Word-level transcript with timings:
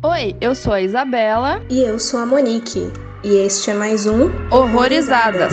Oi, 0.00 0.36
eu 0.40 0.54
sou 0.54 0.72
a 0.72 0.80
Isabela. 0.80 1.60
E 1.68 1.80
eu 1.82 1.98
sou 1.98 2.20
a 2.20 2.26
Monique. 2.26 2.82
E 3.24 3.34
este 3.44 3.72
é 3.72 3.74
mais 3.74 4.06
um 4.06 4.26
Horrorizadas. 4.48 5.52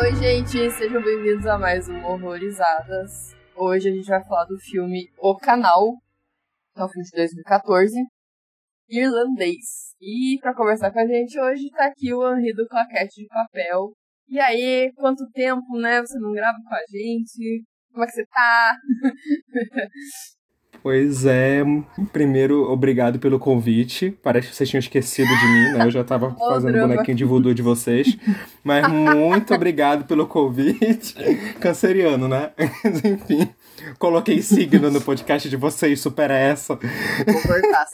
Oi, 0.00 0.14
gente, 0.16 0.70
sejam 0.72 1.00
bem-vindos 1.00 1.46
a 1.46 1.56
mais 1.56 1.88
um 1.88 2.04
Horrorizadas. 2.04 3.36
Hoje 3.54 3.88
a 3.88 3.92
gente 3.92 4.08
vai 4.08 4.24
falar 4.24 4.46
do 4.46 4.58
filme 4.58 5.08
O 5.18 5.36
Canal, 5.36 5.92
que 6.74 6.80
é 6.80 6.84
um 6.84 6.88
filme 6.88 7.04
de 7.04 7.16
2014, 7.16 7.94
irlandês. 8.88 9.94
E 10.00 10.36
para 10.40 10.52
conversar 10.52 10.90
com 10.90 10.98
a 10.98 11.06
gente 11.06 11.38
hoje 11.38 11.70
tá 11.70 11.86
aqui 11.86 12.12
o 12.12 12.28
Henri 12.28 12.52
do 12.54 12.66
Claquete 12.66 13.22
de 13.22 13.28
Papel. 13.28 13.92
E 14.28 14.38
aí, 14.40 14.92
quanto 14.94 15.28
tempo, 15.32 15.78
né? 15.78 16.00
Você 16.02 16.18
não 16.18 16.32
grava 16.32 16.58
com 16.62 16.74
a 16.74 16.80
gente? 16.90 17.64
Como 17.92 18.04
é 18.04 18.06
que 18.06 18.12
você 18.12 18.26
tá? 18.26 18.76
Pois 20.82 21.26
é, 21.26 21.62
primeiro, 22.12 22.70
obrigado 22.70 23.18
pelo 23.18 23.38
convite. 23.38 24.16
Parece 24.22 24.48
que 24.48 24.54
vocês 24.56 24.68
tinham 24.68 24.78
esquecido 24.78 25.28
de 25.28 25.46
mim, 25.46 25.72
né? 25.78 25.84
Eu 25.84 25.90
já 25.90 26.04
tava 26.04 26.34
fazendo 26.38 26.72
drama. 26.72 26.88
bonequinho 26.94 27.16
de 27.16 27.24
voodoo 27.24 27.52
de 27.52 27.62
vocês. 27.62 28.16
Mas 28.62 28.86
muito 28.88 29.52
obrigado 29.54 30.04
pelo 30.06 30.26
convite. 30.26 31.14
Canceriano, 31.60 32.28
né? 32.28 32.50
Mas, 32.56 33.04
Enfim, 33.04 33.48
coloquei 33.98 34.40
signo 34.40 34.90
no 34.90 35.00
podcast 35.00 35.48
de 35.48 35.56
vocês, 35.56 36.00
supera 36.00 36.34
essa. 36.38 36.74
Vou 36.74 37.42
cortar. 37.42 37.86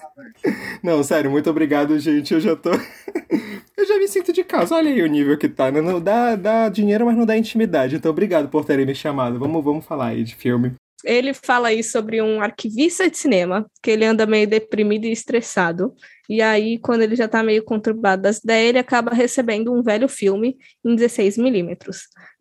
Não, 0.82 1.02
sério, 1.02 1.30
muito 1.30 1.48
obrigado, 1.50 1.98
gente. 1.98 2.34
Eu 2.34 2.40
já 2.40 2.54
tô. 2.54 2.70
Eu 2.70 3.86
já 3.86 3.98
me 3.98 4.06
sinto 4.08 4.32
de 4.32 4.44
casa. 4.44 4.74
Olha 4.74 4.90
aí 4.90 5.02
o 5.02 5.06
nível 5.06 5.36
que 5.36 5.48
tá. 5.48 5.70
né? 5.70 5.80
Não 5.80 6.00
dá, 6.00 6.36
dá 6.36 6.68
dinheiro, 6.68 7.06
mas 7.06 7.16
não 7.16 7.26
dá 7.26 7.36
intimidade. 7.36 7.96
Então, 7.96 8.10
obrigado 8.10 8.48
por 8.48 8.64
terem 8.64 8.86
me 8.86 8.94
chamado. 8.94 9.38
Vamos, 9.38 9.64
vamos 9.64 9.84
falar 9.84 10.08
aí 10.08 10.22
de 10.22 10.34
filme. 10.34 10.74
Ele 11.04 11.34
fala 11.34 11.68
aí 11.68 11.82
sobre 11.82 12.22
um 12.22 12.40
arquivista 12.40 13.08
de 13.10 13.16
cinema, 13.16 13.66
que 13.82 13.90
ele 13.90 14.04
anda 14.04 14.26
meio 14.26 14.46
deprimido 14.46 15.04
e 15.04 15.12
estressado. 15.12 15.94
E 16.28 16.40
aí, 16.40 16.78
quando 16.78 17.02
ele 17.02 17.14
já 17.14 17.28
tá 17.28 17.42
meio 17.42 17.62
conturbado 17.62 18.22
das 18.22 18.38
ideias, 18.38 18.70
ele 18.70 18.78
acaba 18.78 19.12
recebendo 19.12 19.72
um 19.72 19.82
velho 19.82 20.08
filme 20.08 20.56
em 20.84 20.96
16mm. 20.96 21.76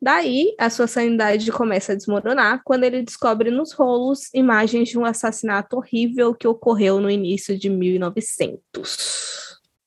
Daí, 0.01 0.55
a 0.57 0.69
sua 0.69 0.87
sanidade 0.87 1.51
começa 1.51 1.91
a 1.91 1.95
desmoronar 1.95 2.61
quando 2.63 2.85
ele 2.85 3.01
descobre 3.01 3.51
nos 3.51 3.73
rolos 3.73 4.33
imagens 4.33 4.89
de 4.89 4.97
um 4.97 5.03
assassinato 5.03 5.75
horrível 5.75 6.33
que 6.33 6.47
ocorreu 6.47 7.01
no 7.01 7.09
início 7.09 7.57
de 7.57 7.69
1900. 7.69 9.43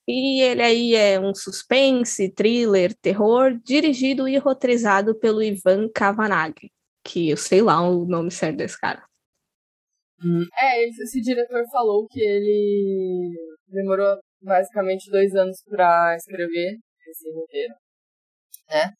E 0.08 0.40
ele 0.40 0.62
aí 0.62 0.94
é 0.94 1.18
um 1.18 1.34
suspense, 1.34 2.28
thriller, 2.28 2.94
terror, 3.02 3.58
dirigido 3.64 4.28
e 4.28 4.38
roteirizado 4.38 5.16
pelo 5.16 5.42
Ivan 5.42 5.88
Kavanagh, 5.92 6.54
que 7.06 7.30
eu 7.30 7.36
sei 7.36 7.62
lá 7.62 7.80
o 7.88 8.04
nome 8.04 8.30
certo 8.30 8.56
desse 8.56 8.78
cara. 8.78 9.04
É, 10.58 10.88
esse, 10.88 11.20
diretor 11.20 11.62
falou 11.70 12.06
que 12.08 12.20
ele 12.20 13.34
demorou 13.68 14.18
basicamente 14.40 15.10
dois 15.10 15.34
anos 15.34 15.62
pra 15.68 16.16
escrever 16.16 16.78
esse 17.08 17.30
roteiro, 17.32 17.74
né? 18.70 18.92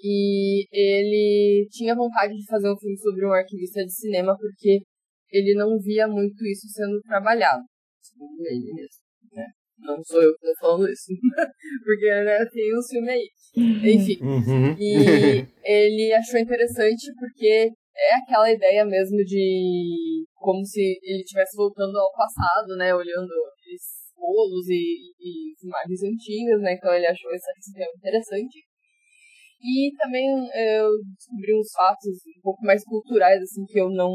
E 0.00 0.66
ele 0.72 1.68
tinha 1.70 1.94
vontade 1.94 2.34
de 2.34 2.46
fazer 2.46 2.70
um 2.70 2.76
filme 2.76 2.98
sobre 2.98 3.26
um 3.26 3.32
arquivista 3.32 3.84
de 3.84 3.92
cinema 3.92 4.36
porque 4.36 4.80
ele 5.30 5.54
não 5.54 5.78
via 5.78 6.06
muito 6.08 6.44
isso 6.44 6.68
sendo 6.68 7.00
trabalhado, 7.02 7.62
segundo 8.02 8.44
ele 8.46 8.74
mesmo? 8.74 9.05
Não 9.78 10.02
sou 10.02 10.22
eu 10.22 10.32
que 10.36 10.46
tô 10.46 10.54
falando 10.60 10.88
isso, 10.88 11.12
porque 11.84 12.06
né, 12.24 12.38
tem 12.46 12.78
um 12.78 12.82
filme 12.82 13.10
aí. 13.10 13.28
Enfim, 13.56 14.18
Uhum. 14.20 14.76
e 14.78 15.46
ele 15.64 16.12
achou 16.12 16.40
interessante 16.40 17.12
porque 17.18 17.70
é 17.96 18.14
aquela 18.14 18.50
ideia 18.50 18.84
mesmo 18.84 19.16
de 19.24 20.24
como 20.34 20.64
se 20.64 20.80
ele 21.02 21.22
estivesse 21.22 21.56
voltando 21.56 21.96
ao 21.98 22.12
passado, 22.12 22.76
né? 22.76 22.94
Olhando 22.94 23.32
aqueles 23.52 23.82
rolos 24.16 24.68
e, 24.68 25.12
e 25.20 25.54
imagens 25.64 26.02
antigas, 26.02 26.60
né? 26.60 26.74
Então 26.74 26.94
ele 26.94 27.06
achou 27.06 27.30
esse, 27.32 27.72
tema 27.72 27.90
interessante. 27.96 28.64
E 29.60 29.90
também 29.96 30.26
eu 30.28 30.90
descobri 31.16 31.58
uns 31.58 31.72
fatos 31.72 32.14
um 32.38 32.40
pouco 32.42 32.64
mais 32.64 32.84
culturais, 32.84 33.40
assim, 33.40 33.64
que 33.64 33.80
eu 33.80 33.88
não. 33.90 34.10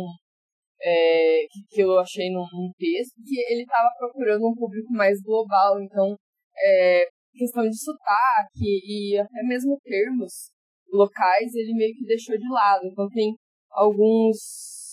É, 0.84 1.46
que, 1.50 1.75
que 1.75 1.81
eu 1.81 2.00
achei 2.00 2.30
num, 2.30 2.46
num 2.53 2.72
texto, 2.78 3.16
que 3.25 3.40
ele 3.52 3.64
estava 3.64 3.90
procurando 3.97 4.47
um 4.47 4.56
público 4.56 4.92
mais 4.92 5.22
global, 5.22 5.81
então 5.81 6.16
é, 6.58 7.06
questão 7.34 7.64
de 7.64 7.78
sotaque 7.78 8.81
e 8.86 9.18
até 9.18 9.44
mesmo 9.44 9.80
termos 9.84 10.52
locais 10.92 11.53
ele 11.56 11.74
meio 11.74 11.94
que 11.96 12.06
deixou 12.06 12.38
de 12.38 12.50
lado. 12.50 12.86
Então 12.86 13.08
tem 13.09 13.34
alguns 13.72 14.38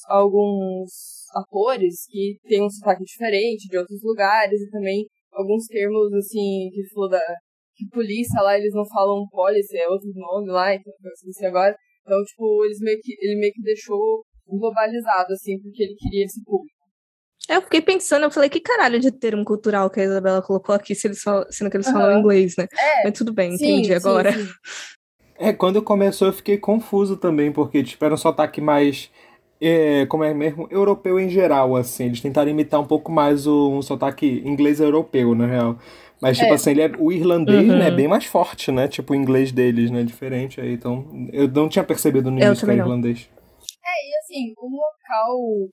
alguns 0.07 0.91
atores 1.35 2.07
que 2.09 2.39
têm 2.45 2.63
um 2.63 2.71
sotaque 2.71 3.05
diferente 3.05 3.69
de 3.69 3.77
outros 3.77 4.01
lugares 4.03 4.61
e 4.61 4.71
também 4.71 5.05
alguns 5.33 5.67
termos 5.67 6.13
assim 6.15 6.71
que 6.73 6.89
falou 6.95 7.11
da 7.11 7.21
que 7.77 7.87
polícia 7.91 8.43
lá 8.43 8.59
eles 8.59 8.75
não 8.75 8.85
falam 8.85 9.29
police, 9.31 9.77
é 9.77 9.89
outro 9.89 10.11
nome 10.13 10.51
lá, 10.51 10.75
então 10.75 10.93
eu 10.93 11.49
agora. 11.49 11.77
Então, 12.03 12.25
tipo, 12.25 12.65
eles 12.65 12.81
meio 12.81 12.99
que, 13.01 13.13
ele 13.21 13.39
meio 13.39 13.53
que 13.53 13.63
deixou 13.63 14.25
globalizado, 14.57 15.33
assim, 15.33 15.59
porque 15.61 15.83
ele 15.83 15.95
queria 15.95 16.25
esse 16.25 16.43
público. 16.45 16.77
Eu 17.49 17.63
fiquei 17.63 17.81
pensando, 17.81 18.25
eu 18.25 18.31
falei, 18.31 18.51
que 18.51 18.61
caralho 18.61 19.01
de 19.01 19.11
termo 19.11 19.43
cultural 19.45 19.89
que 19.89 20.01
a 20.01 20.05
Isabela 20.05 20.43
colocou 20.43 20.75
aqui, 20.75 20.95
se 20.95 21.07
eles 21.07 21.23
falam, 21.23 21.47
sendo 21.51 21.71
que 21.71 21.77
eles 21.79 21.91
falam 21.91 22.11
Aham. 22.11 22.19
inglês, 22.19 22.55
né? 22.59 22.67
É, 22.79 23.05
Mas 23.05 23.13
tudo 23.17 23.33
bem, 23.33 23.57
sim, 23.57 23.71
entendi 23.71 23.89
sim, 23.89 23.95
agora. 23.95 24.33
sim. 24.33 24.49
É, 25.41 25.53
quando 25.53 25.81
começou 25.81 26.27
eu 26.27 26.33
fiquei 26.33 26.59
confuso 26.59 27.17
também, 27.17 27.53
porque 27.53 27.81
tipo, 27.85 28.05
era 28.05 28.13
um 28.13 28.17
sotaque 28.17 28.61
mais, 28.61 29.09
é, 29.61 30.05
como 30.07 30.25
é 30.25 30.35
mesmo, 30.35 30.67
europeu 30.69 31.19
em 31.19 31.29
geral, 31.29 31.77
assim. 31.77 32.07
Eles 32.07 32.21
tentaram 32.21 32.51
imitar 32.51 32.81
um 32.81 32.85
pouco 32.85 33.13
mais 33.13 33.47
o, 33.47 33.71
um 33.71 33.81
sotaque 33.81 34.43
inglês 34.45 34.81
europeu, 34.81 35.37
na 35.37 35.47
real. 35.47 35.79
Mas, 36.21 36.37
tipo 36.39 36.51
É. 36.51 36.55
assim, 36.57 36.71
ele 36.73 36.83
é, 36.83 36.91
o 36.99 37.13
irlandês, 37.13 37.69
Uhum. 37.69 37.79
né, 37.79 37.87
é 37.87 37.91
bem 37.93 38.09
mais 38.09 38.25
forte, 38.25 38.73
né? 38.73 38.89
Tipo, 38.89 39.13
o 39.13 39.17
inglês 39.17 39.53
deles, 39.53 39.93
né, 39.93 40.03
diferente 40.03 40.61
aí. 40.61 40.73
Então, 40.73 41.07
eu 41.33 41.47
não 41.47 41.69
tinha 41.69 41.85
percebido 41.85 42.33
no 42.33 42.39
início 42.41 42.65
que 42.65 42.71
era 42.73 42.75
não. 42.81 42.87
irlandês. 42.87 43.29
É, 43.85 44.09
e 44.09 44.17
assim, 44.19 44.53
o 44.59 44.69
local 44.69 45.69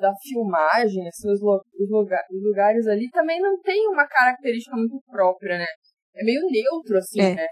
da 0.00 0.12
filmagem, 0.22 1.06
assim, 1.08 1.30
os, 1.30 1.40
lo- 1.40 1.62
os 1.78 1.90
lugar- 1.90 2.24
os 2.30 2.42
lugares 2.42 2.86
ali 2.86 3.10
também 3.10 3.40
não 3.40 3.60
tem 3.60 3.86
uma 3.88 4.06
característica 4.06 4.74
muito 4.76 4.98
própria, 5.06 5.58
né? 5.58 5.66
É 6.14 6.24
meio 6.24 6.40
neutro, 6.50 6.96
assim, 6.98 7.20
É. 7.20 7.34
né? 7.34 7.46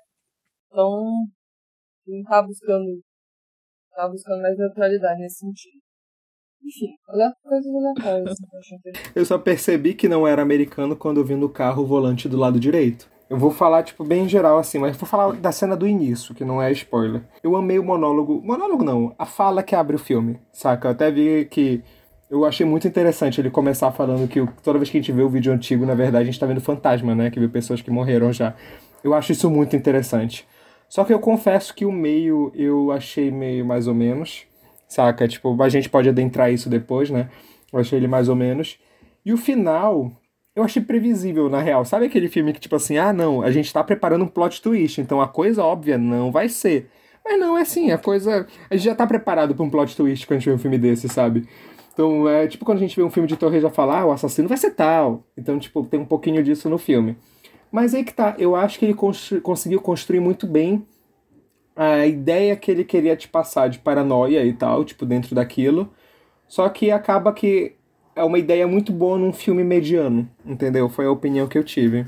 Então, 0.67 1.03
não 2.07 2.23
tá 2.25 2.43
buscando. 2.43 3.01
Tá 3.95 4.09
buscando 4.09 4.43
mais 4.43 4.57
neutralidade 4.59 5.21
nesse 5.21 5.39
sentido. 5.39 5.81
Enfim, 6.65 6.95
olha 7.11 7.33
coisas 7.43 7.71
aleatórias. 7.73 8.31
assim. 8.31 8.77
Eu 9.15 9.25
só 9.27 9.39
percebi 9.39 9.95
que 9.95 10.09
não 10.09 10.27
era 10.27 10.41
americano 10.43 10.97
quando 10.97 11.21
eu 11.21 11.25
vi 11.25 11.35
no 11.37 11.49
carro 11.53 11.83
o 11.83 11.87
volante 11.87 12.27
do 12.29 12.39
lado 12.39 12.59
direito. 12.59 13.09
Eu 13.35 13.39
vou 13.39 13.51
falar, 13.51 13.83
tipo, 13.83 14.05
bem 14.05 14.27
em 14.27 14.29
geral, 14.29 14.59
assim, 14.59 14.79
mas 14.79 14.97
vou 14.97 15.09
falar 15.09 15.33
da 15.33 15.51
cena 15.51 15.77
do 15.77 15.89
início, 15.89 16.33
que 16.33 16.45
não 16.45 16.63
é 16.63 16.71
spoiler. 16.71 17.21
Eu 17.43 17.57
amei 17.57 17.81
o 17.81 17.83
monólogo. 17.83 18.41
Monólogo 18.41 18.85
não, 18.85 19.13
a 19.19 19.27
fala 19.27 19.61
que 19.61 19.75
abre 19.75 19.97
o 19.97 19.99
filme, 19.99 20.39
saca? 20.53 20.87
Eu 20.87 20.93
até 20.93 21.11
vi 21.11 21.45
que. 21.47 21.83
Eu 22.31 22.45
achei 22.45 22.65
muito 22.65 22.87
interessante 22.87 23.41
ele 23.41 23.51
começar 23.51 23.91
falando 23.91 24.29
que 24.29 24.47
toda 24.63 24.79
vez 24.79 24.89
que 24.89 24.99
a 24.99 25.01
gente 25.01 25.11
vê 25.11 25.21
o 25.21 25.29
vídeo 25.29 25.53
antigo, 25.53 25.85
na 25.85 25.97
verdade, 25.97 26.23
a 26.23 26.27
gente 26.27 26.39
tá 26.39 26.47
vendo 26.47 26.61
fantasma, 26.61 27.13
né? 27.13 27.29
Que 27.29 27.41
vê 27.41 27.49
pessoas 27.49 27.83
que 27.83 27.91
morreram 27.91 28.33
já. 28.33 28.55
Eu 29.03 29.13
acho 29.13 29.33
isso 29.33 29.51
muito 29.51 29.75
interessante. 29.75 30.47
Só 30.89 31.03
que 31.03 31.13
eu 31.13 31.19
confesso 31.19 31.75
que 31.75 31.85
o 31.85 31.91
meio 31.91 32.53
eu 32.55 32.93
achei 32.93 33.33
meio 33.33 33.67
mais 33.67 33.89
ou 33.89 33.95
menos, 33.95 34.47
saca? 34.87 35.27
Tipo, 35.27 35.61
a 35.61 35.69
gente 35.69 35.89
pode 35.89 36.09
adentrar 36.09 36.53
isso 36.53 36.71
depois, 36.71 37.11
né? 37.11 37.29
Eu 37.73 37.81
achei 37.81 37.99
ele 37.99 38.07
mais 38.07 38.29
ou 38.29 38.37
menos. 38.37 38.79
E 39.27 39.33
o 39.33 39.37
final, 39.37 40.13
eu 40.55 40.63
achei 40.63 40.83
previsível, 40.83 41.49
na 41.49 41.61
real. 41.61 41.85
Sabe 41.85 42.07
aquele 42.07 42.29
filme 42.29 42.53
que, 42.53 42.61
tipo 42.61 42.77
assim, 42.77 42.97
ah, 42.97 43.13
não, 43.13 43.43
a 43.43 43.51
gente 43.51 43.73
tá 43.73 43.83
preparando 43.83 44.25
um 44.25 44.29
plot 44.29 44.63
twist, 44.63 45.01
então 45.01 45.21
a 45.21 45.29
coisa 45.29 45.65
óbvia 45.65 45.99
não 45.99 46.31
vai 46.31 46.49
ser. 46.49 46.89
Mas 47.25 47.41
não, 47.41 47.57
é 47.57 47.63
assim, 47.63 47.91
a 47.91 47.99
coisa. 47.99 48.47
A 48.71 48.77
gente 48.77 48.85
já 48.85 48.95
tá 48.95 49.07
preparado 49.07 49.55
pra 49.55 49.65
um 49.65 49.71
plot 49.71 49.97
twist 49.97 50.27
quando 50.27 50.37
a 50.37 50.41
gente 50.41 50.49
vê 50.51 50.55
um 50.55 50.59
filme 50.59 50.79
desse, 50.79 51.09
sabe? 51.09 51.49
Então, 51.93 52.29
é 52.29 52.47
tipo 52.47 52.65
quando 52.65 52.79
a 52.79 52.81
gente 52.81 52.97
vê 52.97 53.03
um 53.03 53.11
filme 53.11 53.29
de 53.29 53.37
terror 53.37 53.55
e 53.55 53.61
já 53.61 53.71
fala, 53.71 54.01
ah, 54.01 54.07
o 54.07 54.13
assassino 54.13 54.49
vai 54.49 54.57
ser 54.57 54.73
tal. 54.73 55.25
Então, 55.37 55.59
tipo, 55.59 55.85
tem 55.85 56.01
um 56.01 56.05
pouquinho 56.05 56.43
disso 56.43 56.69
no 56.69 56.77
filme. 56.77 57.17
Mas 57.73 57.95
aí 57.95 58.05
que 58.05 58.13
tá, 58.13 58.35
eu 58.39 58.55
acho 58.55 58.79
que 58.79 58.85
ele 58.85 58.95
constru- 58.95 59.41
conseguiu 59.41 59.81
construir 59.81 60.21
muito 60.21 60.47
bem 60.47 60.87
a 61.75 62.07
ideia 62.07 62.55
que 62.57 62.71
ele 62.71 62.85
queria 62.85 63.17
te 63.17 63.29
passar 63.29 63.69
de 63.69 63.79
paranoia 63.79 64.45
e 64.45 64.53
tal, 64.53 64.85
tipo, 64.85 65.05
dentro 65.07 65.35
daquilo. 65.35 65.93
Só 66.47 66.69
que 66.69 66.91
acaba 66.91 67.33
que 67.33 67.77
é 68.17 68.23
uma 68.23 68.39
ideia 68.39 68.67
muito 68.67 68.93
boa 68.93 69.19
num 69.19 69.33
filme 69.33 69.65
mediano, 69.65 70.29
entendeu? 70.45 70.89
Foi 70.89 71.07
a 71.07 71.11
opinião 71.11 71.47
que 71.47 71.59
eu 71.59 71.65
tive. 71.65 72.07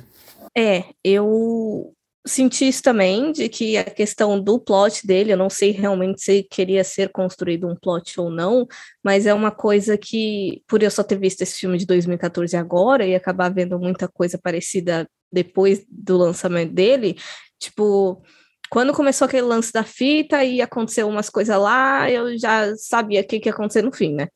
É, 0.57 0.85
eu 1.05 1.93
senti 2.27 2.67
isso 2.67 2.83
também, 2.83 3.31
de 3.31 3.49
que 3.49 3.77
a 3.77 3.85
questão 3.85 4.41
do 4.41 4.59
plot 4.59 5.07
dele, 5.07 5.33
eu 5.33 5.37
não 5.37 5.49
sei 5.49 5.71
realmente 5.71 6.21
se 6.21 6.43
queria 6.43 6.83
ser 6.83 7.11
construído 7.11 7.69
um 7.69 7.77
plot 7.77 8.21
ou 8.21 8.31
não, 8.31 8.67
mas 9.03 9.27
é 9.27 9.33
uma 9.33 9.51
coisa 9.51 9.97
que, 9.97 10.63
por 10.67 10.83
eu 10.83 10.91
só 10.91 11.03
ter 11.05 11.19
visto 11.19 11.43
esse 11.43 11.61
filme 11.61 11.79
de 11.79 11.87
2014 11.87 12.57
agora 12.57 13.07
e 13.07 13.15
acabar 13.15 13.53
vendo 13.53 13.79
muita 13.79 14.09
coisa 14.09 14.39
parecida 14.39 15.09
depois 15.33 15.85
do 15.89 16.17
lançamento 16.17 16.73
dele, 16.73 17.17
tipo, 17.61 18.23
quando 18.71 18.93
começou 18.93 19.27
aquele 19.27 19.43
lance 19.43 19.73
da 19.73 19.85
fita 19.85 20.45
e 20.45 20.61
aconteceu 20.61 21.09
umas 21.09 21.31
coisas 21.31 21.57
lá, 21.57 22.11
eu 22.11 22.37
já 22.37 22.75
sabia 22.77 23.21
o 23.21 23.25
que, 23.25 23.39
que 23.39 23.49
ia 23.49 23.53
acontecer 23.53 23.83
no 23.83 23.93
fim, 23.93 24.15
né? 24.15 24.29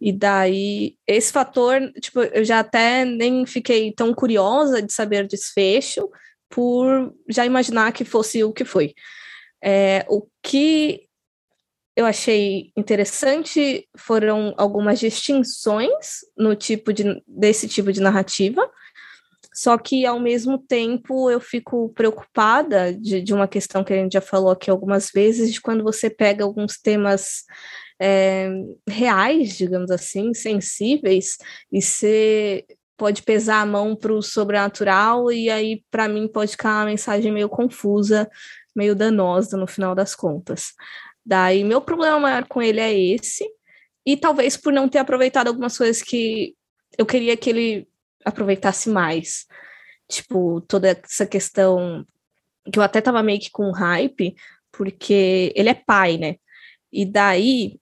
E 0.00 0.12
daí, 0.12 0.96
esse 1.06 1.30
fator, 1.30 1.92
tipo, 2.00 2.20
eu 2.20 2.44
já 2.44 2.60
até 2.60 3.04
nem 3.04 3.44
fiquei 3.44 3.92
tão 3.92 4.14
curiosa 4.14 4.80
de 4.80 4.92
saber 4.92 5.26
desfecho, 5.26 6.08
por 6.48 7.14
já 7.28 7.44
imaginar 7.46 7.92
que 7.92 8.04
fosse 8.04 8.42
o 8.42 8.52
que 8.52 8.64
foi. 8.64 8.94
É, 9.62 10.04
o 10.08 10.26
que 10.42 11.06
eu 11.94 12.06
achei 12.06 12.72
interessante 12.76 13.86
foram 13.96 14.54
algumas 14.56 14.98
distinções 14.98 16.20
no 16.36 16.56
tipo 16.56 16.92
de, 16.92 17.22
desse 17.26 17.68
tipo 17.68 17.92
de 17.92 18.00
narrativa, 18.00 18.68
só 19.52 19.76
que 19.76 20.06
ao 20.06 20.18
mesmo 20.18 20.58
tempo 20.58 21.30
eu 21.30 21.40
fico 21.40 21.90
preocupada 21.90 22.94
de, 22.94 23.20
de 23.20 23.34
uma 23.34 23.46
questão 23.46 23.84
que 23.84 23.92
a 23.92 23.96
gente 23.96 24.12
já 24.12 24.20
falou 24.20 24.50
aqui 24.50 24.70
algumas 24.70 25.10
vezes, 25.12 25.52
de 25.52 25.60
quando 25.60 25.84
você 25.84 26.08
pega 26.08 26.44
alguns 26.44 26.78
temas 26.78 27.44
é, 28.00 28.48
reais, 28.88 29.58
digamos 29.58 29.90
assim, 29.90 30.32
sensíveis, 30.32 31.36
e 31.70 31.82
você 31.82 32.64
pode 32.96 33.22
pesar 33.22 33.60
a 33.60 33.66
mão 33.66 33.94
para 33.94 34.12
o 34.12 34.22
sobrenatural, 34.22 35.30
e 35.30 35.50
aí, 35.50 35.84
para 35.90 36.08
mim, 36.08 36.26
pode 36.26 36.52
ficar 36.52 36.78
uma 36.78 36.86
mensagem 36.86 37.30
meio 37.30 37.48
confusa, 37.48 38.28
meio 38.74 38.94
danosa 38.94 39.56
no 39.56 39.66
final 39.66 39.94
das 39.94 40.14
contas. 40.14 40.72
Daí, 41.24 41.62
meu 41.62 41.80
problema 41.80 42.18
maior 42.18 42.46
com 42.48 42.62
ele 42.62 42.80
é 42.80 42.98
esse, 42.98 43.46
e 44.06 44.16
talvez 44.16 44.56
por 44.56 44.72
não 44.72 44.88
ter 44.88 44.98
aproveitado 44.98 45.48
algumas 45.48 45.76
coisas 45.76 46.02
que 46.02 46.54
eu 46.98 47.04
queria 47.06 47.36
que 47.36 47.50
ele 47.50 47.88
aproveitasse 48.24 48.88
mais. 48.88 49.46
Tipo, 50.08 50.60
toda 50.62 50.88
essa 50.88 51.26
questão 51.26 52.04
que 52.72 52.78
eu 52.78 52.82
até 52.82 53.00
tava 53.00 53.22
meio 53.22 53.40
que 53.40 53.50
com 53.50 53.70
hype, 53.70 54.34
porque 54.72 55.52
ele 55.54 55.68
é 55.68 55.74
pai, 55.74 56.18
né? 56.18 56.36
E 56.92 57.04
daí 57.06 57.79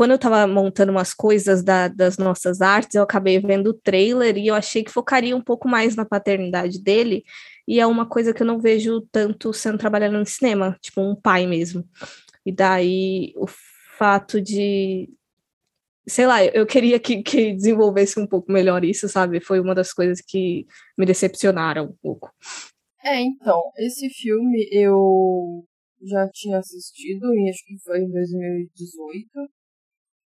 quando 0.00 0.12
eu 0.12 0.16
estava 0.16 0.46
montando 0.46 0.92
umas 0.92 1.12
coisas 1.12 1.62
da, 1.62 1.86
das 1.86 2.16
nossas 2.16 2.62
artes, 2.62 2.94
eu 2.94 3.02
acabei 3.02 3.38
vendo 3.38 3.66
o 3.66 3.74
trailer 3.74 4.38
e 4.38 4.46
eu 4.46 4.54
achei 4.54 4.82
que 4.82 4.90
focaria 4.90 5.36
um 5.36 5.42
pouco 5.42 5.68
mais 5.68 5.94
na 5.94 6.06
paternidade 6.06 6.82
dele, 6.82 7.22
e 7.68 7.78
é 7.78 7.86
uma 7.86 8.08
coisa 8.08 8.32
que 8.32 8.42
eu 8.42 8.46
não 8.46 8.58
vejo 8.58 9.02
tanto 9.12 9.52
sendo 9.52 9.76
trabalhado 9.76 10.16
no 10.16 10.24
cinema, 10.24 10.74
tipo 10.80 11.02
um 11.02 11.14
pai 11.14 11.46
mesmo. 11.46 11.86
E 12.46 12.50
daí 12.50 13.34
o 13.36 13.44
fato 13.98 14.40
de. 14.40 15.10
Sei 16.08 16.26
lá, 16.26 16.42
eu 16.46 16.64
queria 16.64 16.98
que, 16.98 17.22
que 17.22 17.52
desenvolvesse 17.52 18.18
um 18.18 18.26
pouco 18.26 18.50
melhor 18.50 18.82
isso, 18.82 19.06
sabe? 19.06 19.38
Foi 19.38 19.60
uma 19.60 19.74
das 19.74 19.92
coisas 19.92 20.22
que 20.22 20.66
me 20.96 21.04
decepcionaram 21.04 21.84
um 21.84 21.96
pouco. 22.00 22.32
É, 23.04 23.20
então, 23.20 23.60
esse 23.76 24.08
filme 24.08 24.66
eu 24.72 25.62
já 26.02 26.26
tinha 26.32 26.56
assistido, 26.56 27.34
e 27.34 27.50
acho 27.50 27.62
que 27.66 27.78
foi 27.84 27.98
em 27.98 28.10
2018. 28.10 29.59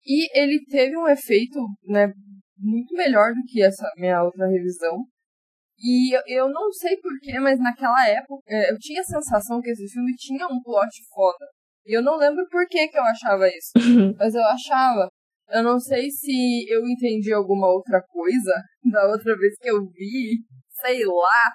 E 0.06 0.38
ele 0.38 0.64
teve 0.66 0.96
um 0.96 1.08
efeito, 1.08 1.58
né, 1.86 2.12
muito 2.58 2.94
melhor 2.94 3.32
do 3.32 3.42
que 3.46 3.62
essa 3.62 3.88
minha 3.96 4.22
outra 4.22 4.46
revisão. 4.46 5.04
E 5.78 6.16
eu, 6.16 6.22
eu 6.26 6.48
não 6.48 6.70
sei 6.72 6.96
porquê, 6.98 7.38
mas 7.40 7.58
naquela 7.58 8.08
época 8.08 8.42
é, 8.48 8.70
eu 8.70 8.78
tinha 8.78 9.00
a 9.00 9.04
sensação 9.04 9.60
que 9.60 9.70
esse 9.70 9.88
filme 9.88 10.14
tinha 10.16 10.46
um 10.46 10.62
plot 10.62 10.90
foda. 11.14 11.46
E 11.86 11.96
eu 11.96 12.02
não 12.02 12.16
lembro 12.16 12.46
por 12.50 12.66
que, 12.68 12.88
que 12.88 12.96
eu 12.96 13.02
achava 13.02 13.48
isso. 13.48 13.72
mas 14.18 14.34
eu 14.34 14.44
achava. 14.44 15.08
Eu 15.50 15.62
não 15.62 15.78
sei 15.78 16.10
se 16.10 16.64
eu 16.70 16.86
entendi 16.86 17.32
alguma 17.32 17.68
outra 17.68 18.02
coisa 18.02 18.54
da 18.90 19.06
outra 19.08 19.36
vez 19.36 19.54
que 19.60 19.68
eu 19.68 19.84
vi, 19.90 20.38
sei 20.80 21.04
lá. 21.04 21.52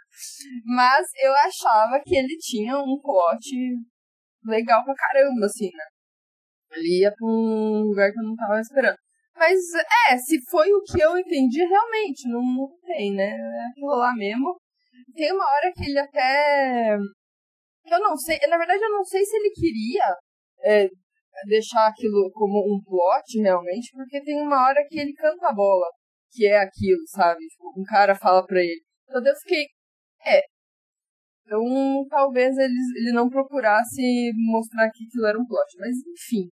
Mas 0.66 1.07
eu 1.24 1.34
achava 1.34 2.01
que 2.04 2.16
ele 2.16 2.38
tinha 2.38 2.78
um 2.78 3.00
plot 3.01 3.50
legal 4.46 4.84
pra 4.84 4.94
caramba, 4.96 5.46
assim, 5.46 5.66
né? 5.66 5.86
Ele 6.74 7.01
ia 7.01 7.12
pra 7.12 7.27
um 7.27 7.83
lugar 7.88 8.12
que 8.12 8.19
eu 8.19 8.24
não 8.24 8.36
tava 8.36 8.60
esperando. 8.60 8.98
Mas, 9.36 9.60
é, 10.12 10.18
se 10.18 10.38
foi 10.50 10.71
o 10.74 10.81
que 10.83 11.01
eu 11.01 11.18
entendi, 11.18 11.63
realmente, 11.66 12.27
não, 12.27 12.42
não 12.42 12.68
tem, 12.86 13.13
né? 13.16 13.30
É 13.30 13.69
aquilo 13.71 13.95
lá 13.95 14.13
mesmo. 14.13 14.60
Tem 15.16 15.31
uma 15.31 15.45
hora 15.45 15.71
que 15.74 15.89
ele 15.89 16.00
até. 16.00 16.98
Eu 17.86 18.00
não 18.00 18.18
sei, 18.18 18.38
na 18.50 18.57
verdade, 18.57 18.83
eu 18.83 18.92
não 18.92 19.04
sei 19.04 19.24
se 19.24 19.36
ele 19.38 19.51
queria 19.51 20.16
é, 20.63 20.89
deixar 21.48 21.88
aquilo 21.88 22.30
como 22.33 22.60
um 22.60 22.81
plot, 22.83 23.42
realmente, 23.42 23.92
porque 23.94 24.22
tem 24.22 24.42
uma 24.42 24.68
hora 24.68 24.86
que 24.88 25.00
ele 25.00 25.13
canta 25.13 25.48
a 25.48 25.54
bola, 25.54 25.88
que 26.31 26.45
é 26.45 26.57
aquilo, 26.60 27.01
sabe? 27.07 27.39
Tipo, 27.48 27.80
um 27.80 27.83
cara 27.86 28.15
fala 28.15 28.45
pra 28.45 28.60
ele. 28.60 28.81
Então 29.07 29.25
eu 29.25 29.36
fiquei. 29.38 29.68
É. 30.25 30.42
Então, 31.45 31.63
talvez 32.10 32.57
ele, 32.57 32.74
ele 32.98 33.12
não 33.13 33.30
procurasse 33.30 34.31
mostrar 34.36 34.89
que 34.92 35.06
aquilo 35.06 35.25
era 35.27 35.39
um 35.39 35.45
plot. 35.48 35.77
Mas, 35.80 35.95
enfim 35.98 36.50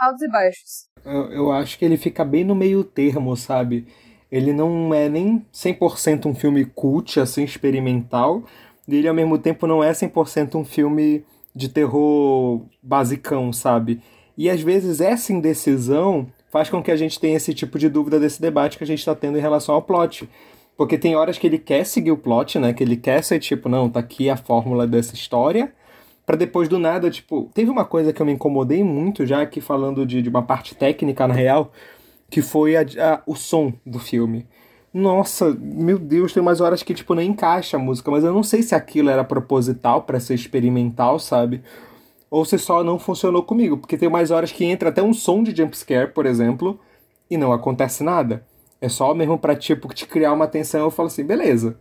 altos 0.00 0.22
e 0.22 0.28
baixos. 0.30 0.88
Eu, 1.04 1.32
eu 1.32 1.52
acho 1.52 1.78
que 1.78 1.84
ele 1.84 1.96
fica 1.96 2.24
bem 2.24 2.44
no 2.44 2.54
meio 2.54 2.84
termo, 2.84 3.36
sabe? 3.36 3.86
Ele 4.30 4.52
não 4.52 4.94
é 4.94 5.08
nem 5.08 5.44
100% 5.52 6.26
um 6.26 6.34
filme 6.34 6.64
cult, 6.64 7.18
assim, 7.18 7.42
experimental, 7.42 8.44
e 8.86 8.96
ele 8.96 9.08
ao 9.08 9.14
mesmo 9.14 9.38
tempo 9.38 9.66
não 9.66 9.82
é 9.82 9.90
100% 9.90 10.54
um 10.54 10.64
filme 10.64 11.24
de 11.54 11.68
terror 11.68 12.62
basicão, 12.82 13.52
sabe? 13.52 14.00
E 14.36 14.48
às 14.48 14.60
vezes 14.60 15.00
essa 15.00 15.32
indecisão 15.32 16.26
faz 16.50 16.70
com 16.70 16.82
que 16.82 16.90
a 16.90 16.96
gente 16.96 17.18
tenha 17.18 17.36
esse 17.36 17.52
tipo 17.52 17.78
de 17.78 17.88
dúvida 17.88 18.18
desse 18.18 18.40
debate 18.40 18.78
que 18.78 18.84
a 18.84 18.86
gente 18.86 19.00
está 19.00 19.14
tendo 19.14 19.38
em 19.38 19.40
relação 19.40 19.74
ao 19.74 19.82
plot. 19.82 20.28
Porque 20.76 20.96
tem 20.96 21.14
horas 21.14 21.36
que 21.36 21.46
ele 21.46 21.58
quer 21.58 21.84
seguir 21.84 22.10
o 22.10 22.16
plot, 22.16 22.58
né? 22.58 22.72
Que 22.72 22.82
ele 22.82 22.96
quer 22.96 23.22
ser 23.22 23.38
tipo, 23.38 23.68
não, 23.68 23.90
tá 23.90 24.00
aqui 24.00 24.30
a 24.30 24.36
fórmula 24.36 24.86
dessa 24.86 25.14
história 25.14 25.72
para 26.30 26.36
depois 26.36 26.68
do 26.68 26.78
nada, 26.78 27.10
tipo, 27.10 27.50
teve 27.52 27.72
uma 27.72 27.84
coisa 27.84 28.12
que 28.12 28.22
eu 28.22 28.24
me 28.24 28.30
incomodei 28.30 28.84
muito 28.84 29.26
já 29.26 29.42
aqui 29.42 29.60
falando 29.60 30.06
de, 30.06 30.22
de 30.22 30.28
uma 30.28 30.42
parte 30.42 30.76
técnica 30.76 31.26
na 31.26 31.34
real, 31.34 31.72
que 32.30 32.40
foi 32.40 32.76
a, 32.76 32.82
a, 32.82 33.20
o 33.26 33.34
som 33.34 33.72
do 33.84 33.98
filme. 33.98 34.46
Nossa, 34.94 35.52
meu 35.60 35.98
Deus, 35.98 36.32
tem 36.32 36.40
umas 36.40 36.60
horas 36.60 36.84
que 36.84 36.94
tipo 36.94 37.16
não 37.16 37.22
encaixa 37.22 37.76
a 37.76 37.80
música, 37.80 38.12
mas 38.12 38.22
eu 38.22 38.32
não 38.32 38.44
sei 38.44 38.62
se 38.62 38.76
aquilo 38.76 39.10
era 39.10 39.24
proposital 39.24 40.02
para 40.02 40.20
ser 40.20 40.34
experimental, 40.34 41.18
sabe? 41.18 41.62
Ou 42.30 42.44
se 42.44 42.56
só 42.58 42.84
não 42.84 42.96
funcionou 42.96 43.42
comigo, 43.42 43.76
porque 43.76 43.98
tem 43.98 44.08
umas 44.08 44.30
horas 44.30 44.52
que 44.52 44.64
entra 44.64 44.90
até 44.90 45.02
um 45.02 45.12
som 45.12 45.42
de 45.42 45.52
jumpscare, 45.52 46.12
por 46.12 46.26
exemplo, 46.26 46.78
e 47.28 47.36
não 47.36 47.52
acontece 47.52 48.04
nada. 48.04 48.46
É 48.80 48.88
só 48.88 49.12
mesmo 49.14 49.36
pra, 49.36 49.56
tipo, 49.56 49.92
te 49.92 50.06
criar 50.06 50.32
uma 50.32 50.46
tensão. 50.46 50.82
Eu 50.82 50.92
falo 50.92 51.08
assim, 51.08 51.24
beleza. 51.24 51.76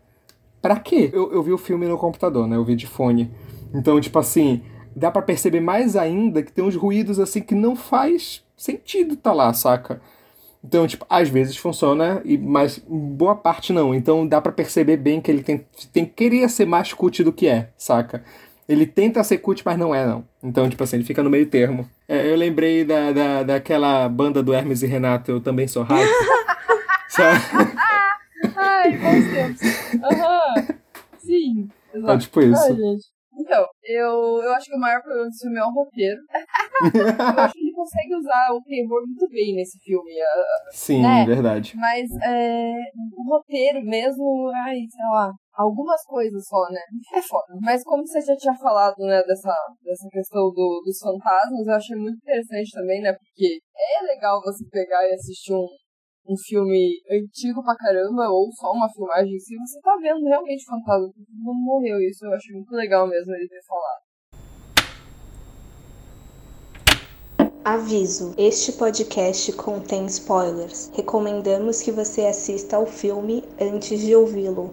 Pra 0.60 0.80
quê? 0.80 1.12
Eu, 1.14 1.32
eu 1.32 1.44
vi 1.44 1.54
o 1.54 1.58
filme 1.58 1.86
no 1.86 2.00
computador, 2.00 2.48
né? 2.48 2.56
Eu 2.56 2.66
vi 2.66 2.76
de 2.76 2.88
fone. 2.88 3.30
Então, 3.74 4.00
tipo 4.00 4.18
assim, 4.18 4.62
dá 4.96 5.12
para 5.12 5.22
perceber 5.22 5.62
mais 5.62 5.96
ainda 5.96 6.44
que 6.44 6.52
tem 6.52 6.64
uns 6.64 6.76
ruídos 6.76 7.20
assim 7.20 7.42
que 7.42 7.56
não 7.56 7.76
faz 7.76 8.44
sentido 8.58 9.16
tá 9.16 9.32
lá, 9.32 9.54
saca? 9.54 10.02
Então, 10.64 10.86
tipo, 10.86 11.06
às 11.10 11.30
vezes 11.30 11.56
funciona, 11.56 12.22
e 12.26 12.38
mas 12.38 12.82
boa 12.88 13.34
parte 13.34 13.72
não. 13.72 13.96
Então 13.96 14.28
dá 14.28 14.42
para 14.42 14.52
perceber 14.52 14.98
bem 14.98 15.22
que 15.22 15.32
ele 15.32 15.42
tem, 15.42 15.66
tem 15.94 16.06
queria 16.06 16.50
ser 16.50 16.66
mais 16.66 16.94
cut 16.94 17.24
do 17.24 17.32
que 17.32 17.48
é, 17.48 17.70
saca? 17.78 18.24
Ele 18.68 18.86
tenta 18.86 19.24
ser 19.24 19.40
cut, 19.40 19.64
mas 19.66 19.80
não 19.80 19.96
é, 19.96 20.06
não. 20.06 20.24
Então, 20.44 20.70
tipo 20.70 20.84
assim, 20.84 20.98
ele 20.98 21.06
fica 21.06 21.24
no 21.24 21.30
meio 21.30 21.48
termo. 21.48 21.90
É, 22.08 22.30
eu 22.30 22.36
lembrei 22.36 22.86
da, 22.86 23.12
da, 23.12 23.44
daquela 23.44 24.08
banda 24.08 24.44
do 24.44 24.54
Hermes 24.54 24.84
e 24.84 24.86
Renato, 24.86 25.32
Eu 25.32 25.42
Também 25.42 25.68
Sou 25.68 25.82
Rato. 25.82 26.08
Ai, 28.56 28.98
bons 28.98 29.34
tempos. 29.34 29.62
Aham. 30.04 30.54
Uhum. 30.58 30.66
Sim. 31.18 31.70
Exato. 31.94 32.14
É 32.14 32.18
tipo 32.18 32.42
isso. 32.42 32.62
Ai. 32.62 32.98
Então, 33.40 33.66
eu, 33.84 34.42
eu 34.44 34.54
acho 34.54 34.66
que 34.66 34.76
o 34.76 34.80
maior 34.80 35.02
problema 35.02 35.26
desse 35.26 35.44
filme 35.44 35.60
é 35.60 35.64
o 35.64 35.72
roteiro. 35.72 36.20
eu 37.38 37.44
acho 37.44 37.54
que 37.54 37.60
ele 37.60 37.74
consegue 37.74 38.16
usar 38.16 38.52
o 38.52 38.62
terror 38.62 39.02
muito 39.08 39.28
bem 39.30 39.56
nesse 39.56 39.80
filme. 39.80 40.12
Sim, 40.72 41.02
né? 41.02 41.26
verdade. 41.26 41.74
Mas 41.78 42.10
é, 42.24 42.74
o 43.16 43.24
roteiro 43.30 43.82
mesmo, 43.84 44.52
ai, 44.66 44.80
sei 44.90 45.06
lá, 45.12 45.32
algumas 45.54 46.04
coisas 46.04 46.46
só, 46.48 46.70
né? 46.70 46.82
É 47.14 47.22
foda. 47.22 47.56
Mas 47.62 47.84
como 47.84 48.06
você 48.06 48.20
já 48.22 48.36
tinha 48.36 48.56
falado, 48.56 48.98
né, 49.00 49.22
dessa, 49.24 49.54
dessa 49.84 50.08
questão 50.10 50.52
do, 50.52 50.82
dos 50.86 51.00
fantasmas, 51.00 51.66
eu 51.66 51.74
achei 51.74 51.96
muito 51.96 52.18
interessante 52.18 52.72
também, 52.72 53.02
né? 53.02 53.14
Porque 53.14 53.60
é 53.76 54.04
legal 54.04 54.42
você 54.42 54.66
pegar 54.70 55.08
e 55.08 55.14
assistir 55.14 55.54
um, 55.54 55.68
um 56.30 56.38
filme 56.38 57.02
antigo 57.10 57.64
pra 57.64 57.76
caramba, 57.76 58.30
ou 58.30 58.52
só 58.52 58.72
uma 58.72 58.88
filmagem 58.88 59.34
em 59.34 59.40
si, 59.40 59.56
você 59.58 59.82
tá 59.82 59.98
vendo 60.00 60.24
realmente 60.26 60.64
fantasma, 60.64 61.12
todo 61.12 61.26
mundo 61.32 61.60
morreu. 61.66 62.00
Isso 62.02 62.24
eu 62.24 62.34
acho 62.34 62.54
muito 62.54 62.72
legal 62.76 63.08
mesmo 63.08 63.34
ele 63.34 63.48
ter 63.48 63.62
falado. 63.68 64.10
Aviso: 67.66 68.36
este 68.38 68.74
podcast 68.74 69.52
contém 69.54 70.06
spoilers. 70.06 70.92
Recomendamos 70.96 71.82
que 71.82 71.92
você 71.92 72.28
assista 72.28 72.76
ao 72.76 72.86
filme 72.86 73.44
antes 73.60 74.00
de 74.00 74.16
ouvi-lo. 74.16 74.72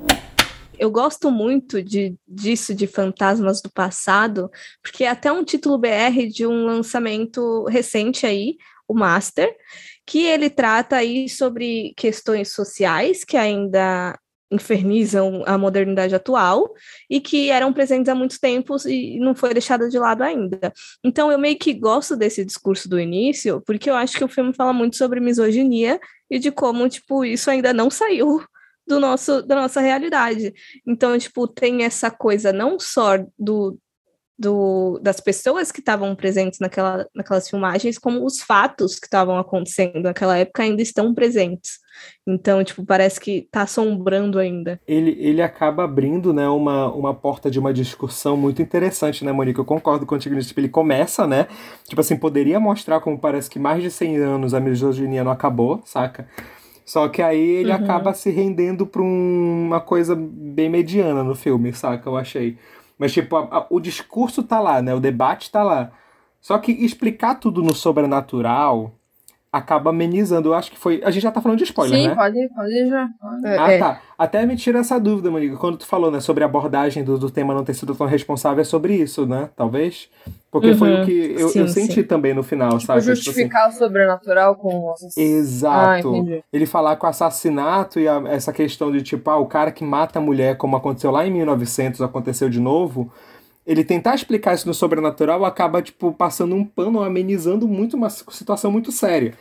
Eu 0.78 0.90
gosto 0.90 1.30
muito 1.30 1.82
de, 1.82 2.14
disso, 2.28 2.74
de 2.74 2.86
fantasmas 2.86 3.62
do 3.62 3.70
passado, 3.70 4.50
porque 4.82 5.04
é 5.04 5.08
até 5.08 5.32
um 5.32 5.42
título 5.42 5.78
BR 5.78 6.26
de 6.30 6.46
um 6.46 6.66
lançamento 6.66 7.64
recente 7.64 8.26
aí, 8.26 8.56
o 8.88 8.94
Master, 8.94 9.54
que 10.06 10.24
ele 10.24 10.48
trata 10.48 10.96
aí 10.96 11.28
sobre 11.28 11.92
questões 11.96 12.52
sociais 12.52 13.24
que 13.24 13.36
ainda 13.36 14.18
infernizam 14.50 15.42
a 15.44 15.58
modernidade 15.58 16.14
atual 16.14 16.72
e 17.10 17.20
que 17.20 17.50
eram 17.50 17.72
presentes 17.72 18.08
há 18.08 18.14
muitos 18.14 18.38
tempos 18.38 18.84
e 18.84 19.18
não 19.18 19.34
foi 19.34 19.52
deixada 19.52 19.88
de 19.88 19.98
lado 19.98 20.22
ainda. 20.22 20.72
Então 21.02 21.32
eu 21.32 21.38
meio 21.38 21.58
que 21.58 21.74
gosto 21.74 22.16
desse 22.16 22.44
discurso 22.44 22.88
do 22.88 23.00
início, 23.00 23.60
porque 23.66 23.90
eu 23.90 23.96
acho 23.96 24.16
que 24.16 24.24
o 24.24 24.28
filme 24.28 24.54
fala 24.54 24.72
muito 24.72 24.96
sobre 24.96 25.20
misoginia 25.20 26.00
e 26.30 26.38
de 26.38 26.52
como, 26.52 26.88
tipo, 26.88 27.24
isso 27.24 27.50
ainda 27.50 27.72
não 27.72 27.90
saiu 27.90 28.40
do 28.86 29.00
nosso 29.00 29.42
da 29.42 29.56
nossa 29.56 29.80
realidade. 29.80 30.54
Então, 30.86 31.18
tipo, 31.18 31.48
tem 31.48 31.82
essa 31.82 32.10
coisa 32.10 32.52
não 32.52 32.78
só 32.78 33.18
do 33.36 33.76
do, 34.38 34.98
das 35.02 35.18
pessoas 35.18 35.72
que 35.72 35.80
estavam 35.80 36.14
presentes 36.14 36.60
naquela, 36.60 37.06
naquelas 37.14 37.48
filmagens, 37.48 37.98
como 37.98 38.24
os 38.24 38.40
fatos 38.40 38.98
que 38.98 39.06
estavam 39.06 39.38
acontecendo 39.38 40.00
naquela 40.00 40.36
época 40.36 40.62
ainda 40.62 40.82
estão 40.82 41.14
presentes. 41.14 41.78
Então, 42.26 42.62
tipo, 42.62 42.84
parece 42.84 43.18
que 43.18 43.48
tá 43.50 43.62
assombrando 43.62 44.38
ainda. 44.38 44.78
Ele, 44.86 45.16
ele 45.18 45.40
acaba 45.40 45.84
abrindo, 45.84 46.32
né, 46.34 46.46
uma, 46.48 46.92
uma 46.92 47.14
porta 47.14 47.50
de 47.50 47.58
uma 47.58 47.72
discussão 47.72 48.36
muito 48.36 48.60
interessante, 48.60 49.24
né, 49.24 49.32
Monique? 49.32 49.58
Eu 49.58 49.64
concordo 49.64 50.04
contigo 50.04 50.34
nisso. 50.34 50.48
Tipo, 50.48 50.60
ele 50.60 50.68
começa, 50.68 51.26
né? 51.26 51.46
Tipo 51.88 52.00
assim, 52.02 52.16
poderia 52.16 52.60
mostrar 52.60 53.00
como 53.00 53.18
parece 53.18 53.48
que 53.48 53.58
mais 53.58 53.82
de 53.82 53.90
100 53.90 54.16
anos 54.18 54.54
a 54.54 54.60
misoginia 54.60 55.24
não 55.24 55.30
acabou, 55.30 55.80
saca? 55.86 56.28
Só 56.84 57.08
que 57.08 57.20
aí 57.20 57.40
ele 57.40 57.70
uhum. 57.70 57.76
acaba 57.76 58.14
se 58.14 58.30
rendendo 58.30 58.86
pra 58.86 59.02
um, 59.02 59.66
uma 59.66 59.80
coisa 59.80 60.14
bem 60.14 60.68
mediana 60.68 61.24
no 61.24 61.34
filme, 61.34 61.72
saca? 61.72 62.08
Eu 62.08 62.16
achei. 62.16 62.56
Mas, 62.98 63.12
tipo, 63.12 63.36
a, 63.36 63.42
a, 63.58 63.66
o 63.70 63.80
discurso 63.80 64.42
tá 64.42 64.60
lá, 64.60 64.80
né? 64.80 64.94
O 64.94 65.00
debate 65.00 65.50
tá 65.50 65.62
lá. 65.62 65.92
Só 66.40 66.58
que 66.58 66.72
explicar 66.72 67.36
tudo 67.36 67.62
no 67.62 67.74
sobrenatural 67.74 68.95
acaba 69.56 69.90
amenizando. 69.90 70.50
Eu 70.50 70.54
acho 70.54 70.70
que 70.70 70.78
foi. 70.78 71.00
A 71.04 71.10
gente 71.10 71.22
já 71.22 71.30
tá 71.30 71.40
falando 71.40 71.58
de 71.58 71.64
spoiler, 71.64 71.98
Sim, 71.98 72.04
né? 72.04 72.10
Sim, 72.10 72.16
pode, 72.16 72.48
pode 72.54 72.88
já. 72.88 73.08
Ah, 73.58 73.72
é. 73.72 73.78
tá. 73.78 74.00
Até 74.18 74.46
me 74.46 74.56
tira 74.56 74.78
essa 74.78 74.98
dúvida, 74.98 75.30
Monique. 75.30 75.56
Quando 75.56 75.78
tu 75.78 75.86
falou, 75.86 76.10
né, 76.10 76.20
sobre 76.20 76.42
a 76.42 76.46
abordagem 76.46 77.04
do, 77.04 77.18
do 77.18 77.30
tema 77.30 77.54
não 77.54 77.64
ter 77.64 77.74
sido 77.74 77.94
tão 77.94 78.06
responsável, 78.06 78.62
é 78.62 78.64
sobre 78.64 78.94
isso, 78.94 79.26
né? 79.26 79.50
Talvez. 79.56 80.08
Porque 80.50 80.68
uhum. 80.68 80.78
foi 80.78 80.94
o 80.94 80.98
uhum. 80.98 81.04
que 81.04 81.34
eu, 81.38 81.48
sim, 81.48 81.60
eu 81.60 81.68
senti 81.68 81.94
sim. 81.94 82.02
também 82.02 82.32
no 82.32 82.42
final, 82.42 82.70
tipo, 82.70 82.86
sabe? 82.86 83.00
Justificar 83.02 83.64
tipo 83.64 83.68
assim, 83.68 83.76
o 83.76 83.78
sobrenatural 83.86 84.56
com 84.56 84.74
o. 84.74 84.94
Exato. 85.16 86.14
Ah, 86.14 86.42
Ele 86.52 86.66
falar 86.66 86.96
com 86.96 87.06
o 87.06 87.10
assassinato 87.10 88.00
e 88.00 88.08
a, 88.08 88.22
essa 88.26 88.52
questão 88.52 88.90
de, 88.90 89.02
tipo, 89.02 89.28
ah, 89.30 89.38
o 89.38 89.46
cara 89.46 89.70
que 89.70 89.84
mata 89.84 90.18
a 90.18 90.22
mulher, 90.22 90.56
como 90.56 90.76
aconteceu 90.76 91.10
lá 91.10 91.26
em 91.26 91.30
1900, 91.30 92.00
aconteceu 92.00 92.48
de 92.48 92.60
novo 92.60 93.12
ele 93.66 93.84
tentar 93.84 94.14
explicar 94.14 94.54
isso 94.54 94.68
no 94.68 94.74
sobrenatural 94.74 95.44
acaba, 95.44 95.82
tipo, 95.82 96.12
passando 96.12 96.54
um 96.54 96.64
pano, 96.64 97.02
amenizando 97.02 97.66
muito 97.66 97.96
uma 97.96 98.08
situação 98.08 98.70
muito 98.70 98.92
séria. 98.92 99.34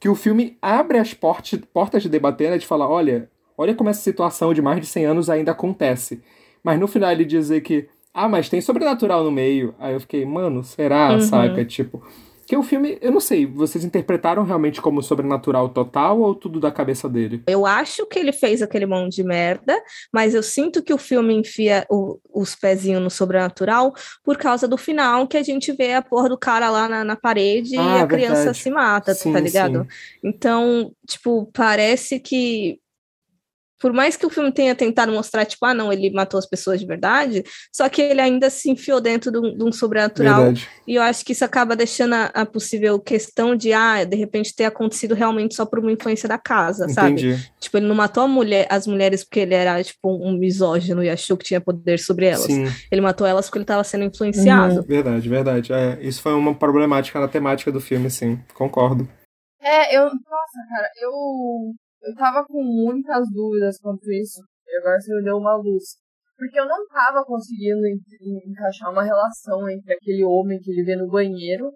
Que 0.00 0.08
o 0.08 0.14
filme 0.14 0.56
abre 0.60 0.98
as 0.98 1.14
portas, 1.14 1.60
portas 1.72 2.02
de 2.02 2.08
debater, 2.08 2.50
né, 2.50 2.58
de 2.58 2.66
falar, 2.66 2.88
olha, 2.88 3.30
olha 3.56 3.74
como 3.74 3.88
essa 3.88 4.00
situação 4.00 4.52
de 4.52 4.60
mais 4.60 4.80
de 4.80 4.86
100 4.86 5.04
anos 5.06 5.30
ainda 5.30 5.52
acontece. 5.52 6.20
Mas 6.62 6.78
no 6.78 6.88
final 6.88 7.12
ele 7.12 7.24
dizer 7.24 7.60
que, 7.60 7.88
ah, 8.12 8.28
mas 8.28 8.48
tem 8.48 8.60
sobrenatural 8.60 9.22
no 9.22 9.30
meio. 9.30 9.74
Aí 9.78 9.94
eu 9.94 10.00
fiquei, 10.00 10.24
mano, 10.26 10.64
será, 10.64 11.12
uhum. 11.12 11.20
saca? 11.20 11.64
Tipo, 11.64 12.02
que 12.48 12.56
o 12.56 12.62
filme, 12.62 12.96
eu 13.02 13.12
não 13.12 13.20
sei, 13.20 13.44
vocês 13.44 13.84
interpretaram 13.84 14.42
realmente 14.42 14.80
como 14.80 15.02
sobrenatural 15.02 15.68
total 15.68 16.18
ou 16.18 16.34
tudo 16.34 16.58
da 16.58 16.72
cabeça 16.72 17.06
dele? 17.06 17.42
Eu 17.46 17.66
acho 17.66 18.06
que 18.06 18.18
ele 18.18 18.32
fez 18.32 18.62
aquele 18.62 18.86
monte 18.86 19.16
de 19.16 19.22
merda, 19.22 19.78
mas 20.10 20.34
eu 20.34 20.42
sinto 20.42 20.82
que 20.82 20.94
o 20.94 20.96
filme 20.96 21.34
enfia 21.34 21.84
o, 21.90 22.18
os 22.32 22.54
pezinhos 22.54 23.02
no 23.02 23.10
sobrenatural 23.10 23.92
por 24.24 24.38
causa 24.38 24.66
do 24.66 24.78
final, 24.78 25.28
que 25.28 25.36
a 25.36 25.42
gente 25.42 25.70
vê 25.72 25.92
a 25.92 26.00
porra 26.00 26.30
do 26.30 26.38
cara 26.38 26.70
lá 26.70 26.88
na, 26.88 27.04
na 27.04 27.16
parede 27.16 27.76
ah, 27.76 27.82
e 27.82 27.84
a 27.84 28.06
verdade. 28.06 28.08
criança 28.14 28.54
se 28.54 28.70
mata, 28.70 29.12
sim, 29.12 29.30
tá 29.30 29.40
ligado? 29.40 29.82
Sim. 29.82 29.88
Então, 30.24 30.90
tipo, 31.06 31.50
parece 31.52 32.18
que 32.18 32.80
por 33.78 33.92
mais 33.92 34.16
que 34.16 34.26
o 34.26 34.30
filme 34.30 34.50
tenha 34.52 34.74
tentado 34.74 35.12
mostrar, 35.12 35.44
tipo, 35.44 35.64
ah, 35.64 35.72
não, 35.72 35.92
ele 35.92 36.10
matou 36.10 36.38
as 36.38 36.46
pessoas 36.46 36.80
de 36.80 36.86
verdade, 36.86 37.44
só 37.72 37.88
que 37.88 38.02
ele 38.02 38.20
ainda 38.20 38.50
se 38.50 38.70
enfiou 38.70 39.00
dentro 39.00 39.30
de 39.30 39.38
um, 39.38 39.56
de 39.56 39.64
um 39.64 39.72
sobrenatural. 39.72 40.44
Verdade. 40.44 40.68
E 40.86 40.96
eu 40.96 41.02
acho 41.02 41.24
que 41.24 41.32
isso 41.32 41.44
acaba 41.44 41.76
deixando 41.76 42.14
a, 42.14 42.24
a, 42.26 42.46
possível 42.46 42.98
questão 42.98 43.54
de, 43.54 43.72
ah, 43.72 44.04
de 44.04 44.16
repente 44.16 44.54
ter 44.54 44.64
acontecido 44.64 45.14
realmente 45.14 45.54
só 45.54 45.64
por 45.64 45.78
uma 45.78 45.92
influência 45.92 46.28
da 46.28 46.38
casa, 46.38 46.84
Entendi. 46.84 47.34
sabe? 47.34 47.50
Tipo, 47.60 47.76
ele 47.76 47.86
não 47.86 47.94
matou 47.94 48.26
mulher, 48.26 48.66
as 48.70 48.86
mulheres 48.86 49.22
porque 49.24 49.40
ele 49.40 49.54
era, 49.54 49.82
tipo, 49.82 50.08
um 50.08 50.32
misógino 50.36 51.02
e 51.02 51.10
achou 51.10 51.36
que 51.36 51.44
tinha 51.44 51.60
poder 51.60 51.98
sobre 51.98 52.26
elas. 52.26 52.46
Sim. 52.46 52.66
Ele 52.90 53.00
matou 53.00 53.26
elas 53.26 53.46
porque 53.46 53.58
ele 53.58 53.64
estava 53.64 53.84
sendo 53.84 54.04
influenciado. 54.04 54.76
Uhum. 54.76 54.82
Verdade, 54.82 55.28
verdade. 55.28 55.72
É, 55.72 55.98
isso 56.00 56.20
foi 56.20 56.32
uma 56.34 56.54
problemática 56.54 57.20
na 57.20 57.28
temática 57.28 57.70
do 57.70 57.80
filme, 57.80 58.10
sim. 58.10 58.40
Concordo. 58.54 59.08
É, 59.60 59.96
eu. 59.96 60.04
Nossa, 60.04 60.58
cara, 60.70 60.90
eu 61.00 61.74
eu 62.08 62.14
tava 62.14 62.44
com 62.46 62.62
muitas 62.62 63.28
dúvidas 63.30 63.78
quanto 63.78 64.10
isso. 64.10 64.40
E 64.66 64.78
agora 64.78 64.98
você 64.98 65.14
me 65.14 65.24
deu 65.24 65.36
uma 65.36 65.56
luz. 65.56 65.84
Porque 66.36 66.58
eu 66.58 66.66
não 66.66 66.86
tava 66.86 67.24
conseguindo 67.24 67.86
encaixar 68.46 68.90
uma 68.90 69.02
relação 69.02 69.68
entre 69.68 69.92
aquele 69.92 70.24
homem 70.24 70.58
que 70.58 70.70
ele 70.70 70.84
vê 70.84 70.96
no 70.96 71.10
banheiro 71.10 71.70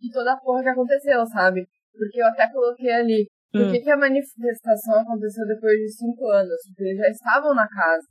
e 0.00 0.10
toda 0.10 0.32
a 0.32 0.36
porra 0.38 0.62
que 0.62 0.68
aconteceu, 0.68 1.26
sabe? 1.26 1.66
Porque 1.92 2.20
eu 2.20 2.26
até 2.26 2.50
coloquei 2.50 2.90
ali. 2.90 3.26
Por 3.52 3.62
hum. 3.62 3.72
que, 3.72 3.80
que 3.80 3.90
a 3.90 3.96
manifestação 3.96 5.00
aconteceu 5.00 5.46
depois 5.46 5.74
de 5.74 5.92
cinco 5.92 6.26
anos? 6.28 6.56
Porque 6.66 6.82
eles 6.82 6.98
já 6.98 7.08
estavam 7.08 7.54
na 7.54 7.68
casa. 7.68 8.06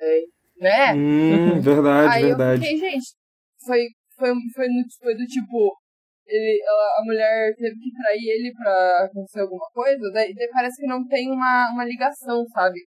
É, 0.00 0.20
né? 0.58 0.94
Hum, 0.94 1.60
verdade, 1.60 2.14
Aí 2.14 2.22
verdade. 2.24 2.64
eu 2.64 2.70
fiquei, 2.70 2.90
gente, 2.90 3.14
foi, 3.64 3.86
foi, 4.16 4.32
foi, 4.54 4.66
foi 5.02 5.14
do 5.14 5.26
tipo, 5.26 5.76
ele, 6.32 6.62
ela, 6.64 6.86
a 6.98 7.02
mulher 7.04 7.54
teve 7.56 7.76
que 7.76 7.92
trair 7.92 8.24
ele 8.24 8.52
pra 8.54 9.04
acontecer 9.04 9.40
alguma 9.40 9.68
coisa, 9.72 10.10
daí, 10.12 10.34
daí 10.34 10.48
parece 10.50 10.80
que 10.80 10.86
não 10.86 11.06
tem 11.06 11.30
uma, 11.30 11.70
uma 11.72 11.84
ligação, 11.84 12.44
sabe? 12.48 12.80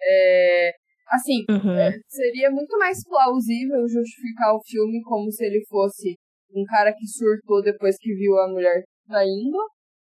É, 0.00 0.70
assim, 1.08 1.44
uhum. 1.50 1.76
é, 1.76 1.92
seria 2.06 2.50
muito 2.50 2.78
mais 2.78 3.02
plausível 3.04 3.86
justificar 3.88 4.54
o 4.54 4.62
filme 4.64 5.02
como 5.02 5.30
se 5.30 5.44
ele 5.44 5.64
fosse 5.68 6.16
um 6.54 6.64
cara 6.64 6.92
que 6.92 7.06
surtou 7.06 7.62
depois 7.62 7.96
que 7.98 8.14
viu 8.14 8.38
a 8.38 8.48
mulher 8.48 8.84
traindo, 9.08 9.58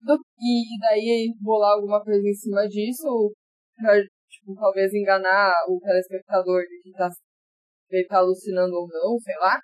do, 0.02 0.18
e, 0.38 0.74
e 0.74 0.78
daí 0.80 1.32
bolar 1.40 1.74
alguma 1.74 2.02
coisa 2.02 2.26
em 2.26 2.34
cima 2.34 2.66
disso, 2.66 3.32
pra, 3.76 3.94
tipo, 4.28 4.54
talvez 4.58 4.92
enganar 4.92 5.52
o 5.68 5.78
telespectador 5.80 6.62
de 6.62 6.80
que 6.82 6.92
tá, 6.92 7.08
ele 7.90 8.06
tá 8.06 8.18
alucinando 8.18 8.74
ou 8.74 8.88
não, 8.88 9.18
sei 9.20 9.36
lá. 9.38 9.58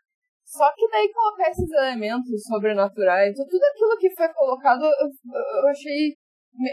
Só 0.51 0.67
que 0.75 0.89
daí 0.91 1.09
colocar 1.13 1.49
esses 1.49 1.71
elementos 1.71 2.43
sobrenaturais, 2.43 3.37
tudo 3.37 3.65
aquilo 3.71 3.99
que 4.01 4.11
foi 4.17 4.29
colocado, 4.35 4.83
eu, 4.83 5.07
eu 5.07 5.69
achei. 5.69 6.17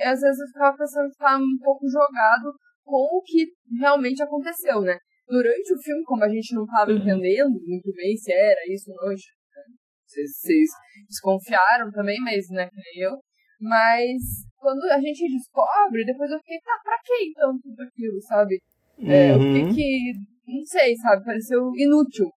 Às 0.04 0.20
vezes 0.20 0.40
eu 0.40 0.48
ficava 0.48 0.76
pensando 0.76 1.06
que 1.06 1.14
estava 1.14 1.38
um 1.38 1.58
pouco 1.62 1.88
jogado 1.88 2.52
com 2.84 2.98
o 2.98 3.22
que 3.22 3.46
realmente 3.80 4.24
aconteceu, 4.24 4.82
né? 4.82 4.98
Durante 5.30 5.74
o 5.74 5.80
filme, 5.80 6.04
como 6.06 6.24
a 6.24 6.28
gente 6.28 6.56
não 6.56 6.64
estava 6.64 6.90
uhum. 6.90 6.98
entendendo 6.98 7.54
muito 7.54 7.94
bem 7.94 8.18
se 8.18 8.34
era 8.34 8.62
isso 8.68 8.90
ou 8.90 9.10
não, 9.10 9.16
vocês, 9.16 10.32
vocês 10.40 10.70
desconfiaram 11.08 11.92
também, 11.92 12.18
mas 12.22 12.50
né, 12.50 12.68
que 12.68 12.76
nem 12.76 13.04
eu. 13.04 13.20
Mas 13.62 14.18
quando 14.58 14.86
a 14.86 15.00
gente 15.00 15.28
descobre, 15.28 16.04
depois 16.04 16.32
eu 16.32 16.40
fiquei, 16.40 16.58
tá, 16.62 16.80
pra 16.84 16.98
que 17.06 17.30
então 17.30 17.60
tudo 17.62 17.84
aquilo, 17.84 18.20
sabe? 18.22 18.60
É, 19.00 19.36
uhum. 19.36 19.58
Eu 19.60 19.70
fiquei 19.70 19.76
que, 19.76 20.14
não 20.48 20.66
sei, 20.66 20.96
sabe, 20.96 21.24
pareceu 21.24 21.70
inútil 21.76 22.32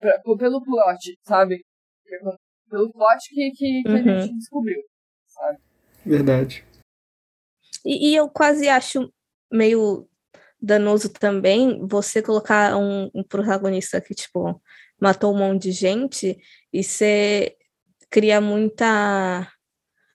pra, 0.00 0.18
pelo 0.36 0.62
plot, 0.62 1.18
sabe? 1.22 1.64
Pelo 2.68 2.90
plot 2.90 3.28
que, 3.28 3.50
que, 3.52 3.82
que 3.82 3.88
uhum. 3.88 4.16
a 4.16 4.20
gente 4.20 4.36
descobriu, 4.36 4.82
sabe? 5.26 5.58
Verdade. 6.04 6.64
E, 7.84 8.10
e, 8.10 8.16
eu 8.16 8.28
quase 8.28 8.68
acho 8.68 9.12
meio 9.50 10.06
danoso 10.60 11.08
também 11.08 11.86
você 11.86 12.20
colocar 12.20 12.76
um, 12.76 13.10
um, 13.14 13.22
protagonista 13.22 14.00
que, 14.00 14.14
tipo, 14.14 14.60
matou 15.00 15.34
um 15.34 15.38
monte 15.38 15.64
de 15.64 15.72
gente 15.72 16.38
e 16.72 16.82
você 16.82 17.56
cria 18.10 18.40
muita. 18.40 19.50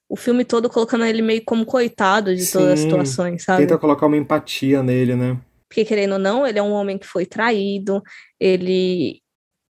O 0.08 0.16
filme 0.16 0.46
todo 0.46 0.70
colocando 0.70 1.04
ele 1.06 1.22
meio 1.22 1.44
como 1.44 1.66
coitado 1.66 2.36
de 2.36 2.46
Sim, 2.46 2.60
todas 2.60 2.74
as 2.74 2.80
situações, 2.80 3.44
sabe? 3.44 3.64
Tenta 3.64 3.80
colocar 3.80 4.06
uma 4.06 4.18
empatia 4.18 4.84
nele, 4.84 5.16
né? 5.16 5.40
Porque, 5.68 5.84
querendo 5.84 6.14
ou 6.14 6.20
não, 6.20 6.46
ele 6.46 6.60
é 6.60 6.64
um 6.64 6.72
homem 6.72 6.98
que 6.98 7.08
foi 7.08 7.26
traído, 7.26 8.04
ele 8.40 9.20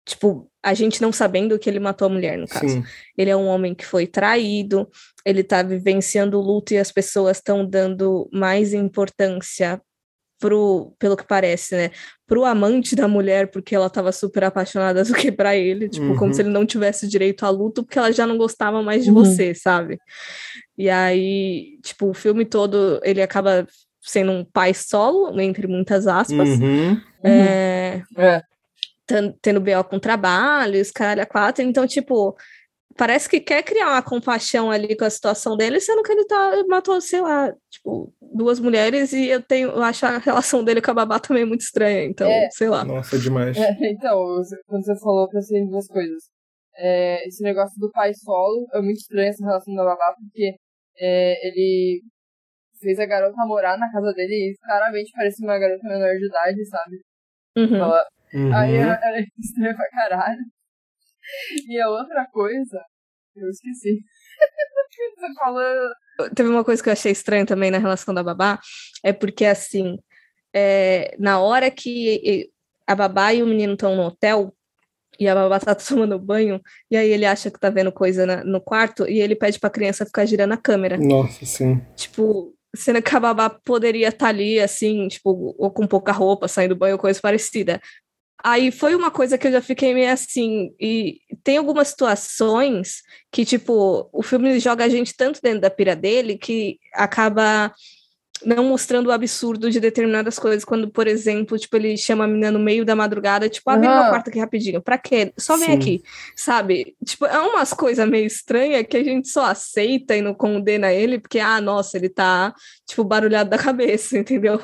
Tipo, 0.10 0.50
a 0.64 0.74
gente 0.74 1.04
não 1.04 1.12
sabendo 1.12 1.60
que 1.60 1.70
ele 1.70 1.80
matou 1.80 2.08
a 2.08 2.10
mulher, 2.10 2.36
no 2.36 2.48
caso. 2.48 2.68
Sim. 2.68 2.84
Ele 3.16 3.30
é 3.30 3.36
um 3.36 3.46
homem 3.46 3.76
que 3.76 3.86
foi 3.86 4.08
traído, 4.08 4.90
ele 5.24 5.44
tá 5.44 5.62
vivenciando 5.62 6.40
o 6.40 6.42
luto 6.42 6.74
e 6.74 6.80
as 6.80 6.92
pessoas 6.92 7.38
estão 7.38 7.64
dando 7.64 8.28
mais 8.34 8.74
importância 8.74 9.80
pro, 10.40 10.96
pelo 10.98 11.16
que 11.16 11.28
parece, 11.28 11.76
né, 11.76 11.92
pro 12.26 12.44
amante 12.44 12.96
da 12.96 13.08
mulher, 13.08 13.52
porque 13.52 13.76
ela 13.76 13.88
tava 13.88 14.12
super 14.12 14.46
apaixonada 14.46 15.04
do 15.04 15.14
que 15.14 15.32
para 15.32 15.56
ele, 15.56 15.88
tipo, 15.88 16.08
uhum. 16.08 16.16
como 16.16 16.34
se 16.34 16.42
ele 16.42 16.50
não 16.50 16.66
tivesse 16.66 17.08
direito 17.08 17.46
a 17.46 17.50
luto, 17.50 17.84
porque 17.84 18.00
ela 18.00 18.12
já 18.12 18.26
não 18.26 18.38
gostava 18.38 18.82
mais 18.82 19.04
de 19.04 19.12
uhum. 19.12 19.18
você, 19.18 19.54
sabe? 19.54 20.00
E 20.76 20.90
aí, 20.90 21.78
tipo, 21.84 22.10
o 22.10 22.14
filme 22.16 22.46
todo, 22.46 23.00
ele 23.04 23.22
acaba 23.22 23.68
sendo 24.02 24.32
um 24.32 24.44
pai 24.44 24.74
solo, 24.74 25.40
entre 25.40 25.68
muitas 25.68 26.08
aspas. 26.08 26.50
Uhum. 26.50 27.00
É... 27.24 28.02
é 28.18 28.42
tendo 29.42 29.62
BO 29.62 29.84
com 29.90 30.00
trabalho, 30.00 30.82
os 30.82 30.92
caralho 30.92 31.22
a 31.22 31.26
quatro, 31.26 31.64
então, 31.64 31.86
tipo, 31.88 32.36
parece 32.98 33.30
que 33.30 33.40
quer 33.40 33.64
criar 33.64 33.90
uma 33.90 34.02
compaixão 34.02 34.70
ali 34.70 34.96
com 34.96 35.06
a 35.06 35.10
situação 35.10 35.56
dele, 35.56 35.80
sendo 35.80 36.04
que 36.04 36.12
ele 36.12 36.26
tá, 36.26 36.64
matou, 36.68 37.00
sei 37.00 37.22
lá, 37.22 37.54
tipo, 37.70 38.14
duas 38.22 38.60
mulheres 38.60 39.14
e 39.14 39.28
eu 39.28 39.42
tenho, 39.42 39.70
eu 39.70 39.82
acho 39.84 40.06
a 40.06 40.18
relação 40.18 40.64
dele 40.64 40.82
com 40.82 40.92
a 40.92 40.94
babá 40.94 41.20
também 41.20 41.46
muito 41.46 41.62
estranha, 41.62 42.04
então, 42.04 42.28
É. 42.30 42.50
sei 42.52 42.70
lá. 42.70 42.84
Nossa, 42.84 43.18
demais. 43.18 43.58
É, 43.58 43.72
então, 43.92 44.42
quando 44.68 44.86
você 44.86 45.00
falou, 45.00 45.24
eu 45.24 45.30
pensei 45.30 45.60
em 45.60 45.70
duas 45.70 45.88
coisas. 45.88 46.24
É, 46.78 47.28
esse 47.28 47.44
negócio 47.44 47.78
do 47.80 47.92
pai 47.92 48.14
solo 48.14 48.68
é 48.74 48.82
muito 48.82 48.98
estranho 49.00 49.30
essa 49.30 49.46
relação 49.46 49.74
da 49.76 49.84
babá, 49.84 50.16
porque 50.18 50.56
é, 51.00 51.48
ele 51.48 52.02
fez 52.82 52.98
a 53.00 53.06
garota 53.06 53.36
morar 53.46 53.78
na 53.78 53.92
casa 53.92 54.14
dele 54.14 54.52
e 54.52 54.58
claramente 54.66 55.12
parecia 55.14 55.46
uma 55.46 55.60
garota 55.60 55.86
menor 55.88 56.16
de 56.16 56.26
idade, 56.26 56.66
sabe? 56.68 56.98
Uhum. 57.58 57.76
Ela, 57.76 58.06
Uhum. 58.34 58.56
Aí 58.56 58.76
era, 58.76 59.00
era 59.04 59.26
estranho 59.40 59.76
pra 59.76 59.90
caralho. 59.90 60.42
E 61.68 61.80
a 61.80 61.90
outra 61.90 62.26
coisa, 62.32 62.82
eu 63.36 63.50
esqueci. 63.50 64.00
Você 65.18 65.34
falou. 65.38 65.64
Teve 66.36 66.50
uma 66.50 66.64
coisa 66.64 66.82
que 66.84 66.90
eu 66.90 66.94
achei 66.94 67.12
estranha 67.12 67.46
também 67.46 67.72
na 67.72 67.78
relação 67.78 68.14
da 68.14 68.22
babá, 68.24 68.60
é 69.04 69.14
porque 69.14 69.46
assim, 69.46 69.98
é, 70.54 71.16
na 71.18 71.40
hora 71.40 71.72
que 71.72 72.50
a 72.86 72.94
babá 72.96 73.34
e 73.34 73.42
o 73.42 73.48
menino 73.48 73.74
estão 73.74 73.96
no 73.96 74.04
hotel, 74.04 74.54
e 75.18 75.28
a 75.28 75.36
babá 75.36 75.60
tá 75.60 75.74
tomando 75.76 76.20
banho, 76.20 76.62
e 76.92 76.98
aí 76.98 77.10
ele 77.10 77.26
acha 77.26 77.50
que 77.50 77.60
tá 77.60 77.70
vendo 77.70 77.92
coisa 77.92 78.26
na- 78.26 78.44
no 78.44 78.60
quarto, 78.60 79.08
e 79.08 79.20
ele 79.22 79.36
pede 79.36 79.60
pra 79.60 79.70
criança 79.70 80.06
ficar 80.06 80.26
girando 80.26 80.54
a 80.54 80.58
câmera. 80.58 80.98
Nossa, 80.98 81.46
sim. 81.46 81.80
Tipo, 81.96 82.54
sendo 82.76 83.02
que 83.02 83.16
a 83.16 83.20
babá 83.20 83.50
poderia 83.50 84.10
estar 84.10 84.28
ali, 84.28 84.60
assim, 84.60 85.08
tipo, 85.08 85.56
ou 85.58 85.72
com 85.72 85.88
pouca 85.88 86.12
roupa, 86.12 86.48
saindo 86.50 86.76
do 86.76 86.80
banho, 86.80 86.96
ou 86.96 87.00
coisa 87.00 87.20
parecida. 87.22 87.80
Aí 88.44 88.72
foi 88.72 88.96
uma 88.96 89.12
coisa 89.12 89.38
que 89.38 89.48
eu 89.48 89.52
já 89.52 89.62
fiquei 89.62 89.94
meio 89.94 90.12
assim, 90.12 90.74
e 90.80 91.20
tem 91.44 91.58
algumas 91.58 91.90
situações 91.90 93.02
que, 93.32 93.44
tipo, 93.44 94.10
o 94.14 94.24
filme 94.24 94.60
joga 94.60 94.86
a 94.86 94.90
gente 94.90 95.14
tanto 95.16 95.42
dentro 95.42 95.62
da 95.62 95.70
pira 95.70 95.96
dele 95.96 96.38
que 96.38 96.80
acaba 96.94 97.74
não 98.46 98.64
mostrando 98.66 99.08
o 99.08 99.12
absurdo 99.12 99.70
de 99.70 99.80
determinadas 99.80 100.40
coisas, 100.40 100.64
quando, 100.64 100.90
por 100.90 101.08
exemplo, 101.08 101.58
tipo, 101.58 101.76
ele 101.76 101.98
chama 101.98 102.24
a 102.24 102.28
menina 102.28 102.52
no 102.52 102.60
meio 102.60 102.86
da 102.86 102.96
madrugada, 102.96 103.50
tipo, 103.50 103.70
ah, 103.70 103.78
vem 103.78 103.90
no 103.90 103.96
meu 103.96 104.04
Aham. 104.04 104.10
quarto 104.12 104.30
aqui 104.30 104.40
rapidinho, 104.40 104.82
pra 104.82 104.98
quê? 104.98 105.34
Só 105.38 105.58
vem 105.58 105.70
Sim. 105.72 105.76
aqui, 105.76 106.04
sabe? 106.36 106.96
Tipo, 107.06 107.26
é 107.26 107.38
umas 107.40 107.74
coisas 107.74 108.08
meio 108.08 108.26
estranhas 108.26 108.86
que 108.88 108.98
a 108.98 109.04
gente 109.04 109.28
só 109.28 109.46
aceita 109.46 110.16
e 110.16 110.22
não 110.22 110.34
condena 110.34 110.92
ele, 110.94 111.20
porque, 111.20 111.40
ah, 111.40 111.60
nossa, 111.60 111.98
ele 111.98 112.10
tá, 112.10 112.54
tipo, 112.88 113.04
barulhado 113.04 113.50
da 113.50 113.58
cabeça, 113.58 114.18
entendeu? 114.20 114.60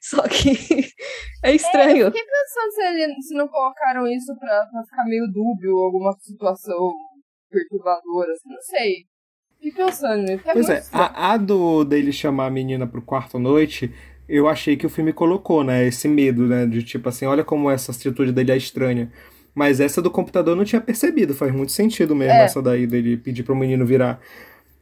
Só 0.00 0.22
que 0.22 0.50
é 1.44 1.54
estranho. 1.54 2.06
Fiquei 2.06 2.24
pensando 2.24 2.72
se, 2.72 2.82
ele- 2.82 3.22
se 3.22 3.34
não 3.34 3.48
colocaram 3.48 4.06
isso 4.06 4.34
pra, 4.38 4.66
pra 4.66 4.82
ficar 4.84 5.04
meio 5.04 5.26
dúbio, 5.32 5.76
alguma 5.78 6.16
situação 6.20 6.92
perturbadora, 7.50 8.32
assim, 8.32 8.48
não 8.48 8.62
sei. 8.62 9.09
Pensando 9.76 10.22
nisso. 10.22 10.42
É 10.46 10.52
Pois 10.52 10.68
é, 10.68 10.82
a, 10.92 11.32
a 11.32 11.36
do 11.36 11.84
dele 11.84 12.12
chamar 12.12 12.46
a 12.46 12.50
menina 12.50 12.86
pro 12.86 13.02
quarto 13.02 13.36
à 13.36 13.40
noite, 13.40 13.92
eu 14.28 14.48
achei 14.48 14.76
que 14.76 14.86
o 14.86 14.90
filme 14.90 15.12
colocou, 15.12 15.62
né? 15.64 15.86
Esse 15.86 16.08
medo, 16.08 16.46
né? 16.46 16.66
De 16.66 16.82
tipo 16.82 17.08
assim, 17.08 17.26
olha 17.26 17.44
como 17.44 17.70
essa 17.70 17.92
atitude 17.92 18.32
dele 18.32 18.52
é 18.52 18.56
estranha. 18.56 19.10
Mas 19.54 19.80
essa 19.80 20.00
do 20.00 20.10
computador 20.10 20.52
eu 20.52 20.56
não 20.56 20.64
tinha 20.64 20.80
percebido, 20.80 21.34
faz 21.34 21.52
muito 21.52 21.72
sentido 21.72 22.14
mesmo 22.14 22.34
É. 22.34 22.44
essa 22.44 22.62
daí 22.62 22.86
dele 22.86 23.16
pedir 23.16 23.42
pro 23.42 23.56
menino 23.56 23.84
virar. 23.84 24.20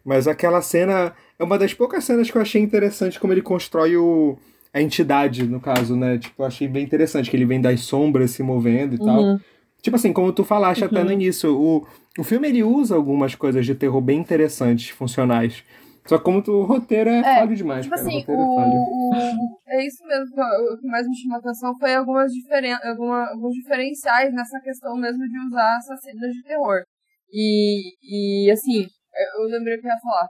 Mas 0.04 0.28
aquela 0.28 0.61
cena 0.62 1.12
é 1.38 1.44
uma 1.44 1.58
das 1.58 1.75
poucas 1.75 2.04
cenas 2.04 2.30
que 2.30 2.37
eu 2.37 2.42
achei 2.42 2.61
interessante 2.62 3.18
como 3.18 3.32
ele 3.32 3.42
constrói 3.42 3.97
o, 3.97 4.38
a 4.73 4.80
entidade, 4.80 5.44
no 5.47 5.61
caso, 5.61 5.97
né? 5.97 6.18
Tipo, 6.18 6.42
eu 6.42 6.47
achei 6.47 6.68
bem 6.68 6.85
interessante 6.85 7.30
que 7.30 7.37
ele 7.37 7.44
vem 7.47 7.61
das 7.61 7.80
sombras 7.80 8.30
se 8.30 8.42
movendo 8.42 8.94
e 8.94 8.99
tal. 8.99 9.40
Uhum. 9.78 9.82
Tipo 9.82 9.97
assim, 9.97 10.12
como 10.12 10.32
tu 10.32 10.44
falaste 10.44 10.85
até 10.85 10.99
Uhum. 11.00 11.04
no 11.06 11.12
início, 11.12 11.56
o, 11.56 11.87
o 12.18 12.25
filme 12.25 12.49
ele 12.49 12.62
usa 12.62 12.94
algumas 12.97 13.35
coisas 13.35 13.64
de 13.64 13.75
terror 13.75 14.00
bem 14.00 14.18
interessantes, 14.18 14.88
funcionais. 14.90 15.62
Só 16.06 16.16
que 16.18 16.25
como 16.25 16.42
tu, 16.42 16.52
o 16.52 16.64
roteiro 16.64 17.11
é, 17.11 17.18
É, 17.20 17.35
falho 17.35 17.54
demais, 17.54 17.85
Tipo 17.85 17.94
cara. 17.94 18.06
assim, 18.06 18.16
o 18.16 18.20
roteiro 18.20 18.42
é 18.42 18.54
falho. 18.54 18.78
o, 18.78 19.14
o- 19.14 19.58
é 19.68 19.87
isso 19.87 20.02
mesmo 20.06 20.35
que 20.35 20.40
eu- 20.40 20.75
o 20.75 20.78
que 20.78 20.87
mais 20.87 21.06
me 21.06 21.14
chamou 21.16 21.37
a 21.37 21.40
atenção 21.40 21.78
foi 21.78 21.94
algumas 21.94 22.32
diferen, 22.32 22.73
alguma, 22.82 23.28
alguns 23.30 23.52
diferenciais 23.54 24.32
nessa 24.32 24.58
questão 24.61 24.97
mesmo 24.97 25.23
de 25.28 25.38
usar 25.47 25.76
essas 25.78 26.00
cenas 26.00 26.32
de 26.32 26.42
terror. 26.42 26.82
E, 27.30 28.47
e 28.47 28.50
assim, 28.50 28.82
eu 28.85 29.42
eu 29.44 29.49
lembrei 29.50 29.76
o 29.76 29.80
que 29.80 29.87
eu 29.87 29.90
ia 29.90 29.99
falar. 30.00 30.28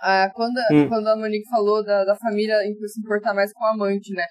Ah, 0.00 0.30
quando, 0.32 0.58
Hum. 0.72 0.88
quando 0.88 1.08
a 1.08 1.16
Monique 1.16 1.48
falou 1.50 1.84
da, 1.84 2.04
da 2.04 2.14
família 2.16 2.54
em 2.64 2.72
se 2.86 3.00
importar 3.00 3.34
mais 3.34 3.52
com 3.52 3.64
o 3.64 3.66
amante, 3.66 4.12
né? 4.14 4.22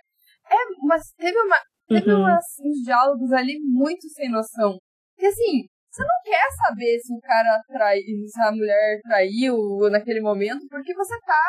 É, 0.49 0.55
mas 0.87 1.01
teve, 1.17 1.37
uma, 1.39 1.57
teve 1.87 2.11
Uhum. 2.11 2.19
umas, 2.21 2.45
uns 2.63 2.83
diálogos 2.83 3.31
ali 3.31 3.57
muito 3.63 4.07
sem 4.09 4.29
noção. 4.29 4.77
Porque 5.15 5.27
assim, 5.27 5.65
você 5.89 6.03
não 6.03 6.21
quer 6.23 6.47
saber 6.67 6.99
se 6.99 7.13
o 7.13 7.19
cara 7.21 7.61
trai, 7.67 7.99
se 7.99 8.41
a 8.41 8.51
mulher 8.51 8.99
traiu 9.03 9.57
naquele 9.89 10.21
momento, 10.21 10.67
porque 10.69 10.93
você 10.93 11.19
tá 11.21 11.41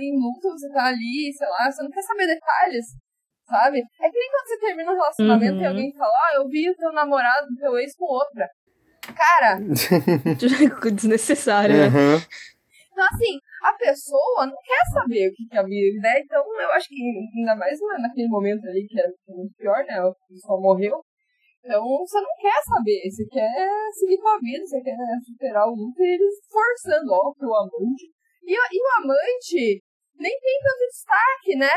em 0.00 0.12
luto, 0.20 0.50
você 0.50 0.68
tá 0.72 0.86
ali, 0.86 1.32
sei 1.36 1.48
lá, 1.48 1.70
você 1.70 1.82
não 1.82 1.90
quer 1.90 2.02
saber 2.02 2.26
detalhes, 2.26 2.84
sabe? 3.48 3.78
É 3.78 4.10
que 4.10 4.18
nem 4.18 4.30
quando 4.30 4.46
você 4.48 4.58
termina 4.58 4.92
um 4.92 4.94
relacionamento 4.96 5.54
Uhum. 5.56 5.62
e 5.62 5.66
alguém 5.66 5.92
fala, 5.94 6.12
ah, 6.12 6.34
eu 6.36 6.48
vi 6.48 6.68
o 6.70 6.74
teu 6.76 6.92
namorado, 6.92 7.46
o 7.52 7.56
teu 7.56 7.78
ex 7.78 7.94
com 7.96 8.04
outra. 8.04 8.46
Cara, 9.14 9.58
Desnecessário, 10.92 11.76
né? 11.76 11.86
Aham. 11.86 12.22
então 12.92 13.04
assim, 13.12 13.38
a 13.70 13.72
pessoa 13.74 14.46
não 14.46 14.56
quer 14.62 14.82
saber 14.92 15.28
o 15.28 15.32
que 15.34 15.46
que 15.48 15.56
é 15.56 15.60
a 15.60 15.62
vida, 15.64 16.00
né? 16.00 16.20
Então 16.20 16.42
eu 16.60 16.70
acho 16.72 16.88
que 16.88 16.94
ainda 17.36 17.56
mais 17.56 17.78
na- 17.80 17.98
naquele 17.98 18.28
momento 18.28 18.66
ali, 18.68 18.86
que 18.86 18.98
era 18.98 19.10
muito 19.28 19.54
pior, 19.56 19.84
né? 19.84 20.02
O 20.02 20.14
pessoal 20.28 20.60
morreu. 20.60 21.02
Então 21.64 21.82
você 21.82 22.20
não 22.20 22.34
quer 22.38 22.60
saber, 22.62 23.10
você 23.10 23.26
quer 23.26 23.68
seguir 23.92 24.18
com 24.18 24.28
a 24.28 24.38
vida, 24.38 24.64
você 24.64 24.80
quer 24.80 24.96
superar 25.26 25.66
o 25.66 25.74
luto 25.74 26.00
e 26.00 26.14
eles 26.14 26.34
forçando, 26.48 27.10
ó, 27.12 27.32
pro 27.34 27.54
amante. 27.54 28.06
E, 28.44 28.54
e 28.54 28.78
o 28.78 29.02
amante 29.02 29.82
nem 30.18 30.30
tem 30.38 30.58
tanto 30.62 30.86
destaque, 30.86 31.56
né? 31.58 31.74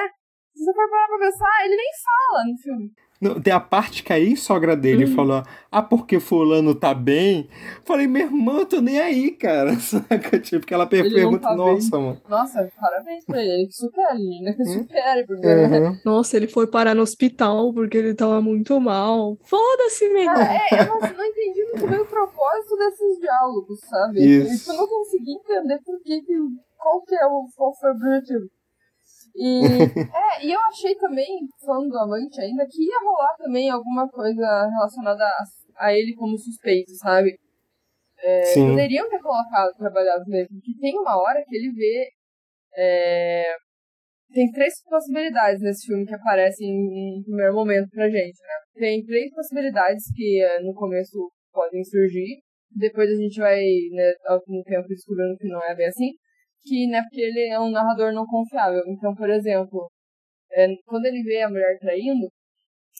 Se 0.53 0.63
você 0.63 0.73
for 0.73 0.89
parar 0.89 1.07
pra 1.07 1.25
pensar, 1.25 1.65
ele 1.65 1.75
nem 1.75 1.91
fala 2.05 2.43
no 2.45 2.57
filme. 2.57 2.91
Não, 3.21 3.41
tem 3.41 3.51
a 3.51 3.59
parte 3.59 4.01
que 4.01 4.13
a 4.13 4.19
ex-sogra 4.19 4.77
dele 4.77 5.03
Uhum. 5.03 5.13
falou, 5.15 5.43
ah, 5.69 5.81
porque 5.81 6.21
fulano 6.21 6.73
tá 6.73 6.93
bem? 6.93 7.49
Falei, 7.83 8.07
meu 8.07 8.21
irmão, 8.27 8.59
eu 8.59 8.65
tô 8.65 8.79
nem 8.79 8.97
aí, 8.99 9.31
cara. 9.31 9.73
Saca? 9.81 10.39
Tipo, 10.39 10.65
que 10.65 10.73
ela 10.73 10.87
per- 10.87 11.05
Ele 11.05 11.15
pergunta, 11.15 11.49
tá 11.49 11.53
nossa, 11.55 11.99
mano. 11.99 12.21
Nossa, 12.29 12.69
parabéns 12.79 13.25
pra 13.25 13.41
ele, 13.43 13.67
que 13.67 13.73
supere, 13.73 14.41
né? 14.41 14.53
Que 14.53 14.61
Hum? 14.63 14.65
supere, 14.83 15.25
porque 15.27 15.45
Aham. 15.45 15.99
Nossa, 16.05 16.37
ele 16.37 16.47
foi 16.47 16.65
parar 16.67 16.95
no 16.95 17.01
hospital 17.01 17.73
porque 17.73 17.97
ele 17.97 18.13
tava 18.13 18.41
muito 18.41 18.79
mal. 18.79 19.37
Foda-se, 19.43 20.07
meu. 20.09 20.23
Cara, 20.25 20.53
é, 20.53 20.81
eu 20.81 20.87
não, 20.87 20.99
não 20.99 21.25
entendi 21.25 21.63
muito 21.65 21.87
bem 21.87 21.99
o 21.99 22.05
propósito 22.05 22.77
desses 22.77 23.19
diálogos, 23.19 23.79
sabe? 23.81 24.23
Isso. 24.25 24.71
Eu 24.71 24.77
não 24.77 24.87
consegui 24.87 25.33
entender 25.33 25.79
por 25.83 25.99
que, 26.03 26.21
que 26.21 26.33
qual 26.77 27.01
que 27.03 27.15
é 27.15 27.25
o, 27.25 27.47
qual 27.57 27.75
foi 27.77 27.89
o 27.89 27.93
objetivo. 27.95 28.45
E, 29.39 29.63
é, 30.43 30.45
e 30.45 30.51
eu 30.51 30.59
achei 30.59 30.93
também, 30.95 31.47
falando 31.65 31.89
do 31.89 31.97
amante 31.97 32.41
ainda, 32.41 32.67
que 32.69 32.83
ia 32.83 32.99
rolar 32.99 33.35
também 33.37 33.69
alguma 33.69 34.07
coisa 34.09 34.67
relacionada 34.67 35.23
a, 35.23 35.87
a 35.87 35.93
ele 35.93 36.13
como 36.13 36.37
suspeito, 36.37 36.91
sabe? 36.95 37.39
É, 38.21 38.53
poderiam 38.53 39.09
ter 39.09 39.19
colocado 39.19 39.73
trabalhado 39.77 40.25
mesmo, 40.27 40.59
porque 40.59 40.77
tem 40.81 40.99
uma 40.99 41.17
hora 41.17 41.41
que 41.47 41.55
ele 41.55 41.71
vê. 41.71 42.09
é, 42.75 43.55
tem 44.33 44.51
três 44.51 44.73
possibilidades 44.83 45.61
nesse 45.61 45.87
filme 45.87 46.05
que 46.05 46.13
aparecem 46.13 46.67
em, 46.67 47.19
em 47.19 47.23
primeiro 47.23 47.53
momento 47.53 47.89
pra 47.89 48.09
gente, 48.09 48.37
né? 48.43 48.53
Tem 48.75 49.03
três 49.03 49.33
possibilidades 49.33 50.03
que 50.13 50.43
eh, 50.43 50.61
no 50.61 50.73
começo 50.75 51.31
podem 51.51 51.83
surgir. 51.83 52.39
Depois 52.69 53.09
a 53.09 53.15
gente 53.15 53.39
vai, 53.39 53.59
né, 53.91 54.13
mesmo 54.47 54.63
tempo 54.65 54.87
descobrindo 54.87 55.37
que 55.37 55.47
não 55.47 55.63
é 55.63 55.75
bem 55.75 55.87
assim. 55.87 56.11
Que, 56.63 56.87
né, 56.87 57.01
porque 57.01 57.21
ele 57.21 57.49
é 57.49 57.59
um 57.59 57.71
narrador 57.71 58.13
não 58.13 58.25
confiável. 58.25 58.83
Então, 58.87 59.15
por 59.15 59.29
exemplo, 59.29 59.89
eh, 60.51 60.67
quando 60.85 61.05
ele 61.05 61.23
vê 61.23 61.41
a 61.41 61.49
mulher 61.49 61.77
traindo, 61.79 62.27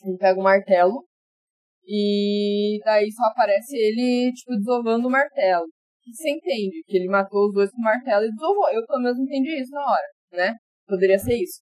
ele 0.05 0.17
pega 0.17 0.39
o 0.39 0.43
martelo 0.43 1.05
e 1.85 2.79
daí 2.85 3.11
só 3.11 3.23
aparece 3.25 3.75
ele, 3.75 4.31
tipo, 4.33 4.55
desovando 4.57 5.07
o 5.07 5.11
martelo. 5.11 5.65
Você 6.05 6.29
entende 6.31 6.83
que 6.87 6.97
ele 6.97 7.07
matou 7.07 7.47
os 7.47 7.53
dois 7.53 7.71
com 7.71 7.79
o 7.79 7.83
martelo 7.83 8.25
e 8.25 8.31
desovou. 8.31 8.69
Eu, 8.71 8.85
pelo 8.85 9.01
menos, 9.03 9.19
entendi 9.19 9.59
isso 9.61 9.71
na 9.71 9.81
hora, 9.81 10.07
né? 10.33 10.55
Poderia 10.87 11.19
ser 11.19 11.35
isso. 11.35 11.61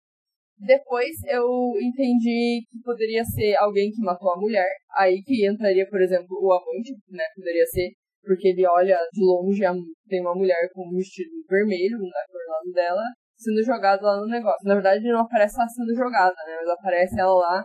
Depois 0.58 1.10
eu 1.26 1.46
entendi 1.80 2.62
que 2.70 2.78
poderia 2.82 3.24
ser 3.24 3.56
alguém 3.56 3.90
que 3.90 4.00
matou 4.02 4.32
a 4.32 4.40
mulher. 4.40 4.70
Aí 4.98 5.22
que 5.22 5.46
entraria, 5.46 5.86
por 5.88 6.00
exemplo, 6.00 6.38
o 6.40 6.52
amante, 6.52 6.92
né? 7.08 7.24
Poderia 7.36 7.66
ser. 7.66 7.90
Porque 8.24 8.48
ele 8.48 8.66
olha 8.66 8.98
de 9.12 9.20
longe, 9.20 9.62
tem 10.08 10.20
uma 10.20 10.34
mulher 10.34 10.68
com 10.72 10.88
um 10.88 10.96
vestido 10.96 11.30
vermelho 11.48 11.98
cor 11.98 12.08
do 12.08 12.52
lado 12.52 12.72
dela, 12.72 13.02
sendo 13.36 13.62
jogada 13.62 14.02
lá 14.02 14.16
no 14.16 14.26
negócio. 14.26 14.66
Na 14.66 14.74
verdade, 14.74 15.04
não 15.04 15.20
aparece 15.20 15.56
ela 15.58 15.68
sendo 15.68 15.94
jogada, 15.94 16.34
né? 16.46 16.56
Mas 16.56 16.68
aparece 16.68 17.20
ela 17.20 17.34
lá 17.34 17.64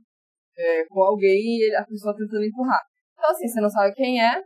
é, 0.58 0.86
com 0.86 1.02
alguém 1.02 1.60
e 1.60 1.76
a 1.76 1.86
pessoa 1.86 2.15
tentando 2.15 2.43
empurrar. 2.43 2.82
Então, 3.13 3.32
assim, 3.32 3.48
você 3.48 3.62
não 3.62 3.69
sabe 3.69 3.93
quem 3.93 4.22
é, 4.22 4.41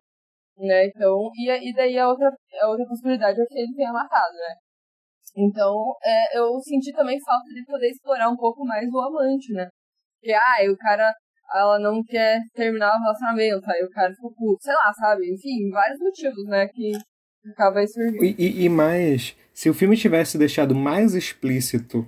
né? 0.57 0.85
Então, 0.85 1.29
e, 1.35 1.69
e 1.69 1.73
daí 1.73 1.97
a 1.97 2.07
outra, 2.07 2.31
a 2.61 2.67
outra 2.69 2.85
possibilidade 2.85 3.41
é 3.41 3.45
que 3.45 3.57
ele 3.57 3.73
tenha 3.75 3.91
matado, 3.91 4.33
né? 4.33 4.55
Então, 5.35 5.73
é, 6.03 6.37
eu 6.37 6.59
senti 6.59 6.91
também 6.93 7.19
falta 7.19 7.49
de 7.49 7.65
poder 7.65 7.89
explorar 7.89 8.29
um 8.29 8.37
pouco 8.37 8.63
mais 8.65 8.87
o 8.91 8.99
amante, 9.01 9.51
né? 9.53 9.67
Porque, 10.19 10.33
ah, 10.33 10.71
o 10.71 10.77
cara 10.77 11.11
ela 11.53 11.79
não 11.79 12.03
quer 12.03 12.39
terminar 12.53 12.89
o 12.95 13.01
relacionamento, 13.01 13.69
aí 13.69 13.83
o 13.83 13.89
cara 13.89 14.13
ficou 14.13 14.31
puto, 14.31 14.61
sei 14.61 14.73
lá, 14.73 14.93
sabe? 14.93 15.31
Enfim, 15.31 15.69
vários 15.69 15.99
motivos, 15.99 16.45
né, 16.45 16.67
que 16.67 16.91
acaba 17.51 17.79
aí 17.79 17.87
surgindo. 17.87 18.23
E, 18.23 18.35
e, 18.37 18.65
e 18.65 18.69
mais, 18.69 19.35
se 19.53 19.69
o 19.69 19.73
filme 19.73 19.97
tivesse 19.97 20.37
deixado 20.37 20.73
mais 20.73 21.13
explícito 21.13 22.07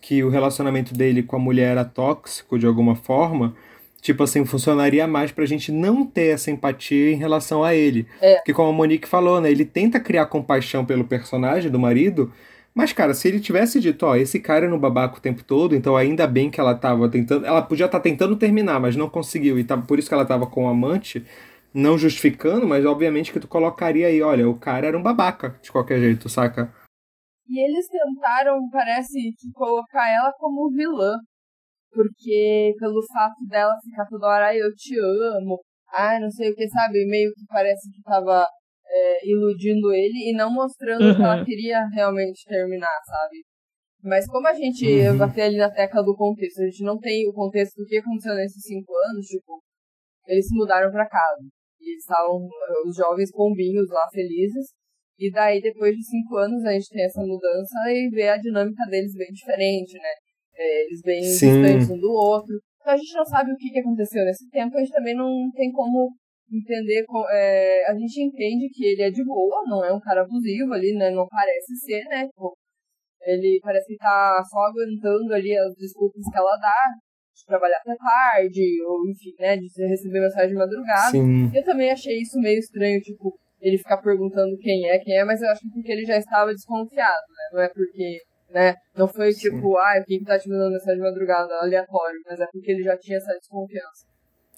que 0.00 0.22
o 0.24 0.28
relacionamento 0.28 0.92
dele 0.92 1.22
com 1.22 1.36
a 1.36 1.38
mulher 1.38 1.70
era 1.70 1.84
tóxico 1.84 2.58
de 2.58 2.66
alguma 2.66 2.96
forma, 2.96 3.54
tipo 4.00 4.24
assim, 4.24 4.44
funcionaria 4.44 5.06
mais 5.06 5.30
pra 5.30 5.46
gente 5.46 5.70
não 5.70 6.04
ter 6.04 6.34
essa 6.34 6.50
empatia 6.50 7.12
em 7.12 7.16
relação 7.16 7.62
a 7.62 7.74
ele. 7.74 8.06
É. 8.20 8.34
Porque 8.36 8.52
como 8.52 8.70
a 8.70 8.72
Monique 8.72 9.08
falou, 9.08 9.40
né, 9.40 9.50
ele 9.50 9.64
tenta 9.64 10.00
criar 10.00 10.26
compaixão 10.26 10.84
pelo 10.84 11.04
personagem 11.04 11.70
do 11.70 11.78
marido, 11.78 12.32
mas 12.74 12.92
cara, 12.92 13.14
se 13.14 13.28
ele 13.28 13.40
tivesse 13.40 13.80
dito, 13.80 14.06
ó, 14.06 14.16
esse 14.16 14.40
cara 14.40 14.66
é 14.66 14.68
no 14.68 14.78
babaca 14.78 15.18
o 15.18 15.20
tempo 15.20 15.44
todo, 15.44 15.74
então 15.74 15.96
ainda 15.96 16.26
bem 16.26 16.50
que 16.50 16.60
ela 16.60 16.74
tava 16.74 17.08
tentando, 17.08 17.44
ela 17.46 17.62
podia 17.62 17.86
estar 17.86 18.00
tentando 18.00 18.36
terminar, 18.36 18.80
mas 18.80 18.96
não 18.96 19.10
conseguiu, 19.10 19.58
e 19.58 19.64
tá, 19.64 19.76
por 19.76 19.98
isso 19.98 20.08
que 20.08 20.14
ela 20.14 20.26
tava 20.26 20.46
com 20.46 20.64
o 20.64 20.68
amante, 20.68 21.24
não 21.74 21.98
justificando, 21.98 22.66
mas 22.66 22.84
obviamente 22.84 23.32
que 23.32 23.40
tu 23.40 23.48
colocaria 23.48 24.06
aí, 24.06 24.22
olha, 24.22 24.48
o 24.48 24.58
cara 24.58 24.86
era 24.86 24.98
um 24.98 25.02
babaca, 25.02 25.58
de 25.62 25.72
qualquer 25.72 26.00
jeito, 26.00 26.28
saca? 26.28 26.72
E 27.48 27.58
eles 27.58 27.86
tentaram, 27.88 28.68
parece, 28.70 29.18
que 29.38 29.50
colocar 29.52 30.08
ela 30.08 30.32
como 30.38 30.70
vilã. 30.70 31.18
Porque 31.92 32.74
pelo 32.78 33.02
fato 33.12 33.44
dela 33.46 33.74
ficar 33.84 34.06
toda 34.06 34.26
hora, 34.26 34.46
ai, 34.46 34.58
eu 34.58 34.74
te 34.74 34.98
amo, 34.98 35.60
ai, 35.92 36.18
não 36.18 36.30
sei 36.30 36.50
o 36.50 36.54
que, 36.54 36.66
sabe? 36.68 37.04
Meio 37.06 37.30
que 37.34 37.44
parece 37.46 37.90
que 37.90 38.02
tava 38.02 38.46
é, 38.92 39.28
iludindo 39.30 39.90
ele 39.92 40.30
e 40.30 40.34
não 40.36 40.52
mostrando 40.52 41.04
Uhum. 41.04 41.16
que 41.16 41.22
ela 41.22 41.44
queria 41.44 41.86
realmente 41.94 42.44
terminar, 42.46 42.98
sabe? 43.06 43.42
Mas 44.02 44.26
como 44.26 44.46
a 44.48 44.52
gente 44.52 44.84
Uhum. 44.86 45.18
bati 45.18 45.40
ali 45.40 45.56
na 45.56 45.70
tecla 45.70 46.02
do 46.02 46.14
contexto, 46.16 46.60
a 46.60 46.64
gente 46.66 46.82
não 46.84 46.98
tem 46.98 47.26
o 47.28 47.32
contexto 47.32 47.76
do 47.76 47.86
que 47.86 47.98
aconteceu 47.98 48.34
nesses 48.34 48.62
cinco 48.62 48.92
anos, 49.10 49.26
tipo, 49.26 49.62
eles 50.26 50.46
se 50.46 50.54
mudaram 50.56 50.90
pra 50.90 51.08
casa. 51.08 51.42
E 51.80 51.92
eles 51.92 52.02
estavam, 52.02 52.36
eh, 52.46 52.88
os 52.88 52.96
jovens 52.96 53.30
pombinhos 53.32 53.88
lá 53.90 54.06
felizes. 54.12 54.66
E 55.18 55.30
daí, 55.30 55.60
depois 55.60 55.94
de 55.96 56.04
cinco 56.04 56.36
anos, 56.36 56.64
a 56.64 56.72
gente 56.72 56.88
tem 56.90 57.04
essa 57.04 57.20
mudança 57.22 57.74
e 57.88 58.08
vê 58.10 58.28
a 58.28 58.36
dinâmica 58.36 58.84
deles 58.90 59.14
bem 59.14 59.30
diferente, 59.32 59.94
né? 59.94 60.12
É, 60.54 60.84
eles 60.84 61.00
bem 61.02 61.22
Sim. 61.22 61.48
distantes 61.62 61.90
um 61.90 61.98
do 61.98 62.10
outro. 62.10 62.54
Então 62.80 62.92
a 62.92 62.96
gente 62.96 63.14
não 63.14 63.24
sabe 63.24 63.52
o 63.52 63.56
que, 63.56 63.70
que 63.70 63.78
aconteceu 63.78 64.24
nesse 64.24 64.48
tempo, 64.50 64.76
a 64.76 64.80
gente 64.80 64.92
também 64.92 65.14
não 65.14 65.30
tem 65.54 65.70
como 65.72 66.10
entender. 66.56 67.04
é, 67.30 67.90
a 67.90 67.94
gente 67.94 68.22
entende 68.22 68.68
que 68.70 68.84
ele 68.84 69.02
é 69.02 69.10
de 69.10 69.24
boa, 69.24 69.62
não 69.66 69.84
é 69.84 69.92
um 69.92 70.00
cara 70.00 70.22
abusivo 70.22 70.72
ali, 70.72 70.94
né? 70.94 71.10
Não 71.10 71.26
parece 71.28 71.76
ser, 71.76 72.04
né? 72.04 72.26
Tipo, 72.26 72.56
ele 73.22 73.60
parece 73.62 73.86
que 73.86 73.96
tá 73.96 74.42
só 74.50 74.58
aguentando 74.66 75.32
ali 75.32 75.56
as 75.56 75.74
desculpas 75.76 76.22
que 76.30 76.36
ela 76.36 76.56
dá, 76.56 76.74
de 77.34 77.44
trabalhar 77.46 77.78
até 77.78 77.94
tarde, 77.96 78.82
ou 78.86 79.08
enfim, 79.08 79.32
né? 79.38 79.56
De 79.56 79.68
receber 79.88 80.20
mensagem 80.20 80.50
de 80.50 80.54
madrugada. 80.54 81.10
Sim. 81.10 81.50
Eu 81.54 81.64
também 81.64 81.90
achei 81.90 82.20
isso 82.20 82.38
meio 82.40 82.58
estranho, 82.58 83.00
tipo, 83.00 83.38
ele 83.60 83.78
ficar 83.78 83.98
perguntando 83.98 84.56
quem 84.58 84.88
é, 84.90 84.98
quem 84.98 85.16
é, 85.16 85.24
mas 85.24 85.40
eu 85.40 85.48
acho 85.48 85.60
que 85.60 85.70
porque 85.70 85.92
ele 85.92 86.04
já 86.04 86.16
estava 86.18 86.52
desconfiado, 86.52 87.22
né? 87.30 87.48
Não 87.52 87.60
é 87.62 87.68
porque, 87.68 88.18
né? 88.50 88.74
Não 88.96 89.06
foi 89.06 89.32
Sim. 89.32 89.50
tipo, 89.50 89.76
ah, 89.76 90.02
quem 90.04 90.18
que 90.18 90.24
tá 90.24 90.38
te 90.38 90.48
mandando 90.48 90.72
mensagem 90.72 90.96
de 90.96 91.08
madrugada, 91.08 91.54
aleatório, 91.60 92.20
mas 92.26 92.40
é 92.40 92.46
porque 92.52 92.72
ele 92.72 92.82
já 92.82 92.96
tinha 92.98 93.16
essa 93.16 93.32
desconfiança. 93.34 94.06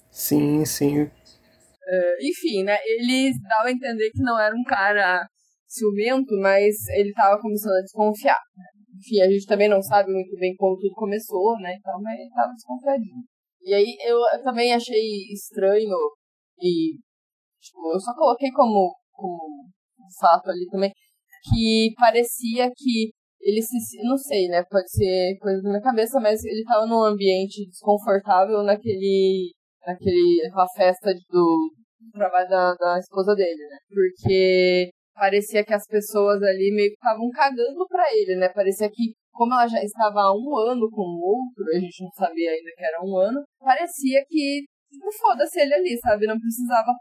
Sim, 0.09 0.65
sim. 0.65 1.11
É, 1.87 2.27
enfim, 2.27 2.63
né? 2.63 2.77
Ele 2.83 3.31
dava 3.47 3.69
a 3.69 3.71
entender 3.71 4.09
que 4.11 4.21
não 4.21 4.39
era 4.39 4.55
um 4.55 4.63
cara 4.63 5.27
ciumento, 5.67 6.33
mas 6.39 6.75
ele 6.95 7.11
tava 7.13 7.39
começando 7.41 7.75
a 7.75 7.81
desconfiar. 7.81 8.39
né? 8.57 8.65
Enfim, 8.97 9.21
a 9.21 9.29
gente 9.29 9.45
também 9.45 9.69
não 9.69 9.81
sabe 9.81 10.11
muito 10.11 10.35
bem 10.37 10.55
como 10.55 10.77
tudo 10.77 10.93
começou, 10.95 11.59
né? 11.59 11.75
Então, 11.77 12.01
mas 12.01 12.19
ele 12.19 12.29
tava 12.29 12.53
desconfiadinho. 12.53 13.23
E 13.63 13.73
aí 13.73 13.97
eu, 14.07 14.17
eu 14.33 14.43
também 14.43 14.73
achei 14.73 15.31
estranho 15.33 15.97
e 16.59 16.97
tipo, 17.59 17.93
eu 17.93 17.99
só 17.99 18.13
coloquei 18.13 18.51
como, 18.51 18.95
como 19.11 19.65
um 19.99 20.11
fato 20.19 20.49
ali 20.49 20.65
também 20.69 20.91
que 21.49 21.93
parecia 21.97 22.71
que 22.75 23.11
ele 23.41 23.61
se. 23.61 23.77
Não 24.03 24.17
sei, 24.17 24.47
né? 24.47 24.63
Pode 24.69 24.89
ser 24.89 25.37
coisa 25.39 25.61
da 25.61 25.69
minha 25.69 25.81
cabeça, 25.81 26.19
mas 26.19 26.43
ele 26.43 26.63
tava 26.63 26.85
num 26.87 27.03
ambiente 27.03 27.67
desconfortável 27.69 28.63
naquele. 28.63 29.51
Naquele. 29.85 30.41
naquela 30.43 30.67
festa 30.75 31.13
do, 31.29 31.69
do 31.99 32.11
trabalho 32.13 32.49
da, 32.49 32.73
da 32.75 32.99
esposa 32.99 33.33
dele, 33.35 33.63
né? 33.69 33.77
Porque 33.89 34.89
parecia 35.13 35.63
que 35.63 35.73
as 35.73 35.85
pessoas 35.87 36.41
ali 36.43 36.71
meio 36.75 36.89
que 36.89 36.95
estavam 36.95 37.29
cagando 37.31 37.85
pra 37.87 38.03
ele, 38.13 38.35
né? 38.37 38.49
Parecia 38.49 38.89
que, 38.89 39.13
como 39.31 39.53
ela 39.53 39.67
já 39.67 39.81
estava 39.83 40.21
há 40.21 40.33
um 40.33 40.55
ano 40.57 40.89
com 40.89 41.01
o 41.01 41.21
outro, 41.39 41.63
a 41.75 41.79
gente 41.79 42.03
não 42.03 42.11
sabia 42.11 42.51
ainda 42.51 42.71
que 42.75 42.83
era 42.85 42.99
um 43.03 43.17
ano, 43.17 43.43
parecia 43.59 44.23
que 44.27 44.65
tipo, 44.91 45.11
foda-se 45.19 45.59
ele 45.59 45.73
ali, 45.73 45.97
sabe? 45.99 46.25
Não 46.27 46.39
precisava, 46.39 46.91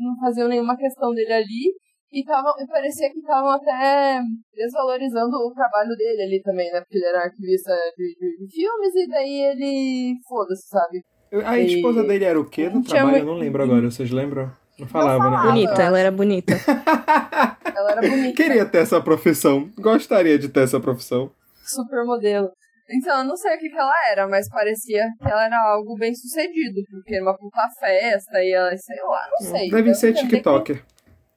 não 0.00 0.16
faziam 0.20 0.48
nenhuma 0.48 0.76
questão 0.76 1.12
dele 1.12 1.32
ali. 1.32 1.74
E, 2.14 2.22
tava, 2.24 2.52
e 2.60 2.66
parecia 2.66 3.10
que 3.10 3.20
estavam 3.20 3.52
até 3.52 4.20
desvalorizando 4.54 5.34
o 5.34 5.52
trabalho 5.54 5.96
dele 5.96 6.22
ali 6.22 6.42
também, 6.42 6.70
né? 6.70 6.78
Porque 6.80 6.98
ele 6.98 7.06
era 7.06 7.24
arquivista 7.24 7.72
de, 7.96 8.14
de- 8.20 8.36
de 8.36 8.52
filmes 8.52 8.94
e 8.94 9.08
daí 9.08 9.40
ele 9.50 10.14
foda-se, 10.28 10.68
sabe? 10.68 11.00
A 11.44 11.58
esposa 11.58 12.00
E- 12.02 12.06
dele 12.06 12.24
era 12.24 12.38
o 12.40 12.44
quê 12.44 12.64
no 12.68 12.82
Tinha 12.82 13.00
trabalho? 13.00 13.18
Eu 13.18 13.24
não 13.26 13.34
lembro 13.34 13.62
agora, 13.62 13.90
vocês 13.90 14.10
lembram? 14.10 14.50
Não 14.78 14.86
falava, 14.86 15.18
falava. 15.24 15.44
né? 15.44 15.50
Bonita, 15.52 15.82
ela 15.82 15.98
era 15.98 16.10
bonita. 16.10 16.52
Ela 17.74 17.92
era 17.92 18.00
bonita. 18.02 18.36
Queria 18.36 18.64
ter 18.66 18.78
essa 18.78 19.00
profissão. 19.00 19.70
Gostaria 19.78 20.38
de 20.38 20.48
ter 20.48 20.60
essa 20.64 20.78
profissão. 20.80 21.30
super 21.64 22.04
modelo. 22.04 22.50
Então, 22.90 23.18
eu 23.20 23.24
não 23.24 23.36
sei 23.36 23.56
o 23.56 23.58
que, 23.58 23.68
que 23.70 23.78
ela 23.78 23.92
era, 24.10 24.28
mas 24.28 24.48
parecia 24.50 25.04
que 25.18 25.28
ela 25.28 25.44
era 25.46 25.56
algo 25.72 25.96
bem 25.96 26.14
sucedido, 26.14 26.80
porque 26.90 27.14
era 27.14 27.24
uma 27.24 27.36
puta 27.36 27.62
festa 27.80 28.42
e 28.42 28.52
ela, 28.52 28.76
sei 28.76 28.96
lá, 29.02 29.26
não 29.30 29.50
sei. 29.50 29.70
Deve 29.70 29.90
a 29.90 29.94
ser 29.94 30.12
TikToker. 30.12 30.76
que- 30.76 30.82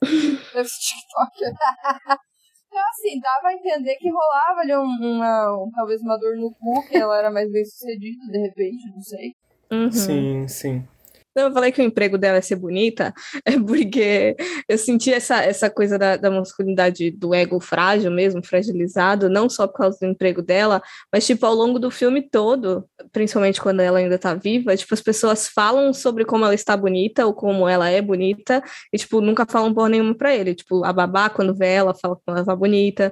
Deve 0.54 0.68
ser 0.68 0.82
TikToker. 0.82 1.54
então, 2.68 2.84
assim, 2.90 3.20
dava 3.22 3.48
a 3.48 3.54
entender 3.54 3.96
que 3.96 4.10
rolava 4.12 4.60
ali 4.62 4.76
um- 4.76 5.16
uma, 5.16 5.64
um- 5.64 5.72
talvez 5.74 6.02
uma 6.02 6.18
dor 6.18 6.36
no 6.36 6.52
cu, 6.52 6.86
que 6.90 6.98
ela 6.98 7.18
era 7.18 7.32
mais 7.32 7.50
bem 7.52 7.64
sucedida, 7.64 8.26
de 8.32 8.38
repente, 8.40 8.90
não 8.94 9.02
sei. 9.02 9.32
Uhum. 9.72 9.92
Sim, 9.92 10.48
sim. 10.48 10.88
Eu 11.36 11.52
falei 11.52 11.72
que 11.72 11.82
o 11.82 11.86
emprego 11.86 12.18
dela 12.18 12.38
é 12.38 12.42
ser 12.42 12.56
bonita, 12.56 13.14
é 13.46 13.60
porque 13.60 14.36
eu 14.70 14.78
senti 14.78 15.12
essa, 15.14 15.44
essa 15.44 15.70
coisa 15.70 15.98
da, 15.98 16.16
da 16.16 16.32
masculinidade 16.32 17.12
do 17.12 17.34
ego 17.34 17.60
frágil 17.60 18.10
mesmo, 18.10 18.46
fragilizado, 18.46 19.30
não 19.30 19.50
só 19.50 19.68
por 19.68 19.78
causa 19.78 19.98
do 20.00 20.08
emprego 20.08 20.42
dela, 20.42 20.82
mas, 21.12 21.26
tipo, 21.26 21.46
ao 21.46 21.54
longo 21.54 21.78
do 21.78 21.92
filme 21.92 22.22
todo, 22.22 22.86
principalmente 23.12 23.62
quando 23.62 23.82
ela 23.82 24.00
ainda 24.00 24.18
tá 24.18 24.34
viva, 24.34 24.76
tipo, 24.78 24.94
as 24.94 25.02
pessoas 25.02 25.48
falam 25.48 25.94
sobre 25.94 26.24
como 26.24 26.46
ela 26.46 26.54
está 26.56 26.78
bonita 26.78 27.26
ou 27.26 27.34
como 27.34 27.68
ela 27.68 27.90
é 27.90 28.02
bonita, 28.02 28.64
e, 28.94 28.98
tipo, 28.98 29.20
nunca 29.20 29.46
falam 29.46 29.74
por 29.74 29.90
nenhuma 29.90 30.16
pra 30.16 30.34
ele. 30.34 30.56
Tipo, 30.56 30.86
a 30.86 30.94
babá, 30.94 31.30
quando 31.30 31.54
vê 31.56 31.68
ela, 31.74 31.94
fala 31.94 32.16
que 32.16 32.22
ela 32.28 32.46
tá 32.46 32.56
bonita. 32.56 33.12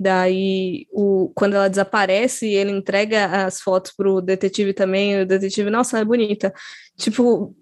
Daí, 0.00 0.86
o, 0.92 1.30
quando 1.34 1.54
ela 1.54 1.68
desaparece, 1.68 2.46
ele 2.48 2.70
entrega 2.70 3.46
as 3.46 3.60
fotos 3.60 3.92
pro 3.92 4.20
detetive 4.20 4.72
também, 4.72 5.22
o 5.22 5.26
detetive, 5.26 5.70
nossa, 5.70 5.96
ela 5.96 6.02
é 6.02 6.04
bonita. 6.04 6.52
Tipo, 6.98 7.54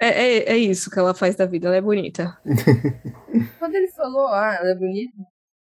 é, 0.00 0.08
é, 0.08 0.38
é 0.52 0.56
isso 0.56 0.90
que 0.90 0.98
ela 0.98 1.14
faz 1.14 1.34
da 1.36 1.46
vida, 1.46 1.66
ela 1.68 1.76
é 1.76 1.80
bonita. 1.80 2.38
Quando 3.58 3.74
ele 3.74 3.90
falou, 3.92 4.28
ah, 4.28 4.56
ela 4.60 4.70
é 4.70 4.74
bonita, 4.74 5.16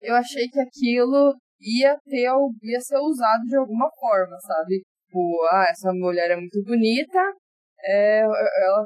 eu 0.01 0.15
achei 0.15 0.47
que 0.47 0.59
aquilo 0.59 1.35
ia 1.59 1.97
ter, 2.05 2.27
ia 2.63 2.79
ser 2.81 2.97
usado 2.99 3.43
de 3.47 3.57
alguma 3.57 3.89
forma, 3.99 4.37
sabe? 4.41 4.81
Tipo, 5.07 5.47
ah, 5.51 5.65
essa 5.69 5.91
mulher 5.93 6.31
é 6.31 6.35
muito 6.35 6.63
bonita, 6.63 7.19
é, 7.83 8.21
ela 8.21 8.85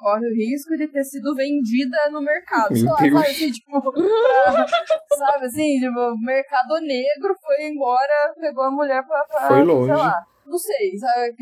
corre 0.00 0.26
o 0.26 0.34
risco 0.34 0.76
de 0.76 0.88
ter 0.88 1.04
sido 1.04 1.34
vendida 1.34 1.96
no 2.10 2.20
mercado. 2.20 2.74
Sei 2.74 2.84
lá, 2.88 2.96
sabe 2.96 3.18
assim, 3.18 3.50
tipo, 3.52 3.80
pra- 3.80 3.92
sabe 5.16 5.46
assim, 5.46 5.78
tipo, 5.78 6.00
o 6.00 6.18
mercado 6.20 6.80
negro 6.80 7.36
foi 7.40 7.66
embora, 7.68 8.34
pegou 8.40 8.64
a 8.64 8.70
mulher 8.70 9.02
pra, 9.06 9.22
pra 9.24 9.46
Foi 9.48 9.62
longe. 9.62 9.86
sei 9.92 9.96
lá, 9.96 10.20
não 10.44 10.58
sei, 10.58 10.98
sabe? 10.98 11.36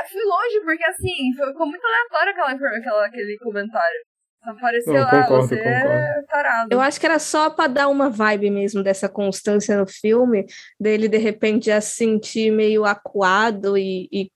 É, 0.00 0.08
fui 0.08 0.22
longe, 0.22 0.60
porque 0.64 0.84
assim, 0.84 1.34
foi- 1.36 1.48
ficou 1.48 1.66
muito 1.66 1.82
aleatório 1.84 2.32
aquela, 2.32 2.76
aquela, 2.78 3.06
aquele 3.06 3.38
comentário. 3.38 4.00
Apareceu 4.42 4.92
Não, 4.92 5.00
lá, 5.00 5.22
concordo, 5.24 5.48
você 5.48 5.54
é 5.56 5.62
concordo. 5.82 6.26
tarado. 6.28 6.68
Eu 6.70 6.80
acho 6.80 7.00
que 7.00 7.06
era 7.06 7.18
só 7.18 7.50
para 7.50 7.66
dar 7.66 7.88
uma 7.88 8.08
vibe 8.08 8.48
mesmo 8.50 8.80
dessa 8.82 9.08
constância 9.08 9.76
no 9.76 9.86
filme, 9.88 10.46
dele 10.78 11.08
de 11.08 11.16
repente 11.18 11.66
já 11.66 11.80
se 11.80 11.96
sentir 11.96 12.52
meio 12.52 12.84
acuado 12.84 13.76
e, 13.76 14.08
e 14.12 14.30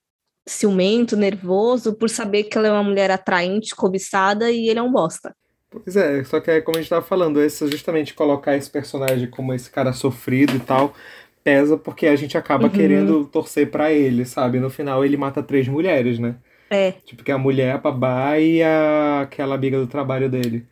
ciumento, 0.45 1.15
nervoso, 1.15 1.95
por 1.95 2.09
saber 2.09 2.43
que 2.43 2.57
ela 2.57 2.67
é 2.67 2.71
uma 2.71 2.83
mulher 2.83 3.09
atraente, 3.09 3.73
cobiçada 3.73 4.51
e 4.51 4.67
ele 4.67 4.79
é 4.79 4.81
um 4.81 4.91
bosta. 4.91 5.33
Pois 5.69 5.95
é, 5.95 6.21
só 6.25 6.41
que 6.41 6.51
é 6.51 6.59
como 6.59 6.77
a 6.77 6.81
gente 6.81 6.89
tava 6.89 7.05
falando, 7.05 7.41
esse, 7.41 7.65
justamente 7.71 8.13
colocar 8.13 8.57
esse 8.57 8.69
personagem 8.69 9.29
como 9.29 9.53
esse 9.53 9.71
cara 9.71 9.93
sofrido 9.93 10.53
e 10.57 10.59
tal, 10.59 10.93
pesa 11.43 11.77
porque 11.77 12.07
a 12.07 12.15
gente 12.15 12.37
acaba 12.37 12.65
Uhum. 12.65 12.69
querendo 12.71 13.25
torcer 13.25 13.69
pra 13.71 13.91
ele, 13.91 14.25
sabe? 14.25 14.59
No 14.59 14.69
final 14.69 15.03
ele 15.05 15.17
mata 15.17 15.41
três 15.43 15.67
mulheres, 15.67 16.19
né? 16.19 16.35
É. 16.69 16.91
Tipo, 16.93 17.23
que 17.23 17.31
é 17.31 17.33
a 17.33 17.37
mulher, 17.37 17.75
a 17.75 17.77
babá 17.77 18.37
e 18.39 18.63
a... 18.63 19.21
aquela 19.21 19.55
amiga 19.55 19.77
do 19.77 19.87
trabalho 19.87 20.29
dele. 20.29 20.67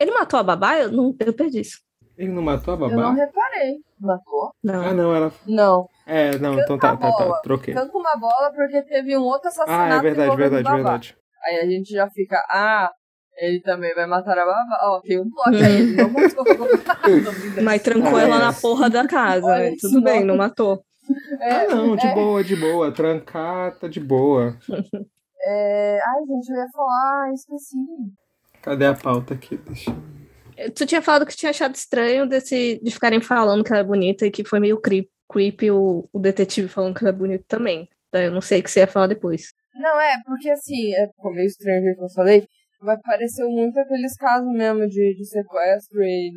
Ele 0.00 0.10
matou 0.10 0.40
a 0.40 0.42
babá? 0.42 0.76
Eu, 0.78 0.90
não, 0.90 1.14
eu 1.20 1.32
perdi 1.32 1.60
isso. 1.60 1.78
Ele 2.18 2.30
não 2.32 2.42
matou 2.42 2.74
a 2.74 2.76
Eu 2.76 2.88
não 2.90 2.96
babá? 2.96 3.12
reparei. 3.14 3.76
Matou? 4.00 4.52
Não. 4.62 4.82
Ah, 4.84 4.92
não, 4.92 5.14
ela. 5.14 5.32
Não. 5.46 5.88
É, 6.06 6.36
não, 6.38 6.58
então 6.60 6.76
tá, 6.78 6.96
tá, 6.96 7.10
tá, 7.12 7.40
troquei. 7.42 7.72
Tanto 7.74 7.96
uma 7.96 8.16
bola 8.16 8.52
porque 8.54 8.82
teve 8.82 9.16
um 9.16 9.22
outro 9.22 9.48
assassinato. 9.48 9.94
Ah, 9.94 9.96
é 9.96 10.00
verdade, 10.00 10.36
verdade, 10.36 10.62
babá. 10.64 10.74
verdade. 10.76 11.16
Aí 11.44 11.56
a 11.60 11.66
gente 11.66 11.92
já 11.92 12.08
fica, 12.10 12.36
ah, 12.50 12.90
ele 13.36 13.60
também 13.60 13.94
vai 13.94 14.06
matar 14.06 14.38
a 14.38 14.44
babá. 14.44 14.64
Ó, 14.82 15.00
tem 15.00 15.20
um 15.20 15.28
plot 15.30 15.62
aí, 15.62 15.76
ele 15.76 15.96
não 15.96 16.10
matou. 16.10 16.44
Mas 17.62 17.82
trancou 17.82 18.18
ela 18.18 18.36
é. 18.36 18.40
na 18.40 18.52
porra 18.52 18.88
da 18.90 19.06
casa, 19.06 19.46
Olha 19.46 19.70
né? 19.70 19.76
Tudo 19.80 20.02
bem, 20.02 20.24
não. 20.24 20.36
matou. 20.36 20.84
É, 21.40 21.50
Ah, 21.50 21.66
não, 21.68 21.96
de 21.96 22.06
é, 22.06 22.14
boa, 22.14 22.42
de 22.42 22.56
boa. 22.56 22.92
Trancar 22.92 23.78
tá 23.78 23.88
de 23.88 24.00
boa. 24.00 24.56
é, 25.46 25.98
Ai, 26.00 26.26
gente, 26.26 26.50
eu 26.50 26.56
ia 26.56 26.68
falar, 26.72 27.32
esqueci. 27.32 27.76
Cadê 28.62 28.86
a 28.86 28.94
pauta 28.94 29.34
aqui? 29.34 29.56
Deixa 29.58 29.94
Tu 30.74 30.86
tinha 30.86 31.02
falado 31.02 31.26
que 31.26 31.36
tinha 31.36 31.50
achado 31.50 31.74
estranho 31.74 32.28
desse, 32.28 32.80
de 32.82 32.90
ficarem 32.90 33.20
falando 33.20 33.64
que 33.64 33.72
ela 33.72 33.80
é 33.80 33.84
bonita 33.84 34.24
e 34.24 34.30
que 34.30 34.44
foi 34.44 34.60
meio 34.60 34.80
creep, 34.80 35.08
creepy 35.28 35.70
o, 35.70 36.08
o 36.12 36.18
detetive 36.20 36.68
falando 36.68 36.94
que 36.94 37.02
ela 37.02 37.10
é 37.10 37.16
bonita 37.16 37.44
também. 37.48 37.88
Daí 38.12 38.26
eu 38.26 38.30
não 38.30 38.40
sei 38.40 38.60
o 38.60 38.62
que 38.62 38.70
você 38.70 38.80
ia 38.80 38.86
falar 38.86 39.08
depois. 39.08 39.52
Não, 39.74 40.00
é, 40.00 40.16
porque 40.24 40.48
assim, 40.48 40.94
é 40.94 41.08
ficou 41.08 41.32
meio 41.32 41.46
estranho 41.46 41.92
o 41.92 41.96
que 41.96 42.04
eu 42.04 42.08
falei, 42.10 42.48
mas 42.84 43.00
pareceu 43.02 43.48
muito 43.48 43.78
aqueles 43.78 44.14
casos 44.16 44.52
mesmo 44.52 44.86
de, 44.86 45.14
de 45.16 45.24
sequestro 45.26 46.02
e 46.02 46.30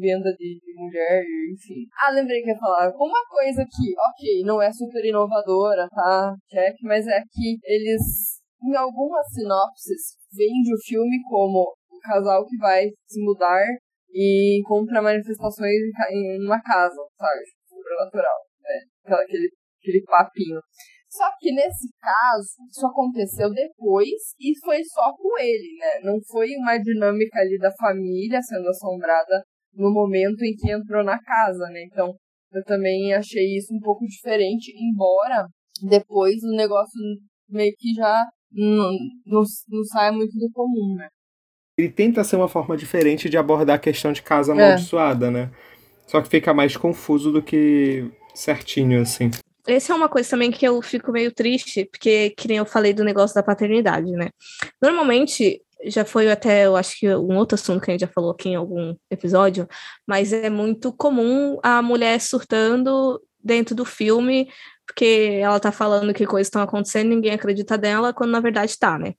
venda 0.00 0.30
de, 0.36 0.58
de 0.60 0.74
mulher, 0.76 1.22
enfim. 1.52 1.86
Ah, 1.98 2.10
lembrei 2.10 2.42
que 2.42 2.50
ia 2.50 2.58
falar. 2.58 2.90
Uma 2.96 3.22
coisa 3.28 3.64
que, 3.64 3.94
ok, 4.10 4.42
não 4.44 4.60
é 4.60 4.70
super 4.72 5.04
inovadora, 5.04 5.88
tá? 5.88 6.34
Check, 6.48 6.74
mas 6.82 7.06
é 7.06 7.20
que 7.32 7.56
eles, 7.64 8.02
em 8.62 8.76
algumas 8.76 9.26
sinopses, 9.32 10.16
vende 10.32 10.74
o 10.74 10.78
filme 10.86 11.18
como 11.28 11.72
o 11.90 11.98
casal 12.00 12.44
que 12.46 12.56
vai 12.58 12.88
se 13.06 13.20
mudar 13.24 13.64
e 14.10 14.60
encontra 14.60 15.00
manifestações 15.02 15.72
em, 16.10 16.44
uma 16.44 16.60
casa, 16.62 16.96
sabe? 17.18 17.40
Sobrenatural. 17.68 18.38
Né? 18.62 18.80
Aquela- 19.04 19.22
Aquele, 19.22 19.48
aquele 19.80 20.02
papinho. 20.04 20.60
Só 21.16 21.30
que 21.40 21.50
nesse 21.50 21.88
caso, 21.98 22.48
isso 22.70 22.86
aconteceu 22.86 23.50
depois 23.50 24.34
e 24.38 24.52
foi 24.60 24.84
só 24.84 25.12
com 25.16 25.38
ele, 25.38 25.78
né? 25.78 26.00
Não 26.04 26.18
foi 26.30 26.54
uma 26.56 26.76
dinâmica 26.76 27.40
ali 27.40 27.58
da 27.58 27.72
família 27.72 28.42
sendo 28.42 28.68
assombrada 28.68 29.42
no 29.72 29.90
momento 29.90 30.42
em 30.42 30.54
que 30.54 30.70
entrou 30.70 31.02
na 31.02 31.18
casa, 31.22 31.66
né? 31.70 31.84
Então, 31.84 32.14
eu 32.52 32.62
também 32.64 33.14
achei 33.14 33.56
isso 33.56 33.74
um 33.74 33.80
pouco 33.80 34.04
diferente, 34.06 34.72
embora 34.76 35.46
depois 35.82 36.36
o 36.42 36.56
negócio 36.56 37.00
meio 37.48 37.72
que 37.78 37.94
já 37.94 38.24
não, 38.52 38.90
não, 39.26 39.42
não 39.68 39.84
saia 39.84 40.12
muito 40.12 40.38
do 40.38 40.50
comum, 40.52 40.96
né? 40.96 41.08
Ele 41.78 41.90
tenta 41.90 42.24
ser 42.24 42.36
uma 42.36 42.48
forma 42.48 42.76
diferente 42.76 43.28
de 43.28 43.36
abordar 43.36 43.76
a 43.76 43.78
questão 43.78 44.12
de 44.12 44.22
casa 44.22 44.52
É. 44.52 44.54
amaldiçoada, 44.54 45.30
né? 45.30 45.50
Só 46.06 46.22
que 46.22 46.28
fica 46.28 46.54
mais 46.54 46.76
confuso 46.76 47.32
do 47.32 47.42
que 47.42 48.10
certinho, 48.34 49.00
assim. 49.02 49.30
Essa 49.66 49.92
é 49.92 49.96
uma 49.96 50.08
coisa 50.08 50.30
também 50.30 50.50
que 50.50 50.66
eu 50.66 50.80
fico 50.80 51.10
meio 51.12 51.32
triste, 51.32 51.84
porque, 51.86 52.30
que 52.30 52.48
nem 52.48 52.58
eu 52.58 52.66
falei 52.66 52.92
do 52.92 53.04
negócio 53.04 53.34
da 53.34 53.42
paternidade, 53.42 54.10
né? 54.12 54.30
Normalmente, 54.80 55.60
já 55.84 56.04
foi 56.04 56.30
até, 56.30 56.66
eu 56.66 56.76
acho 56.76 56.98
que 56.98 57.08
um 57.14 57.36
outro 57.36 57.54
assunto 57.54 57.82
que 57.82 57.90
a 57.90 57.94
gente 57.94 58.00
já 58.00 58.08
falou 58.08 58.30
aqui 58.30 58.50
em 58.50 58.54
algum 58.54 58.94
episódio, 59.10 59.68
mas 60.06 60.32
é 60.32 60.48
muito 60.48 60.92
comum 60.92 61.58
a 61.62 61.82
mulher 61.82 62.20
surtando 62.20 63.20
dentro 63.42 63.74
do 63.74 63.84
filme, 63.84 64.48
porque 64.86 65.38
ela 65.40 65.60
tá 65.60 65.72
falando 65.72 66.14
que 66.14 66.26
coisas 66.26 66.46
estão 66.46 66.62
acontecendo, 66.62 67.08
ninguém 67.08 67.32
acredita 67.32 67.76
dela, 67.76 68.12
quando 68.12 68.30
na 68.30 68.40
verdade 68.40 68.78
tá, 68.78 68.98
né? 68.98 69.14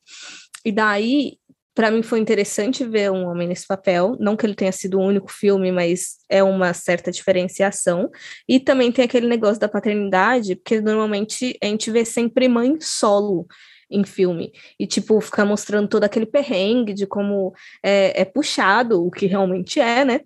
E 0.66 0.72
daí, 0.72 1.38
para 1.78 1.92
mim 1.92 2.02
foi 2.02 2.18
interessante 2.18 2.84
ver 2.84 3.12
um 3.12 3.28
homem 3.28 3.48
nesse 3.48 3.68
papel, 3.68 4.18
não 4.20 4.36
que 4.36 4.44
ele 4.48 4.56
tenha 4.56 4.72
sido 4.72 4.98
o 4.98 5.04
único 5.04 5.32
filme, 5.32 5.72
mas 5.72 6.16
é 6.28 6.42
uma 6.42 6.74
certa 6.74 7.12
diferenciação. 7.12 8.10
E 8.50 8.60
também 8.60 8.92
tem 8.92 9.06
aquele 9.06 9.28
negócio 9.28 9.60
da 9.60 9.70
paternidade, 9.70 10.56
porque 10.56 10.82
normalmente 10.82 11.56
a 11.62 11.68
gente 11.68 11.92
vê 11.92 12.04
sempre 12.04 12.48
mãe 12.48 12.82
solo 12.82 13.46
em 13.92 14.04
filme. 14.04 14.52
E, 14.80 14.88
tipo, 14.88 15.22
ficar 15.22 15.46
mostrando 15.46 15.88
todo 15.88 16.04
aquele 16.04 16.26
perrengue 16.26 16.96
de 16.96 17.06
como 17.06 17.54
é, 17.84 18.22
é 18.22 18.26
puxado, 18.26 19.06
o 19.06 19.12
que 19.12 19.28
realmente 19.28 19.80
é, 19.80 20.04
né? 20.04 20.22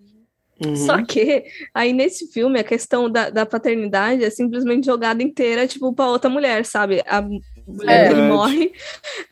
Uhum. 0.64 0.74
Só 0.74 1.04
que 1.04 1.44
aí 1.74 1.92
nesse 1.92 2.32
filme 2.32 2.60
a 2.60 2.64
questão 2.64 3.10
da, 3.10 3.28
da 3.28 3.44
paternidade 3.44 4.24
é 4.24 4.30
simplesmente 4.30 4.86
jogada 4.86 5.22
inteira, 5.22 5.66
tipo, 5.66 5.92
pra 5.92 6.06
outra 6.08 6.30
mulher, 6.30 6.64
sabe? 6.64 7.02
A 7.06 7.22
mulher 7.66 8.06
É. 8.06 8.14
que 8.14 8.20
morre. 8.20 8.72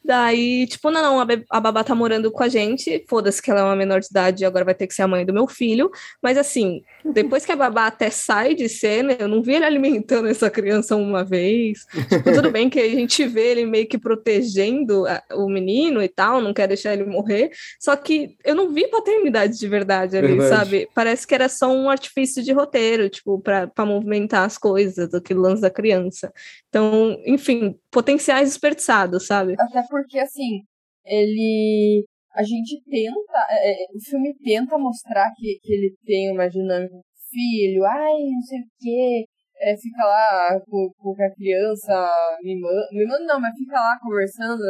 Daí, 0.05 0.67
tipo, 0.67 0.91
não, 0.91 1.03
não, 1.03 1.21
a, 1.21 1.27
a 1.51 1.61
babá 1.61 1.85
tá 1.85 1.95
morando 1.95 2.31
com 2.31 2.43
a 2.43 2.49
gente, 2.49 3.05
foda-se 3.09 3.41
que 3.41 3.51
ela 3.51 3.61
é 3.61 3.65
uma 3.65 3.77
menor 3.77 4.01
de 4.01 4.07
idade 4.07 4.43
e 4.43 4.47
agora 4.47 4.65
vai 4.65 4.75
ter 4.75 4.87
que 4.87 4.95
ser 4.95 5.03
a 5.03 5.09
mãe 5.09 5.25
do 5.25 5.33
meu 5.33 5.47
filho. 5.47 5.91
Mas 6.23 6.37
assim, 6.37 6.83
depois 7.05 7.45
que 7.47 7.53
a 7.53 7.57
babá 7.57 7.87
até 7.87 8.11
sai 8.11 8.55
de 8.55 8.69
cena, 8.69 9.17
eu 9.19 9.29
não 9.29 9.43
vi 9.43 9.55
ele 9.55 9.65
alimentando 9.65 10.29
essa 10.29 10.51
criança 10.51 10.97
uma 10.97 11.25
vez. 11.25 11.85
Tipo, 12.09 12.33
tudo 12.33 12.51
bem 12.51 12.69
que 12.69 12.79
a 12.81 12.89
gente 12.89 13.27
vê 13.27 13.49
ele 13.53 13.67
meio 13.67 13.87
que 13.87 13.99
protegendo 13.99 15.07
a- 15.07 15.23
o 15.33 15.49
menino 15.49 16.03
e 16.03 16.09
tal, 16.09 16.41
não 16.41 16.53
quer 16.55 16.69
deixar 16.69 16.93
ele 16.93 17.05
morrer. 17.05 17.51
Só 17.81 17.97
que 17.97 18.37
eu 18.45 18.55
não 18.55 18.71
vi 18.73 18.89
paternidade 18.89 19.59
de 19.59 19.69
verdade 19.69 20.17
ali, 20.17 20.29
Verdade. 20.39 20.49
sabe? 20.51 20.89
Parece 20.95 21.27
que 21.27 21.35
era 21.35 21.49
só 21.49 21.71
um 21.73 21.89
artifício 21.89 22.43
de 22.43 22.53
roteiro, 22.53 23.09
tipo, 23.09 23.41
pra, 23.41 23.67
pra 23.67 23.87
movimentar 23.87 24.45
as 24.45 24.59
coisas, 24.59 25.13
aquele 25.15 25.41
lance 25.41 25.63
da 25.63 25.71
criança. 25.71 26.33
Então, 26.69 27.17
enfim, 27.27 27.75
potenciais 27.91 28.49
desperdiçados, 28.49 29.27
sabe? 29.27 29.55
Até 29.59 29.83
porque, 29.89 30.19
assim, 30.19 30.63
ele. 31.05 32.05
A 32.35 32.43
gente 32.43 32.81
tenta. 32.89 33.47
é, 33.51 33.73
é, 33.73 33.87
o 33.95 34.01
filme 34.01 34.35
tenta 34.43 34.79
mostrar 34.79 35.31
que, 35.37 35.59
que 35.63 35.73
ele 35.73 35.95
tem 36.05 36.33
uma 36.33 36.49
dinâmica 36.49 36.93
com 36.93 36.99
o 36.99 37.31
filho, 37.31 37.85
ai, 37.85 38.13
não 38.13 38.43
sei 38.43 38.61
o 38.61 38.65
quê. 38.79 39.25
É, 39.63 39.77
fica 39.77 40.05
lá 40.05 40.61
com, 40.69 40.91
com 40.97 41.23
a 41.23 41.31
criança 41.35 42.09
mimando. 42.43 42.87
Mimando 42.93 43.25
não, 43.27 43.41
mas 43.41 43.55
fica 43.55 43.75
lá 43.75 43.99
conversando, 44.01 44.63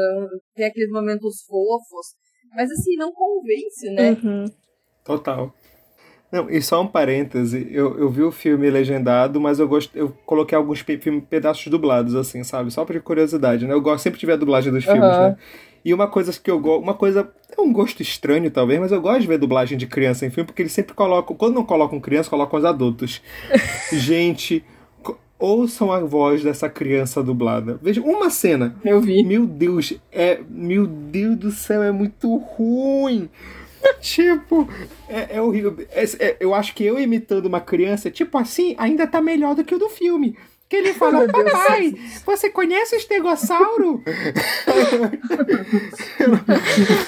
tem 0.54 0.66
aqueles 0.66 0.90
momentos 0.90 1.42
fofos. 1.46 2.06
Mas 2.54 2.70
assim, 2.70 2.96
não 2.96 3.12
convence, 3.12 3.90
né? 3.90 4.10
Uhum. 4.10 4.44
Total. 5.04 5.54
Não, 6.32 6.48
e 6.48 6.62
só 6.62 6.80
um 6.80 6.86
parêntese, 6.86 7.66
eu, 7.72 7.98
eu 7.98 8.08
vi 8.08 8.22
o 8.22 8.30
filme 8.30 8.70
legendado, 8.70 9.40
mas 9.40 9.58
eu 9.58 9.66
gosto, 9.66 9.96
eu 9.96 10.10
coloquei 10.24 10.56
alguns 10.56 10.80
pe 10.80 10.96
pedaços 11.22 11.66
dublados, 11.66 12.14
assim, 12.14 12.44
sabe? 12.44 12.70
Só 12.70 12.84
por 12.84 13.00
curiosidade, 13.02 13.66
né? 13.66 13.74
Eu 13.74 13.80
gosto 13.80 14.04
sempre 14.04 14.20
de 14.20 14.26
ver 14.26 14.34
a 14.34 14.36
dublagem 14.36 14.72
dos 14.72 14.84
filmes, 14.84 15.16
Aham. 15.16 15.30
né? 15.30 15.36
E 15.84 15.94
uma 15.94 16.06
coisa 16.06 16.32
que 16.38 16.50
eu 16.50 16.58
gosto, 16.58 16.82
uma 16.82 16.94
coisa, 16.94 17.30
é 17.56 17.60
um 17.60 17.72
gosto 17.72 18.02
estranho 18.02 18.50
talvez, 18.50 18.78
mas 18.80 18.92
eu 18.92 19.00
gosto 19.00 19.20
de 19.22 19.26
ver 19.26 19.38
dublagem 19.38 19.78
de 19.78 19.86
criança 19.86 20.26
em 20.26 20.30
filme, 20.30 20.46
porque 20.46 20.62
eles 20.62 20.72
sempre 20.72 20.94
colocam, 20.94 21.34
quando 21.36 21.54
não 21.54 21.64
colocam 21.64 21.98
criança, 22.00 22.28
colocam 22.30 22.58
os 22.58 22.64
adultos. 22.64 23.22
Gente, 23.92 24.62
ouçam 25.38 25.90
a 25.90 26.00
voz 26.00 26.42
dessa 26.44 26.68
criança 26.68 27.22
dublada. 27.22 27.78
Veja, 27.82 28.00
uma 28.02 28.28
cena, 28.28 28.76
Eu 28.84 29.00
vi. 29.00 29.22
meu 29.24 29.46
Deus, 29.46 29.94
é. 30.12 30.40
Meu 30.48 30.86
Deus 30.86 31.36
do 31.36 31.50
céu, 31.50 31.82
é 31.82 31.90
muito 31.90 32.36
ruim. 32.36 33.28
Tipo, 34.00 34.68
é, 35.08 35.36
é 35.36 35.42
horrível. 35.42 35.74
É- 35.90 36.04
é- 36.18 36.36
eu 36.38 36.54
acho 36.54 36.74
que 36.74 36.84
eu 36.84 36.98
imitando 37.00 37.46
uma 37.46 37.60
criança, 37.60 38.10
tipo 38.10 38.36
assim, 38.36 38.74
ainda 38.78 39.06
tá 39.06 39.22
melhor 39.22 39.54
do 39.54 39.64
que 39.64 39.74
o 39.74 39.78
do 39.78 39.88
filme. 39.88 40.36
Que 40.70 40.76
ele 40.76 40.94
fala, 40.94 41.26
papai, 41.26 41.92
você 42.24 42.48
conhece 42.48 42.94
o 42.94 42.98
estegossauro? 42.98 44.02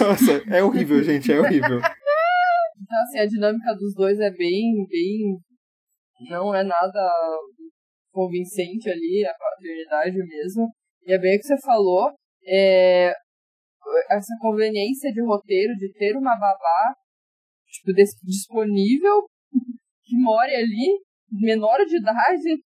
Nossa, 0.01 0.43
é 0.51 0.63
horrível, 0.63 1.03
gente, 1.03 1.33
é 1.33 1.41
horrível. 1.41 1.79
Então, 1.79 3.03
assim, 3.05 3.19
a 3.21 3.27
dinâmica 3.27 3.73
dos 3.75 3.95
dois 3.95 4.19
é 4.19 4.31
bem, 4.31 4.85
bem. 4.89 5.39
Não 6.29 6.55
é 6.55 6.63
nada 6.65 7.11
convincente 8.11 8.91
ali, 8.91 9.25
a 9.25 9.33
paternidade 9.35 10.17
mesmo. 10.27 10.69
E 11.07 11.13
é 11.15 11.19
bem 11.19 11.37
o 11.37 11.41
que 11.41 11.47
você 11.47 11.61
falou. 11.61 12.11
É, 12.45 13.13
essa 14.11 14.35
conveniência 14.41 15.13
de 15.13 15.23
roteiro, 15.25 15.75
de 15.75 15.93
ter 15.93 16.17
uma 16.17 16.35
babá 16.37 16.95
tipo, 17.67 17.93
dis- 17.95 18.19
disponível, 18.25 19.23
que 20.05 20.17
more 20.17 20.55
ali, 20.55 20.99
menor 21.31 21.79
de 21.87 21.97
idade. 21.97 22.63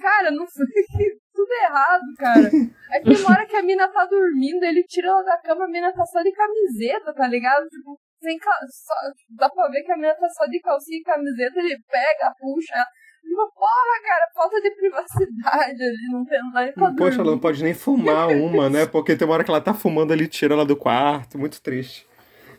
Cara, 0.00 0.30
não 0.30 0.46
foi 0.46 0.66
tudo 1.34 1.52
errado, 1.62 2.02
cara. 2.18 2.50
Aí 2.92 3.02
tem 3.02 3.16
uma 3.16 3.30
hora 3.30 3.46
que 3.46 3.56
a 3.56 3.62
mina 3.62 3.88
tá 3.88 4.04
dormindo, 4.06 4.62
ele 4.64 4.82
tira 4.84 5.08
ela 5.08 5.22
da 5.22 5.38
cama, 5.38 5.64
a 5.64 5.68
mina 5.68 5.92
tá 5.92 6.04
só 6.06 6.22
de 6.22 6.32
camiseta, 6.32 7.12
tá 7.12 7.26
ligado? 7.26 7.66
Tipo, 7.68 7.98
sem 8.22 8.38
cal... 8.38 8.52
só... 8.70 8.94
dá 9.30 9.48
pra 9.50 9.68
ver 9.68 9.82
que 9.82 9.92
a 9.92 9.96
mina 9.96 10.14
tá 10.14 10.28
só 10.28 10.46
de 10.46 10.60
calcinha 10.60 10.98
e 10.98 11.02
camiseta, 11.02 11.58
ele 11.60 11.76
pega, 11.90 12.32
puxa. 12.38 12.74
ela. 12.74 12.86
Tipo, 13.24 13.52
porra, 13.54 14.02
cara, 14.06 14.28
falta 14.34 14.60
de 14.60 14.70
privacidade 14.76 15.82
ali, 15.82 16.08
não 16.12 16.24
tem 16.26 16.38
nada 16.52 16.72
pra 16.74 16.92
Poxa, 16.94 17.20
ela 17.22 17.30
não 17.30 17.38
pode 17.38 17.62
nem 17.64 17.72
fumar 17.74 18.28
uma, 18.28 18.68
né? 18.68 18.84
Porque 18.86 19.16
tem 19.16 19.26
uma 19.26 19.34
hora 19.34 19.42
que 19.44 19.50
ela 19.50 19.62
tá 19.62 19.72
fumando 19.72 20.12
ali, 20.12 20.28
tira 20.28 20.52
ela 20.54 20.64
do 20.66 20.76
quarto. 20.76 21.38
Muito 21.38 21.60
triste. 21.62 22.06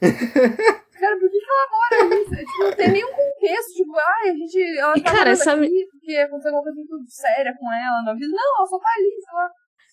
Cara, 0.02 1.20
por 1.20 1.30
que, 1.30 1.40
que 1.40 1.50
ela 1.50 1.68
mora 1.72 2.16
ali? 2.16 2.26
Tipo, 2.26 2.64
não 2.64 2.72
tem 2.74 2.90
nenhum 2.92 3.12
contexto. 3.12 3.74
Tipo, 3.76 3.94
ai, 3.96 4.30
a 4.30 4.34
gente. 4.34 4.78
Ela 4.80 4.94
E, 4.98 5.04
tá 5.04 5.12
cara, 5.12 5.30
essa- 5.30 5.54
aqui 5.54 5.88
porque 6.06 6.18
aconteceu 6.18 6.52
alguma 6.52 6.64
coisa 6.64 6.78
muito 6.78 7.12
séria 7.12 7.56
com 7.58 7.72
ela 7.72 8.04
na 8.04 8.14
vida. 8.14 8.28
Não, 8.28 8.58
ela 8.58 8.68
só 8.68 8.78
tá 8.78 8.90
ali, 8.96 9.12
sei 9.24 9.34
lá. 9.34 9.50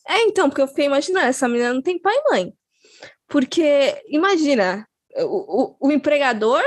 É, 0.08 0.22
então, 0.28 0.48
porque 0.48 0.60
eu 0.60 0.68
fiquei 0.68 0.86
imaginando, 0.86 1.26
essa 1.26 1.48
menina 1.48 1.72
não 1.72 1.82
tem 1.82 1.98
pai 1.98 2.14
e 2.14 2.30
mãe. 2.30 2.52
Porque, 3.28 4.02
imagina, 4.08 4.86
o, 5.16 5.76
o, 5.84 5.88
o 5.88 5.92
empregador 5.92 6.62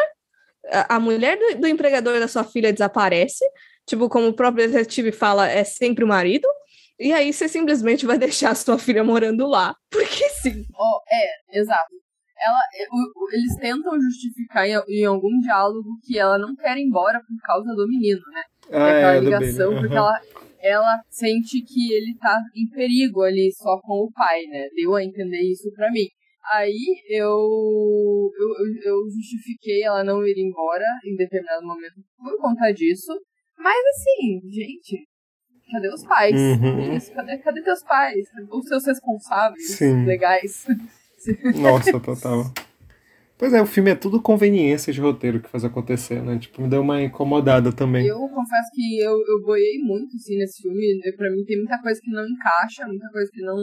a, 0.72 0.96
a 0.96 1.00
mulher 1.00 1.38
do, 1.38 1.62
do 1.62 1.68
empregador 1.68 2.20
da 2.20 2.28
sua 2.28 2.44
filha 2.44 2.74
desaparece, 2.74 3.46
tipo, 3.86 4.10
como 4.10 4.28
o 4.28 4.34
próprio 4.34 4.68
detetive 4.68 5.12
fala, 5.12 5.48
é 5.48 5.64
sempre 5.64 6.04
o 6.04 6.08
marido, 6.08 6.48
e 7.00 7.14
aí 7.14 7.32
você 7.32 7.48
simplesmente 7.48 8.06
vai 8.06 8.18
deixar 8.20 8.52
a 8.52 8.56
sua 8.56 8.80
filha 8.80 9.04
morando 9.04 9.46
lá, 9.46 9.76
porque 9.92 10.30
sim. 10.42 10.66
Oh, 10.74 11.00
é, 11.12 11.60
exato. 11.60 11.94
Ela, 12.38 12.60
eles 13.32 13.56
tentam 13.56 14.00
justificar 14.00 14.68
em, 14.68 14.76
em, 14.90 15.06
algum 15.06 15.40
diálogo 15.40 15.98
que 16.04 16.20
ela 16.20 16.38
não 16.38 16.54
quer 16.54 16.78
ir 16.78 16.82
embora 16.82 17.22
por 17.22 17.42
causa 17.42 17.74
do 17.74 17.88
menino, 17.88 18.22
né? 18.34 18.44
Ah, 18.72 18.90
é 18.90 18.98
aquela 18.98 19.16
é, 19.16 19.20
ligação, 19.20 19.72
uhum. 19.72 19.80
porque 19.80 19.96
ela, 19.96 20.22
ela 20.62 21.02
sente 21.10 21.62
que 21.62 21.94
ele 21.94 22.16
tá 22.20 22.40
em 22.56 22.68
perigo 22.70 23.22
ali 23.22 23.52
só 23.54 23.80
com 23.82 24.06
o 24.06 24.12
pai, 24.12 24.42
né? 24.44 24.68
Deu 24.76 24.96
a 24.96 25.04
entender 25.04 25.42
isso 25.42 25.72
pra 25.76 25.92
mim. 25.92 26.08
Aí 26.54 27.04
eu, 27.10 27.28
eu, 28.40 28.92
eu 28.92 29.10
justifiquei 29.10 29.84
ela 29.84 30.04
não 30.04 30.26
ir 30.26 30.36
embora 30.38 30.86
em 31.04 31.16
determinado 31.16 31.66
momento 31.66 31.96
por 32.18 32.38
conta 32.40 32.72
disso. 32.72 33.12
Mas 33.58 33.78
assim, 33.96 34.42
gente, 34.52 35.08
cadê 35.72 35.90
os 35.90 36.06
pais? 36.06 36.36
Uhum. 36.36 37.16
Cadê, 37.16 37.38
cadê 37.40 37.64
teus 37.64 37.84
pais? 37.84 38.28
Os 38.52 38.68
seus 38.68 38.86
responsáveis 38.86 39.72
Sim. 39.72 40.06
legais? 40.06 40.68
Nossa, 41.60 42.00
total. 42.00 42.44
Pois 43.38 43.52
é, 43.54 43.62
o 43.62 43.66
filme 43.66 43.92
é 43.92 43.96
tudo 43.96 44.22
conveniência 44.22 44.94
de 44.94 45.02
roteiro 45.02 45.42
que 45.42 45.50
faz 45.50 45.66
acontecer, 45.66 46.24
né? 46.24 46.40
Tipo, 46.40 46.62
me 46.62 46.70
deu 46.70 46.82
uma 46.82 47.02
incomodada 47.02 47.74
também. 47.74 48.08
Eu 48.08 48.20
confesso 48.30 48.70
que 48.74 49.00
eu, 49.00 49.12
eu 49.12 49.42
boiei 49.44 49.78
muito, 49.80 50.16
assim, 50.16 50.38
nesse 50.38 50.62
filme. 50.62 51.02
Pra 51.18 51.30
mim 51.30 51.44
tem 51.44 51.58
muita 51.58 51.82
coisa 51.82 52.00
que 52.02 52.12
não 52.12 52.26
encaixa, 52.26 52.88
muita 52.88 53.10
coisa 53.10 53.30
que 53.34 53.42
não, 53.42 53.58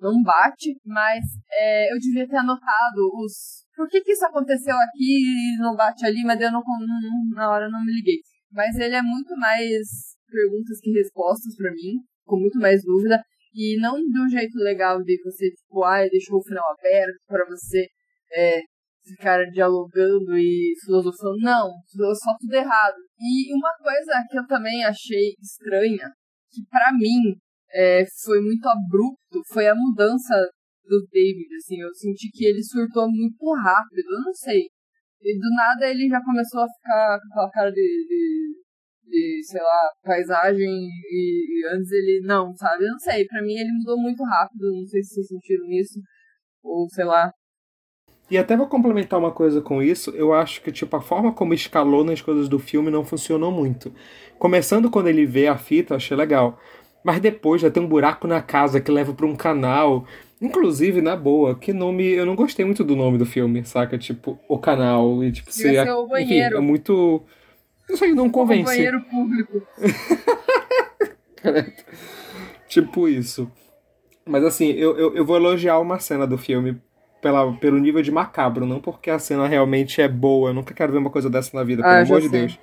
não 0.00 0.22
bate, 0.22 0.76
mas 0.84 1.24
é, 1.50 1.92
eu 1.94 1.98
devia 1.98 2.28
ter 2.28 2.36
anotado 2.36 3.10
os... 3.24 3.64
Por 3.74 3.88
que 3.88 4.02
que 4.02 4.12
isso 4.12 4.26
aconteceu 4.26 4.74
aqui 4.76 5.54
e 5.54 5.58
não 5.60 5.74
bate 5.74 6.04
ali, 6.04 6.22
mas 6.22 6.38
eu 6.38 6.52
não, 6.52 6.60
não, 6.60 7.34
na 7.34 7.50
hora 7.50 7.70
não 7.70 7.82
me 7.82 7.92
liguei. 7.92 8.20
Mas 8.52 8.76
ele 8.76 8.96
é 8.96 9.02
muito 9.02 9.34
mais 9.36 10.16
perguntas 10.30 10.78
que 10.82 10.90
respostas 10.90 11.56
para 11.56 11.70
mim, 11.72 12.00
com 12.26 12.38
muito 12.38 12.58
mais 12.58 12.82
dúvida, 12.84 13.22
e 13.54 13.80
não 13.80 13.96
um 13.96 14.28
jeito 14.28 14.58
legal 14.58 15.02
de 15.02 15.18
você, 15.24 15.50
tipo, 15.50 15.82
ah, 15.84 16.06
deixou 16.10 16.38
o 16.38 16.44
final 16.44 16.64
aberto 16.78 17.16
para 17.26 17.46
você 17.46 17.86
é, 18.34 18.60
ficar 19.06 19.44
dialogando 19.50 20.36
e 20.36 20.74
filosofando. 20.84 21.36
Não, 21.38 21.70
só 21.88 22.36
tudo 22.38 22.54
errado. 22.54 22.96
E 23.18 23.54
uma 23.54 23.72
coisa 23.78 24.24
que 24.30 24.38
eu 24.38 24.46
também 24.46 24.84
achei 24.84 25.34
estranha, 25.40 26.10
que 26.50 26.62
para 26.70 26.92
mim 26.92 27.36
é, 27.72 28.04
foi 28.24 28.40
muito 28.40 28.66
abrupto, 28.66 29.42
foi 29.52 29.68
a 29.68 29.74
mudança 29.74 30.34
do 30.86 31.04
David, 31.10 31.52
assim, 31.56 31.80
eu 31.80 31.92
senti 31.94 32.30
que 32.30 32.46
ele 32.46 32.62
surtou 32.62 33.10
muito 33.10 33.52
rápido, 33.54 34.06
eu 34.08 34.20
não 34.24 34.32
sei. 34.32 34.62
E 35.20 35.38
do 35.38 35.50
nada 35.56 35.88
ele 35.90 36.08
já 36.08 36.22
começou 36.22 36.60
a 36.60 36.68
ficar 36.68 37.18
com 37.18 37.28
aquela 37.32 37.50
cara 37.50 37.70
de, 37.72 37.82
de, 37.82 38.54
de 39.04 39.44
sei 39.44 39.60
lá, 39.60 39.90
paisagem 40.02 40.68
e, 40.68 41.60
e, 41.60 41.66
antes 41.74 41.90
ele, 41.90 42.20
não, 42.24 42.54
sabe? 42.54 42.84
Eu 42.84 42.92
não 42.92 42.98
sei, 42.98 43.24
pra 43.26 43.42
mim 43.42 43.54
ele 43.54 43.72
mudou 43.72 44.00
muito 44.00 44.22
rápido, 44.22 44.72
não 44.72 44.86
sei 44.86 45.02
se 45.02 45.14
vocês 45.14 45.26
sentiram 45.26 45.66
isso, 45.70 46.00
ou 46.62 46.88
sei 46.88 47.04
lá. 47.04 47.32
E 48.30 48.36
até 48.36 48.56
vou 48.56 48.66
complementar 48.66 49.18
uma 49.18 49.30
coisa 49.30 49.60
com 49.60 49.80
isso, 49.80 50.10
eu 50.10 50.34
acho 50.34 50.60
que 50.60 50.72
tipo 50.72 50.96
a 50.96 51.00
forma 51.00 51.32
como 51.32 51.54
escalou 51.54 52.02
nas 52.02 52.20
coisas 52.20 52.48
do 52.48 52.58
filme 52.58 52.90
não 52.90 53.04
funcionou 53.04 53.52
muito. 53.52 53.92
Começando 54.38 54.90
quando 54.90 55.08
ele 55.08 55.24
vê 55.24 55.46
a 55.46 55.56
fita, 55.56 55.94
eu 55.94 55.96
achei 55.96 56.16
legal. 56.16 56.58
Mas 57.04 57.20
depois 57.20 57.62
já 57.62 57.70
tem 57.70 57.80
um 57.80 57.86
buraco 57.86 58.26
na 58.26 58.42
casa 58.42 58.80
que 58.80 58.90
leva 58.90 59.14
para 59.14 59.26
um 59.26 59.36
canal. 59.36 60.04
Inclusive, 60.42 61.00
na 61.00 61.14
boa, 61.14 61.54
que 61.54 61.72
nome. 61.72 62.04
Eu 62.04 62.26
não 62.26 62.34
gostei 62.34 62.64
muito 62.64 62.82
do 62.82 62.96
nome 62.96 63.16
do 63.16 63.24
filme, 63.24 63.64
saca? 63.64 63.96
Tipo, 63.96 64.36
o 64.48 64.58
canal. 64.58 65.22
E 65.22 65.30
tipo, 65.30 65.52
ser 65.52 65.88
o 65.88 66.08
banheiro. 66.08 66.56
Enfim, 66.56 66.56
é 66.56 66.60
muito. 66.60 67.22
Não 67.88 67.96
sei, 67.96 68.12
não 68.12 68.28
convence. 68.28 68.62
O 68.62 68.64
banheiro 68.64 69.00
público. 69.02 69.62
tipo 72.66 73.08
isso. 73.08 73.48
Mas 74.26 74.42
assim, 74.42 74.72
eu, 74.72 74.98
eu, 74.98 75.14
eu 75.14 75.24
vou 75.24 75.36
elogiar 75.36 75.78
uma 75.78 76.00
cena 76.00 76.26
do 76.26 76.36
filme 76.36 76.76
pela, 77.26 77.52
pelo 77.54 77.78
nível 77.78 78.02
de 78.02 78.12
macabro, 78.12 78.64
não 78.64 78.80
porque 78.80 79.10
a 79.10 79.18
cena 79.18 79.48
realmente 79.48 80.00
é 80.00 80.06
boa. 80.06 80.50
Eu 80.50 80.54
nunca 80.54 80.72
quero 80.72 80.92
ver 80.92 80.98
uma 80.98 81.10
coisa 81.10 81.28
dessa 81.28 81.56
na 81.56 81.64
vida, 81.64 81.82
pelo 81.82 81.94
Ah, 81.94 82.02
amor 82.02 82.20
já 82.20 82.20
de 82.20 82.28
sei. 82.28 82.40
Deus. 82.40 82.60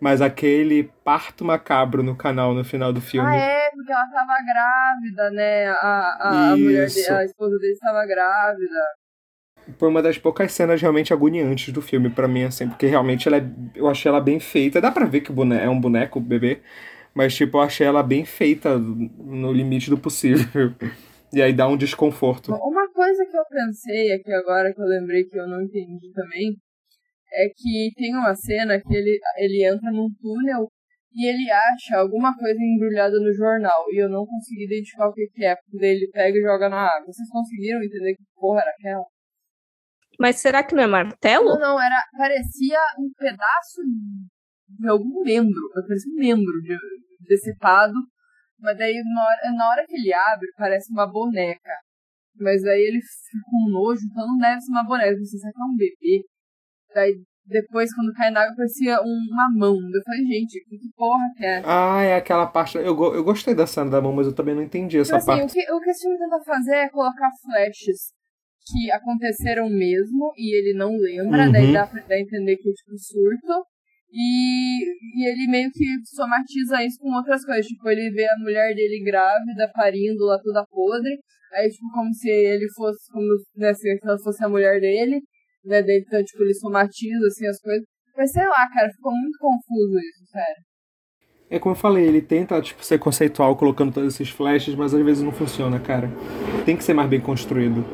Mas 0.00 0.22
aquele 0.22 0.90
parto 1.04 1.44
macabro 1.44 2.02
no 2.02 2.16
canal 2.16 2.54
no 2.54 2.64
final 2.64 2.90
do 2.90 3.02
filme. 3.02 3.28
Ah, 3.28 3.36
é, 3.36 3.70
porque 3.70 3.92
ela 3.92 4.06
tava 4.06 4.34
grávida, 4.46 5.30
né? 5.30 5.66
A, 5.66 5.74
a, 6.20 6.52
a 6.52 6.56
mulher 6.56 6.84
a 6.84 7.24
esposa 7.24 7.58
dele 7.58 7.72
estava 7.74 8.06
grávida. 8.06 8.80
Foi 9.78 9.88
uma 9.90 10.00
das 10.00 10.16
poucas 10.16 10.52
cenas 10.52 10.80
realmente 10.80 11.12
agoniantes 11.12 11.70
do 11.70 11.82
filme 11.82 12.08
pra 12.08 12.26
mim, 12.26 12.44
assim, 12.44 12.66
porque 12.66 12.86
realmente 12.86 13.28
ela 13.28 13.36
é, 13.36 13.44
eu 13.74 13.88
achei 13.88 14.08
ela 14.08 14.20
bem 14.22 14.40
feita. 14.40 14.80
Dá 14.80 14.90
pra 14.90 15.04
ver 15.04 15.20
que 15.20 15.30
boneco 15.30 15.62
é 15.64 15.68
um 15.68 15.78
boneco, 15.78 16.18
bebê, 16.18 16.62
mas 17.12 17.34
tipo, 17.34 17.58
eu 17.58 17.62
achei 17.62 17.86
ela 17.86 18.02
bem 18.02 18.24
feita 18.24 18.78
no 18.78 19.52
limite 19.52 19.90
do 19.90 19.98
possível. 19.98 20.72
E 21.32 21.42
aí 21.42 21.52
dá 21.52 21.68
um 21.68 21.76
desconforto. 21.76 22.52
Uma 22.54 22.90
coisa 22.92 23.24
que 23.26 23.36
eu 23.36 23.44
pensei 23.48 24.12
aqui 24.12 24.32
agora, 24.32 24.72
que 24.72 24.80
eu 24.80 24.86
lembrei 24.86 25.24
que 25.24 25.38
eu 25.38 25.46
não 25.46 25.62
entendi 25.62 26.10
também, 26.12 26.56
é 27.32 27.48
que 27.54 27.92
tem 27.94 28.14
uma 28.14 28.34
cena 28.34 28.80
que 28.80 28.94
ele, 28.94 29.18
ele 29.36 29.66
entra 29.66 29.90
num 29.90 30.08
túnel 30.20 30.68
e 31.14 31.26
ele 31.26 31.50
acha 31.50 31.98
alguma 31.98 32.34
coisa 32.36 32.58
embrulhada 32.58 33.18
no 33.18 33.32
jornal. 33.32 33.84
E 33.90 34.02
eu 34.02 34.08
não 34.08 34.24
consegui 34.26 34.64
identificar 34.64 35.08
o 35.08 35.12
que, 35.12 35.26
que 35.34 35.44
é, 35.44 35.54
porque 35.56 35.78
daí 35.78 35.90
ele 35.90 36.10
pega 36.12 36.38
e 36.38 36.42
joga 36.42 36.68
na 36.68 36.82
água. 36.82 37.06
Vocês 37.06 37.28
conseguiram 37.28 37.82
entender 37.82 38.14
que 38.14 38.24
porra 38.34 38.62
era 38.62 38.70
aquela? 38.70 39.04
Mas 40.18 40.36
será 40.36 40.64
que 40.64 40.74
não 40.74 40.82
é 40.82 40.86
martelo? 40.86 41.44
Não, 41.44 41.60
não, 41.60 41.80
era. 41.80 42.02
Parecia 42.16 42.78
um 42.98 43.10
pedaço 43.16 43.80
de 44.68 44.88
algum 44.88 45.22
membro. 45.22 45.70
Parecia 45.74 46.12
um 46.12 46.16
membro 46.16 46.60
de, 46.62 46.76
decepado. 47.28 47.94
Mas 48.60 48.76
daí, 48.76 48.94
na 49.14 49.22
hora, 49.22 49.52
na 49.56 49.68
hora 49.70 49.86
que 49.86 49.94
ele 49.96 50.12
abre, 50.12 50.48
parece 50.56 50.90
uma 50.92 51.06
boneca. 51.06 51.70
Mas 52.40 52.64
aí 52.64 52.80
ele 52.80 53.00
fica 53.00 53.44
com 53.50 53.70
nojo, 53.70 54.00
então 54.10 54.26
não 54.26 54.38
deve 54.38 54.60
ser 54.60 54.70
uma 54.70 54.84
boneca. 54.84 55.16
Você 55.18 55.38
sabe 55.38 55.52
que 55.52 55.60
é 55.60 55.64
um 55.64 55.76
bebê. 55.76 56.24
Daí, 56.94 57.14
depois, 57.46 57.94
quando 57.94 58.12
cai 58.14 58.30
na 58.30 58.42
água, 58.42 58.54
parecia 58.56 59.00
um- 59.02 59.26
uma 59.32 59.48
mão. 59.54 59.74
Eu 59.76 60.02
falei, 60.04 60.24
gente, 60.26 60.60
que 60.68 60.78
porra 60.96 61.24
que 61.36 61.44
é? 61.44 61.62
Ah, 61.64 62.02
é 62.02 62.16
aquela 62.16 62.46
parte. 62.46 62.76
Eu, 62.78 62.84
eu 63.14 63.24
gostei 63.24 63.54
da 63.54 63.66
cena 63.66 63.90
da 63.90 64.00
mão, 64.00 64.12
mas 64.12 64.26
eu 64.26 64.34
também 64.34 64.54
não 64.54 64.62
entendi 64.62 64.98
essa 64.98 65.16
Então, 65.16 65.18
assim, 65.18 65.42
o 65.42 65.46
parte. 65.46 65.52
que, 65.54 65.72
o 65.72 65.80
que 65.80 65.90
esse 65.90 66.02
filme 66.02 66.18
tenta 66.18 66.40
fazer 66.44 66.74
é 66.76 66.88
colocar 66.90 67.30
flashes 67.42 68.12
que 68.70 68.90
aconteceram 68.92 69.68
mesmo 69.70 70.32
e 70.36 70.54
ele 70.56 70.76
não 70.76 70.90
lembra, 70.96 71.46
Uhum. 71.46 71.52
daí 71.52 71.72
dá 71.72 71.86
pra, 71.86 72.02
dá 72.02 72.14
a 72.14 72.20
entender 72.20 72.56
que 72.56 72.68
é 72.68 72.72
tipo 72.72 72.98
surto. 72.98 73.64
E, 74.10 75.20
e 75.20 75.28
ele 75.28 75.50
meio 75.50 75.70
que 75.70 75.84
somatiza 76.04 76.82
isso 76.82 76.98
com 77.00 77.12
outras 77.14 77.44
coisas. 77.44 77.66
Tipo, 77.66 77.88
ele 77.88 78.10
vê 78.10 78.24
a 78.24 78.38
mulher 78.38 78.74
dele 78.74 79.02
grávida, 79.04 79.70
parindo 79.74 80.24
lá 80.24 80.38
toda 80.42 80.66
podre. 80.66 81.18
Aí, 81.52 81.68
tipo, 81.68 81.90
como 81.92 82.12
se 82.12 82.28
ele 82.28 82.66
fosse, 82.74 83.10
como 83.12 83.26
né, 83.56 83.74
se 83.74 83.98
ela 84.02 84.18
fosse 84.18 84.44
a 84.44 84.48
mulher 84.48 84.80
dele. 84.80 85.20
Né, 85.64 85.82
daí, 85.82 86.02
então, 86.06 86.22
tipo, 86.24 86.42
ele 86.42 86.54
somatiza, 86.54 87.26
assim, 87.26 87.46
as 87.46 87.60
coisas. 87.60 87.84
Mas 88.16 88.32
sei 88.32 88.46
lá, 88.46 88.68
cara, 88.72 88.90
ficou 88.90 89.12
muito 89.12 89.38
confuso 89.38 89.98
isso, 89.98 90.30
sério. 90.32 90.68
É 91.50 91.58
como 91.58 91.74
eu 91.74 91.78
falei, 91.78 92.06
ele 92.06 92.20
tenta 92.20 92.60
tipo, 92.60 92.84
ser 92.84 92.98
conceitual 92.98 93.56
colocando 93.56 93.92
todos 93.92 94.12
esses 94.12 94.28
flashes, 94.28 94.74
mas 94.74 94.92
às 94.92 95.02
vezes 95.02 95.22
não 95.22 95.32
funciona, 95.32 95.80
cara. 95.80 96.10
Tem 96.66 96.76
que 96.76 96.84
ser 96.84 96.92
mais 96.92 97.08
bem 97.08 97.20
construído. 97.20 97.84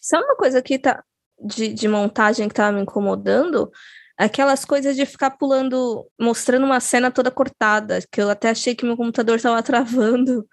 Sabe 0.00 0.24
uma 0.24 0.36
coisa 0.36 0.60
que 0.60 0.78
tá 0.78 1.00
de, 1.44 1.72
de 1.72 1.86
montagem 1.86 2.48
que 2.48 2.54
tava 2.54 2.76
me 2.76 2.82
incomodando? 2.82 3.70
Aquelas 4.18 4.64
coisas 4.64 4.96
de 4.96 5.06
ficar 5.06 5.30
pulando, 5.32 6.04
mostrando 6.20 6.66
uma 6.66 6.80
cena 6.80 7.10
toda 7.10 7.30
cortada, 7.30 8.00
que 8.10 8.20
eu 8.20 8.28
até 8.28 8.50
achei 8.50 8.74
que 8.74 8.84
meu 8.84 8.96
computador 8.96 9.40
tava 9.40 9.62
travando. 9.62 10.46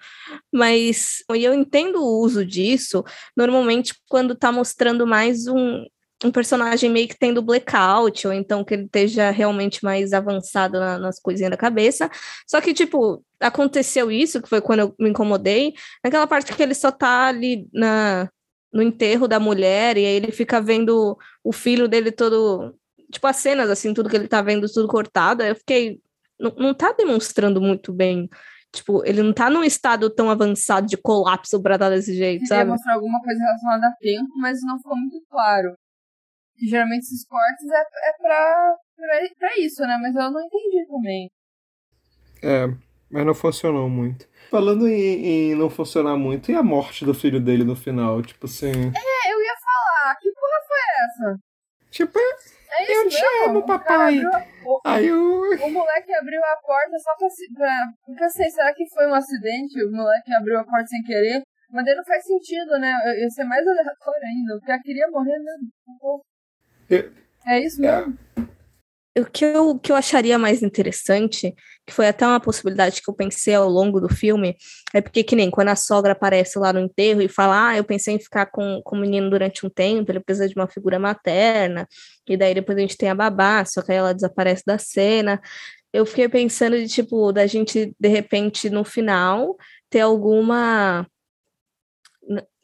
Mas 0.54 1.24
e 1.36 1.44
eu 1.44 1.54
entendo 1.54 1.98
o 2.04 2.22
uso 2.22 2.46
disso, 2.46 3.04
normalmente 3.36 3.94
quando 4.10 4.36
tá 4.36 4.52
mostrando 4.52 5.08
mais 5.08 5.48
um, 5.48 5.84
um 6.24 6.32
personagem 6.32 6.90
meio 6.90 7.08
que 7.08 7.18
tendo 7.18 7.42
blackout, 7.42 8.28
ou 8.28 8.34
então 8.34 8.64
que 8.64 8.74
ele 8.74 8.86
esteja 8.86 9.32
realmente 9.32 9.84
mais 9.84 10.14
avançado 10.14 10.80
na- 10.80 10.98
nas 10.98 11.20
coisinhas 11.20 11.52
da 11.52 11.58
cabeça. 11.58 12.10
Só 12.48 12.62
que, 12.62 12.74
tipo, 12.74 13.24
aconteceu 13.40 14.12
isso, 14.12 14.42
que 14.42 14.50
foi 14.50 14.62
quando 14.62 14.80
eu 14.82 14.96
me 15.00 15.10
incomodei, 15.10 15.74
naquela 16.04 16.28
parte 16.28 16.54
que 16.56 16.64
ele 16.64 16.74
só 16.74 16.92
tá 16.92 17.28
ali 17.28 17.68
na, 17.74 18.30
no 18.74 18.82
enterro 18.82 19.28
da 19.28 19.40
mulher, 19.40 19.98
e 19.98 20.06
aí 20.06 20.16
ele 20.16 20.32
fica 20.32 20.62
vendo 20.62 21.18
o 21.44 21.52
filho 21.52 21.88
dele 21.88 22.12
todo. 22.12 22.76
Tipo, 23.12 23.28
as 23.28 23.38
cenas, 23.38 23.70
assim, 23.70 23.94
tudo 23.94 24.10
que 24.10 24.16
ele 24.16 24.28
tá 24.28 24.42
vendo, 24.42 24.72
tudo 24.72 24.88
cortado. 24.88 25.44
Eu 25.44 25.56
fiquei. 25.56 26.00
Não, 26.40 26.54
não 26.58 26.74
tá 26.74 26.92
demonstrando 26.92 27.62
muito 27.62 27.94
bem. 27.94 28.30
Tipo, 28.74 29.06
ele 29.06 29.24
não 29.24 29.32
tá 29.32 29.50
num 29.50 29.64
estado 29.64 30.10
tão 30.10 30.30
avançado 30.30 30.86
de 30.86 30.98
colapso 30.98 31.62
pra 31.62 31.78
dar 31.78 31.90
desse 31.90 32.14
jeito, 32.14 32.42
Queria 32.42 32.58
sabe? 32.58 32.72
mostrar 32.72 32.96
alguma 32.96 33.22
coisa 33.22 33.40
relacionada 33.40 33.88
a 33.88 33.96
tempo, 34.02 34.30
mas 34.38 34.60
não 34.64 34.78
ficou 34.78 34.98
muito 34.98 35.24
claro. 35.30 35.74
E 36.62 36.68
geralmente 36.68 37.04
esses 37.04 37.26
cortes 37.26 37.66
é, 37.70 37.80
é 37.80 38.14
pra, 38.20 38.76
pra, 38.98 39.20
pra 39.40 39.60
isso, 39.60 39.82
né? 39.82 39.98
Mas 40.02 40.14
eu 40.16 40.30
não 40.30 40.42
entendi 40.42 40.86
também. 40.88 41.32
É, 42.44 42.68
mas 43.10 43.26
não 43.26 43.34
funcionou 43.34 43.90
muito. 43.90 44.28
Falando 44.52 44.88
em, 44.88 45.52
em 45.52 45.56
não 45.56 45.70
funcionar 45.70 46.18
muito, 46.18 46.52
e 46.52 46.56
a 46.56 46.62
morte 46.62 47.06
do 47.06 47.14
filho 47.14 47.40
dele 47.40 47.64
no 47.64 47.76
final? 47.76 48.22
Tipo 48.22 48.46
assim. 48.46 48.68
É, 48.72 49.34
eu 49.34 49.42
ia 49.42 49.56
falar, 49.64 50.16
que 50.18 50.30
porra 50.32 50.60
foi 50.68 51.30
essa? 51.32 51.40
Tipo, 51.96 52.20
é- 52.20 52.84
É 52.84 52.98
Eu 52.98 53.08
te 53.08 53.16
mesmo, 53.22 53.46
amo, 53.52 53.66
papai. 53.66 54.20
o, 54.66 54.82
Aí 54.84 55.08
eu. 55.08 55.18
o 55.18 55.70
moleque 55.72 56.14
abriu 56.14 56.42
a 56.44 56.58
porta 56.58 56.98
só 57.00 57.16
pra, 57.18 57.28
pra. 57.56 57.72
Porque 58.06 58.24
eu 58.26 58.30
sei, 58.30 58.50
será 58.50 58.74
que 58.74 58.84
foi 58.90 59.08
um 59.08 59.14
acidente? 59.14 59.82
O 59.82 59.92
moleque 59.94 60.34
abriu 60.34 60.60
a 60.60 60.64
porta 60.66 60.86
sem 60.88 61.02
querer? 61.04 61.42
Mas 61.72 61.86
daí 61.86 61.96
não 61.96 62.04
faz 62.04 62.26
sentido, 62.26 62.78
né? 62.80 62.94
Eu- 63.06 63.22
Ia 63.24 63.30
ser 63.30 63.46
mais 63.46 63.66
aleatório 63.66 64.24
ainda. 64.28 64.58
O 64.58 64.62
cara 64.62 64.82
queria 64.84 65.10
morrer 65.10 65.40
mesmo. 65.40 65.70
Eu- 66.90 67.12
É 67.48 67.60
isso 67.60 67.80
mesmo. 67.80 68.18
O 69.18 69.26
que 69.26 69.46
eu, 69.46 69.80
que 69.80 69.94
eu 69.94 69.96
acharia 69.96 70.38
mais 70.38 70.62
interessante, 70.62 71.56
que 71.88 71.94
foi 71.94 72.08
até 72.08 72.28
uma 72.28 72.40
possibilidade 72.40 73.02
que 73.02 73.10
eu 73.10 73.14
pensei 73.14 73.54
ao 73.56 73.70
longo 73.70 74.02
do 74.02 74.10
filme, 74.10 74.58
é 74.94 75.00
porque 75.00 75.24
que 75.24 75.38
nem 75.38 75.50
quando 75.50 75.70
a 75.70 75.76
sogra 75.76 76.12
aparece 76.12 76.60
lá 76.60 76.74
no 76.74 76.82
enterro 76.82 77.22
e 77.22 77.30
fala, 77.30 77.70
ah, 77.70 77.78
eu 77.78 77.86
pensei 77.86 78.16
em 78.16 78.20
ficar 78.20 78.48
com, 78.48 78.82
com 78.84 78.98
o 78.98 79.00
menino 79.00 79.30
durante 79.30 79.66
um 79.66 79.70
tempo, 79.70 80.12
ele 80.12 80.20
precisa 80.20 80.50
de 80.50 80.56
uma 80.56 80.68
figura 80.68 81.00
materna, 81.00 81.88
e 82.28 82.36
daí 82.36 82.54
depois 82.54 82.78
a 82.78 82.82
gente 82.82 82.98
tem 82.98 83.08
a 83.10 83.16
babá, 83.16 83.64
só 83.64 83.82
que 83.82 83.92
aí 83.92 83.98
ela 83.98 84.14
desaparece 84.14 84.64
da 84.66 84.78
cena. 84.78 85.42
Eu 85.94 86.06
fiquei 86.06 86.28
pensando 86.28 86.78
de, 86.78 86.88
tipo, 86.90 87.32
da 87.32 87.48
gente, 87.48 87.96
de 87.98 88.10
repente, 88.10 88.70
no 88.70 88.84
final, 88.84 89.56
ter 89.90 90.02
alguma 90.02 91.08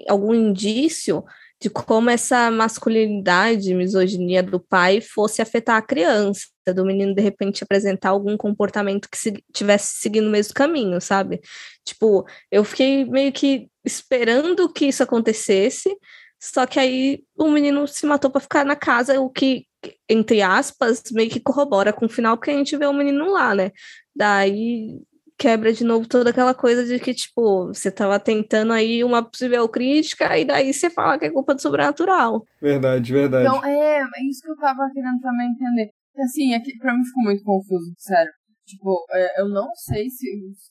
algum 0.09 0.33
indício 0.33 1.23
de 1.61 1.69
como 1.69 2.09
essa 2.09 2.49
masculinidade, 2.49 3.75
misoginia 3.75 4.41
do 4.41 4.59
pai 4.59 4.99
fosse 4.99 5.43
afetar 5.43 5.77
a 5.77 5.81
criança, 5.81 6.47
do 6.73 6.83
menino 6.83 7.13
de 7.13 7.21
repente 7.21 7.63
apresentar 7.63 8.09
algum 8.09 8.35
comportamento 8.35 9.07
que 9.07 9.17
se, 9.17 9.43
tivesse 9.53 9.99
seguindo 10.01 10.27
o 10.27 10.31
mesmo 10.31 10.55
caminho, 10.55 10.99
sabe? 10.99 11.39
Tipo, 11.85 12.25
eu 12.51 12.63
fiquei 12.63 13.05
meio 13.05 13.31
que 13.31 13.69
esperando 13.85 14.73
que 14.73 14.85
isso 14.85 15.03
acontecesse, 15.03 15.95
só 16.39 16.65
que 16.65 16.79
aí 16.79 17.23
o 17.37 17.47
menino 17.47 17.87
se 17.87 18.07
matou 18.07 18.31
para 18.31 18.41
ficar 18.41 18.65
na 18.65 18.75
casa, 18.75 19.21
o 19.21 19.29
que, 19.29 19.67
entre 20.09 20.41
aspas, 20.41 21.03
meio 21.11 21.29
que 21.29 21.39
corrobora 21.39 21.93
com 21.93 22.07
o 22.07 22.09
final, 22.09 22.37
porque 22.37 22.49
a 22.49 22.57
gente 22.57 22.75
vê 22.75 22.87
o 22.87 22.93
menino 22.93 23.31
lá, 23.31 23.53
né? 23.53 23.71
Daí 24.15 24.99
quebra 25.41 25.73
de 25.73 25.83
novo 25.83 26.07
toda 26.07 26.29
aquela 26.29 26.53
coisa 26.53 26.85
de 26.85 26.99
que, 26.99 27.15
tipo, 27.15 27.67
você 27.67 27.89
tava 27.89 28.19
tentando 28.19 28.71
aí 28.71 29.03
uma 29.03 29.27
possível 29.27 29.67
crítica, 29.67 30.37
e 30.37 30.45
daí 30.45 30.71
você 30.71 30.87
fala 30.87 31.17
que 31.17 31.25
é 31.25 31.31
culpa 31.31 31.55
do 31.55 31.61
sobrenatural. 31.61 32.45
Verdade, 32.61 33.11
verdade. 33.11 33.47
Então, 33.47 33.65
é, 33.65 34.01
é 34.01 34.29
isso 34.29 34.43
que 34.43 34.51
eu 34.51 34.57
tava 34.57 34.87
querendo 34.93 35.19
também 35.19 35.49
entender. 35.49 35.89
Assim, 36.19 36.53
é 36.53 36.59
que 36.59 36.77
pra 36.77 36.93
mim 36.93 37.03
ficou 37.03 37.23
muito 37.23 37.43
confuso, 37.43 37.91
sério. 37.97 38.31
Tipo, 38.67 39.03
é, 39.11 39.41
eu 39.41 39.49
não 39.49 39.67
sei 39.73 40.07
se 40.09 40.27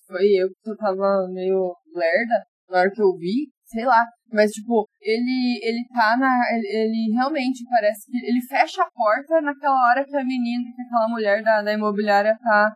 foi 0.06 0.26
eu 0.38 0.48
que 0.62 0.70
eu 0.70 0.76
tava 0.76 1.26
meio 1.32 1.74
lerda 1.92 2.44
na 2.70 2.78
hora 2.78 2.90
que 2.92 3.02
eu 3.02 3.16
vi, 3.16 3.50
sei 3.64 3.84
lá. 3.84 4.06
Mas, 4.32 4.52
tipo, 4.52 4.86
ele, 5.02 5.58
ele 5.62 5.84
tá 5.88 6.16
na. 6.16 6.30
Ele, 6.52 6.68
ele 6.68 7.12
realmente 7.14 7.64
parece 7.68 8.06
que. 8.08 8.16
Ele 8.24 8.40
fecha 8.42 8.82
a 8.82 8.90
porta 8.94 9.40
naquela 9.40 9.74
hora 9.90 10.04
que 10.04 10.16
a 10.16 10.24
menina, 10.24 10.70
que 10.76 10.82
aquela 10.82 11.08
mulher 11.08 11.42
da, 11.42 11.62
da 11.62 11.72
imobiliária 11.72 12.38
tá, 12.40 12.72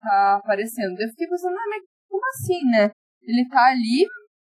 tá 0.00 0.36
aparecendo. 0.36 1.00
Eu 1.00 1.08
fiquei 1.10 1.26
pensando, 1.28 1.54
ah, 1.54 1.68
mas 1.68 1.82
como 2.08 2.22
assim, 2.28 2.70
né? 2.70 2.90
Ele 3.22 3.48
tá 3.48 3.64
ali, 3.66 4.06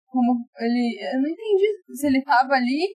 como. 0.07 0.47
Ele. 0.59 0.99
Eu 1.15 1.23
não 1.23 1.29
entendi 1.29 1.67
se 1.95 2.07
ele 2.07 2.23
tava 2.23 2.55
ali 2.55 2.95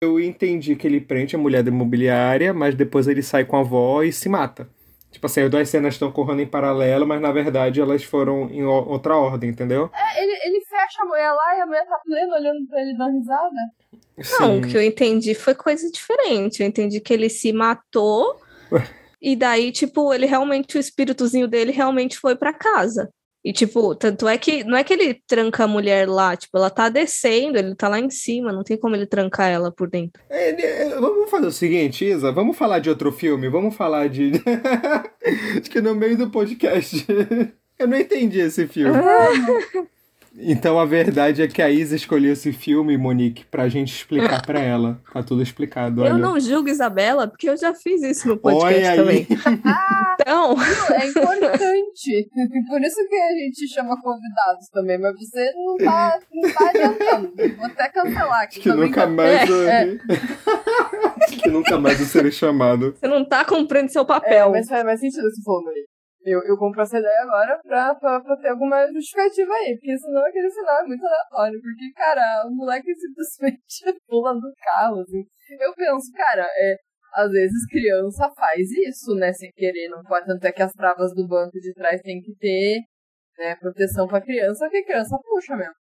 Eu 0.00 0.20
entendi 0.20 0.76
que 0.76 0.86
ele 0.86 1.00
prende 1.00 1.36
a 1.36 1.38
mulher 1.38 1.62
da 1.62 1.70
imobiliária, 1.70 2.54
mas 2.54 2.74
depois 2.74 3.08
ele 3.08 3.22
sai 3.22 3.44
com 3.44 3.56
a 3.56 3.60
avó 3.60 4.02
e 4.02 4.12
se 4.12 4.28
mata. 4.28 4.68
Tipo 5.14 5.26
assim, 5.26 5.42
as 5.42 5.50
duas 5.50 5.68
cenas 5.68 5.94
estão 5.94 6.10
correndo 6.10 6.42
em 6.42 6.46
paralelo, 6.46 7.06
mas 7.06 7.20
na 7.20 7.30
verdade 7.30 7.80
elas 7.80 8.02
foram 8.02 8.50
em 8.50 8.64
outra 8.64 9.16
ordem, 9.16 9.50
entendeu? 9.50 9.88
É, 9.94 10.22
ele, 10.22 10.32
ele 10.44 10.60
fecha 10.64 11.02
a 11.02 11.06
mulher 11.06 11.30
lá 11.30 11.56
e 11.56 11.60
a 11.60 11.66
mulher 11.66 11.86
tá 11.86 12.00
plena 12.04 12.34
olhando 12.34 12.66
pra 12.66 12.80
ele 12.80 12.98
dando 12.98 13.18
risada. 13.18 13.50
Não, 14.40 14.58
o 14.58 14.64
Sim. 14.64 14.70
que 14.70 14.76
eu 14.76 14.82
entendi 14.82 15.32
foi 15.32 15.54
coisa 15.54 15.88
diferente. 15.88 16.62
Eu 16.62 16.66
entendi 16.66 17.00
que 17.00 17.12
ele 17.12 17.30
se 17.30 17.52
matou 17.52 18.40
e 19.24 19.34
daí, 19.34 19.72
tipo, 19.72 20.12
ele 20.12 20.26
realmente, 20.26 20.76
o 20.76 20.80
espíritozinho 20.80 21.48
dele 21.48 21.72
realmente 21.72 22.18
foi 22.18 22.36
pra 22.36 22.52
casa. 22.52 23.08
E, 23.44 23.52
tipo, 23.52 23.94
tanto 23.94 24.26
é 24.26 24.36
que 24.38 24.64
não 24.64 24.76
é 24.76 24.84
que 24.84 24.92
ele 24.92 25.20
tranca 25.26 25.64
a 25.64 25.68
mulher 25.68 26.08
lá, 26.08 26.34
tipo, 26.36 26.56
ela 26.56 26.70
tá 26.70 26.88
descendo, 26.88 27.58
ele 27.58 27.74
tá 27.74 27.88
lá 27.88 27.98
em 27.98 28.08
cima, 28.08 28.52
não 28.52 28.62
tem 28.62 28.76
como 28.76 28.96
ele 28.96 29.06
trancar 29.06 29.50
ela 29.50 29.70
por 29.70 29.88
dentro. 29.88 30.22
É, 30.30 30.50
é, 30.50 30.88
Vamos 30.98 31.30
fazer 31.30 31.46
o 31.46 31.52
seguinte, 31.52 32.06
Isa, 32.06 32.32
vamos 32.32 32.56
falar 32.56 32.78
de 32.78 32.88
outro 32.88 33.12
filme, 33.12 33.48
vamos 33.48 33.74
falar 33.74 34.08
de. 34.08 34.32
Acho 35.58 35.70
que 35.70 35.80
no 35.80 35.94
meio 35.94 36.16
do 36.16 36.30
podcast. 36.30 37.06
Eu 37.78 37.88
não 37.88 37.98
entendi 37.98 38.40
esse 38.40 38.68
filme. 38.68 38.96
Então 40.36 40.78
a 40.80 40.84
verdade 40.84 41.42
é 41.42 41.46
que 41.48 41.62
a 41.62 41.70
Isa 41.70 41.94
escolheu 41.94 42.32
esse 42.32 42.52
filme, 42.52 42.96
Monique, 42.98 43.44
pra 43.46 43.68
gente 43.68 43.94
explicar 43.94 44.44
pra 44.44 44.58
ela. 44.60 45.00
Tá 45.12 45.22
tudo 45.22 45.42
explicado, 45.42 46.02
olha. 46.02 46.08
Eu 46.10 46.18
não 46.18 46.38
julgo 46.40 46.68
Isabela, 46.68 47.28
porque 47.28 47.48
eu 47.48 47.56
já 47.56 47.72
fiz 47.72 48.02
isso 48.02 48.26
no 48.28 48.36
podcast 48.36 48.66
Olha 49.00 49.10
aí. 49.10 49.24
também. 49.26 49.26
Então, 50.20 50.54
É 50.94 51.06
importante. 51.08 52.28
Por 52.68 52.80
isso 52.80 53.08
que 53.08 53.16
a 53.16 53.32
gente 53.32 53.68
chama 53.68 54.00
convidados 54.00 54.68
também, 54.72 54.96
mas 54.98 55.12
você 55.18 55.52
não 55.54 55.76
tá, 55.76 56.18
não 56.32 56.52
tá 56.52 56.68
adiantando. 56.70 57.32
Vou 57.56 57.66
até 57.66 57.88
cancelar 57.88 58.42
aqui. 58.42 58.60
Que 58.60 58.70
tô 58.70 58.76
nunca 58.76 59.06
mais. 59.08 59.50
eu- 59.50 59.68
É. 59.68 59.98
Que 61.40 61.48
nunca 61.50 61.78
mais 61.78 61.98
eu 62.00 62.06
serei 62.06 62.30
chamado. 62.30 62.94
você 62.96 63.08
não 63.08 63.24
tá 63.24 63.44
cumprindo 63.44 63.90
seu 63.90 64.02
É, 64.02 64.06
papel. 64.06 64.50
mas 64.52 64.68
faz 64.68 64.84
mais 64.84 65.00
sentido 65.00 65.28
se 65.30 65.42
for, 65.42 65.62
Mari. 65.64 65.80
Eu, 66.24 66.40
eu 66.44 66.56
compro 66.56 66.80
essa 66.80 66.98
ideia 66.98 67.20
agora 67.22 67.60
pra, 67.62 67.94
pra, 67.96 68.20
pra 68.20 68.36
ter 68.36 68.48
alguma 68.48 68.86
justificativa 68.90 69.52
aí, 69.52 69.76
porque 69.76 69.98
senão 69.98 70.24
aquele 70.24 70.50
final 70.50 70.80
é 70.80 70.86
muito 70.86 71.04
aleatório. 71.04 71.60
Porque, 71.60 71.92
cara, 71.94 72.46
o 72.46 72.50
moleque 72.50 72.94
simplesmente 72.94 73.84
pula 74.08 74.34
do 74.34 74.52
carro, 74.56 75.00
assim. 75.00 75.22
Eu 75.60 75.74
penso, 75.74 76.10
cara, 76.14 76.46
é, 76.56 76.76
às 77.14 77.30
vezes 77.30 77.66
criança 77.70 78.30
faz 78.34 78.70
isso, 78.88 79.14
né, 79.14 79.32
sem 79.32 79.50
querer, 79.52 79.88
não 79.88 80.02
pode. 80.02 80.26
Tanto 80.26 80.44
é 80.46 80.52
que 80.52 80.62
as 80.62 80.72
travas 80.72 81.14
do 81.14 81.28
banco 81.28 81.60
de 81.60 81.74
trás 81.74 82.00
tem 82.00 82.20
que 82.22 82.34
ter 82.36 82.80
né, 83.38 83.56
proteção 83.56 84.06
pra 84.06 84.20
criança, 84.20 84.68
que 84.70 84.82
criança 84.82 85.18
puxa 85.22 85.56
mesmo. 85.56 85.74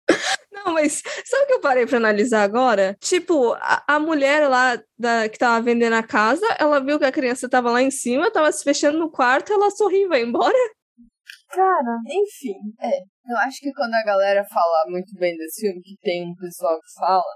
Não, 0.52 0.74
mas 0.74 1.02
sabe 1.26 1.44
o 1.44 1.48
que 1.48 1.54
eu 1.54 1.62
parei 1.62 1.86
pra 1.86 1.98
analisar 1.98 2.44
agora? 2.44 2.98
Tipo, 3.00 3.54
a, 3.54 3.84
a 3.88 4.00
mulher 4.00 4.48
lá 4.50 4.82
da, 4.98 5.30
que 5.30 5.38
tava 5.38 5.64
vendendo 5.64 5.94
a 5.94 6.04
casa, 6.04 6.46
ela 6.60 6.84
viu 6.84 7.00
que 7.00 7.06
a 7.06 7.12
criança 7.12 7.50
tava 7.50 7.72
lá 7.72 7.82
em 7.82 7.90
cima, 7.90 8.32
tava 8.32 8.52
se 8.52 8.64
fechando 8.64 9.00
no 9.00 9.10
quarto, 9.10 9.54
ela 9.54 9.72
sorriu 9.72 10.06
e 10.06 10.08
vai 10.10 10.22
embora. 10.22 10.58
Cara, 11.50 11.98
enfim, 12.06 12.56
é. 12.82 13.00
Eu 13.32 13.38
acho 13.38 13.60
que 13.60 13.72
quando 13.74 13.94
a 13.94 14.04
galera 14.04 14.44
fala 14.44 14.90
muito 14.90 15.14
bem 15.18 15.38
desse 15.38 15.62
filme, 15.62 15.82
que 15.82 15.96
tem 16.02 16.30
um 16.30 16.36
pessoal 16.36 16.78
que 16.80 17.00
fala, 17.00 17.36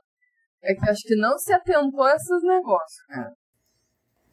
é 0.64 0.74
que 0.74 0.86
eu 0.86 0.92
acho 0.92 1.02
que 1.04 1.16
não 1.16 1.38
se 1.38 1.54
atentou 1.54 2.04
a 2.04 2.16
esses 2.16 2.44
negócios, 2.44 3.06
cara. 3.08 3.34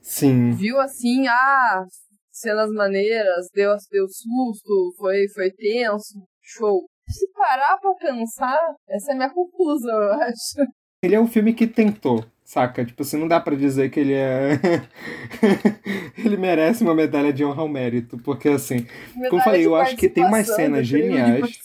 Sim. 0.01 0.53
Viu 0.53 0.81
assim, 0.81 1.27
ah, 1.29 1.85
cenas 2.31 2.71
maneiras, 2.71 3.49
deu, 3.55 3.75
deu 3.91 4.07
susto, 4.09 4.95
foi, 4.99 5.29
foi 5.35 5.51
tenso, 5.53 6.27
show. 6.41 6.89
Se 7.09 7.27
parar 7.33 7.79
pra 7.79 7.93
pensar, 7.95 8.59
essa 8.89 9.13
é 9.13 9.15
minha 9.15 9.31
conclusão, 9.31 10.01
eu 10.01 10.13
acho. 10.23 10.67
Ele 11.05 11.15
é 11.15 11.21
um 11.21 11.27
filme 11.27 11.53
que 11.53 11.67
tentou, 11.67 12.25
saca? 12.45 12.85
Tipo 12.85 13.03
assim, 13.03 13.19
não 13.19 13.27
dá 13.29 13.41
pra 13.41 13.57
dizer 13.57 13.91
que 13.91 13.99
ele 14.01 14.15
é. 14.15 14.53
ele 16.17 16.37
merece 16.37 16.83
uma 16.85 16.95
medalha 16.95 17.33
de 17.33 17.45
honra 17.45 17.63
ao 17.63 17.69
mérito, 17.69 18.17
porque 18.19 18.49
assim. 18.49 18.87
Como 19.13 19.27
eu 19.27 19.41
falei, 19.41 19.67
eu 19.67 19.75
acho 19.75 19.97
que 19.97 20.09
tem 20.09 20.25
umas 20.25 20.47
cenas 20.47 20.87
geniais. 20.87 21.59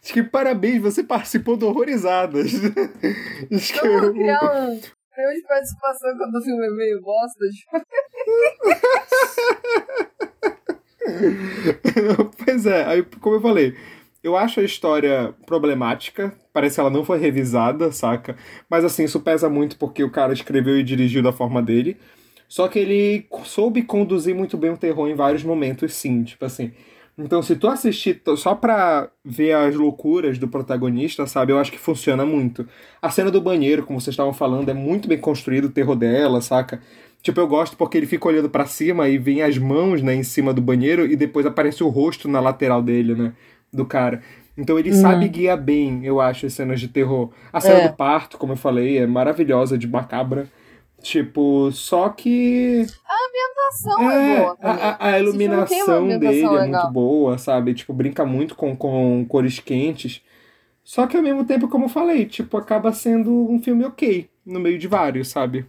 Acho 0.00 0.12
que 0.12 0.22
parabéns, 0.22 0.80
você 0.80 1.02
participou 1.02 1.56
do 1.56 1.66
Horrorizadas. 1.66 2.52
Acho 3.52 3.72
que 3.80 3.86
eu- 3.86 4.12
criar 4.12 4.40
um 4.44 4.78
prêmio 4.78 5.34
de 5.34 5.42
participação 5.48 6.16
quando 6.16 6.36
o 6.36 6.42
filme 6.42 6.64
é 6.66 6.70
meio 6.70 7.00
bosta. 7.02 7.44
Pois 12.44 12.66
é, 12.66 12.84
aí, 12.84 13.02
como 13.20 13.36
eu 13.36 13.40
falei, 13.40 13.74
eu 14.22 14.36
acho 14.36 14.60
a 14.60 14.64
história 14.64 15.34
problemática. 15.46 16.34
Parece 16.52 16.76
que 16.76 16.80
ela 16.80 16.90
não 16.90 17.04
foi 17.04 17.18
revisada, 17.18 17.92
saca? 17.92 18.36
Mas 18.68 18.84
assim, 18.84 19.04
isso 19.04 19.20
pesa 19.20 19.48
muito 19.48 19.76
porque 19.78 20.02
o 20.02 20.10
cara 20.10 20.32
escreveu 20.32 20.78
e 20.78 20.82
dirigiu 20.82 21.22
da 21.22 21.32
forma 21.32 21.62
dele. 21.62 21.96
Só 22.48 22.66
que 22.68 22.78
ele 22.78 23.26
soube 23.44 23.82
conduzir 23.82 24.34
muito 24.34 24.56
bem 24.56 24.70
o 24.70 24.76
terror 24.76 25.08
em 25.08 25.14
vários 25.14 25.44
momentos, 25.44 25.92
sim. 25.94 26.24
Tipo 26.24 26.44
assim. 26.46 26.72
Então, 27.16 27.42
se 27.42 27.56
tu 27.56 27.66
assistir 27.66 28.22
só 28.36 28.54
pra 28.54 29.10
ver 29.24 29.52
as 29.52 29.74
loucuras 29.74 30.38
do 30.38 30.46
protagonista, 30.46 31.26
sabe? 31.26 31.52
Eu 31.52 31.58
acho 31.58 31.72
que 31.72 31.78
funciona 31.78 32.24
muito. 32.24 32.66
A 33.02 33.10
cena 33.10 33.30
do 33.30 33.40
banheiro, 33.40 33.84
como 33.84 34.00
vocês 34.00 34.12
estavam 34.14 34.32
falando, 34.32 34.68
é 34.68 34.74
muito 34.74 35.08
bem 35.08 35.18
construído 35.18 35.64
o 35.64 35.70
terror 35.70 35.96
dela, 35.96 36.40
saca? 36.40 36.80
Tipo, 37.22 37.40
eu 37.40 37.48
gosto 37.48 37.76
porque 37.76 37.98
ele 37.98 38.06
fica 38.06 38.28
olhando 38.28 38.48
pra 38.48 38.64
cima 38.66 39.08
e 39.08 39.18
vem 39.18 39.42
as 39.42 39.58
mãos, 39.58 40.00
né, 40.02 40.14
em 40.14 40.22
cima 40.22 40.52
do 40.54 40.62
banheiro 40.62 41.04
e 41.04 41.16
depois 41.16 41.44
aparece 41.46 41.82
o 41.82 41.88
rosto 41.88 42.28
na 42.28 42.40
lateral 42.40 42.80
dele, 42.82 43.14
né, 43.14 43.32
do 43.72 43.84
cara. 43.84 44.22
Então 44.56 44.78
ele 44.78 44.92
sabe 44.92 45.28
guiar 45.28 45.56
bem, 45.60 46.04
eu 46.04 46.20
acho, 46.20 46.46
as 46.46 46.52
cenas 46.52 46.80
de 46.80 46.88
terror. 46.88 47.30
A 47.52 47.60
cena 47.60 47.80
É. 47.80 47.88
do 47.88 47.96
parto, 47.96 48.38
como 48.38 48.52
eu 48.54 48.56
falei, 48.56 48.98
é 48.98 49.06
maravilhosa, 49.06 49.76
de 49.78 49.86
macabra. 49.86 50.48
Tipo, 51.00 51.70
só 51.70 52.08
que 52.08 52.84
ação 53.68 54.10
é, 54.10 54.34
é, 54.34 54.40
boa. 54.40 54.56
a, 54.62 54.70
a- 54.72 55.06
a 55.12 55.18
iluminação 55.20 56.08
dele 56.08 56.14
ambientação 56.16 56.56
é 56.58 56.60
legal. 56.62 56.82
muito 56.82 56.92
boa, 56.92 57.38
sabe? 57.38 57.74
Tipo, 57.74 57.92
brinca 57.92 58.24
muito 58.24 58.54
com, 58.54 58.74
com 58.76 59.24
cores 59.28 59.58
quentes. 59.58 60.22
Só 60.82 61.06
que 61.06 61.16
ao 61.16 61.22
mesmo 61.22 61.44
tempo, 61.44 61.68
como 61.68 61.84
eu 61.84 61.88
falei, 61.90 62.24
tipo, 62.24 62.56
acaba 62.56 62.92
sendo 62.92 63.30
um 63.50 63.60
filme 63.62 63.84
ok, 63.84 64.28
no 64.44 64.58
meio 64.58 64.78
de 64.78 64.88
vários, 64.88 65.28
sabe? 65.28 65.66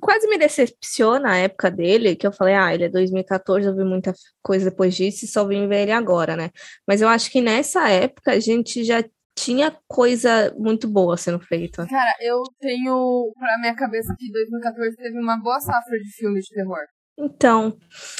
Quase 0.00 0.28
me 0.28 0.38
decepciona 0.38 1.32
a 1.32 1.36
época 1.36 1.70
dele, 1.70 2.16
que 2.16 2.26
eu 2.26 2.32
falei, 2.32 2.54
ah, 2.54 2.74
ele 2.74 2.84
é 2.84 2.88
2014, 2.88 3.66
eu 3.66 3.76
vi 3.76 3.84
muita 3.84 4.12
coisa 4.42 4.70
depois 4.70 4.94
disso 4.94 5.24
e 5.24 5.28
só 5.28 5.46
vim 5.46 5.68
ver 5.68 5.82
ele 5.82 5.92
agora, 5.92 6.36
né? 6.36 6.50
Mas 6.86 7.00
eu 7.00 7.08
acho 7.08 7.30
que 7.30 7.40
nessa 7.40 7.88
época 7.88 8.32
a 8.32 8.40
gente 8.40 8.84
já 8.84 9.02
tinha 9.34 9.74
coisa 9.88 10.54
muito 10.58 10.86
boa 10.86 11.16
sendo 11.16 11.40
feita. 11.40 11.86
Cara, 11.86 12.14
eu 12.20 12.42
tenho 12.60 13.32
pra 13.38 13.58
minha 13.60 13.74
cabeça 13.74 14.14
que 14.18 14.30
2014 14.30 14.96
teve 14.96 15.18
uma 15.18 15.38
boa 15.38 15.60
safra 15.60 15.98
de 15.98 16.10
filmes 16.10 16.44
de 16.44 16.54
terror. 16.54 16.84
Então, 17.18 17.76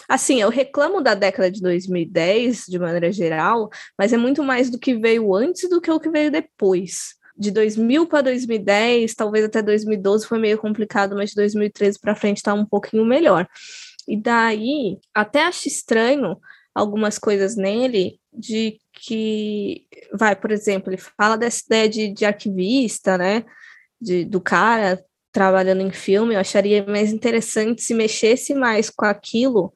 assim, 0.08 0.40
eu 0.40 0.50
reclamo 0.50 1.00
da 1.00 1.14
década 1.14 1.50
de 1.50 1.60
2010, 1.60 2.66
de 2.68 2.78
maneira 2.78 3.10
geral, 3.10 3.70
mas 3.98 4.12
é 4.12 4.16
muito 4.16 4.42
mais 4.42 4.70
do 4.70 4.78
que 4.78 4.94
veio 4.94 5.34
antes 5.34 5.68
do 5.68 5.80
que 5.80 5.90
o 5.90 6.00
que 6.00 6.10
veio 6.10 6.30
depois. 6.30 7.14
De 7.40 7.50
2000 7.50 8.06
para 8.06 8.24
2010, 8.24 9.14
talvez 9.14 9.46
até 9.46 9.62
2012 9.62 10.26
foi 10.26 10.38
meio 10.38 10.58
complicado, 10.58 11.16
mas 11.16 11.30
de 11.30 11.36
2013 11.36 11.98
para 11.98 12.14
frente 12.14 12.42
tá 12.42 12.52
um 12.52 12.66
pouquinho 12.66 13.04
melhor. 13.04 13.48
E 14.06 14.14
daí, 14.14 14.98
até 15.14 15.44
acho 15.44 15.66
estranho 15.66 16.36
algumas 16.74 17.18
coisas 17.18 17.56
nele 17.56 18.20
de 18.30 18.78
que, 18.92 19.86
vai, 20.12 20.36
por 20.36 20.52
exemplo, 20.52 20.90
ele 20.90 21.00
fala 21.00 21.36
dessa 21.36 21.62
ideia 21.64 21.88
de, 21.88 22.12
de 22.12 22.24
arquivista, 22.26 23.16
né? 23.16 23.44
De, 23.98 24.24
do 24.24 24.40
cara 24.40 25.02
trabalhando 25.32 25.80
em 25.80 25.92
filme, 25.92 26.34
eu 26.34 26.40
acharia 26.40 26.84
mais 26.84 27.12
interessante 27.12 27.82
se 27.82 27.94
mexesse 27.94 28.52
mais 28.52 28.90
com 28.90 29.06
aquilo 29.06 29.72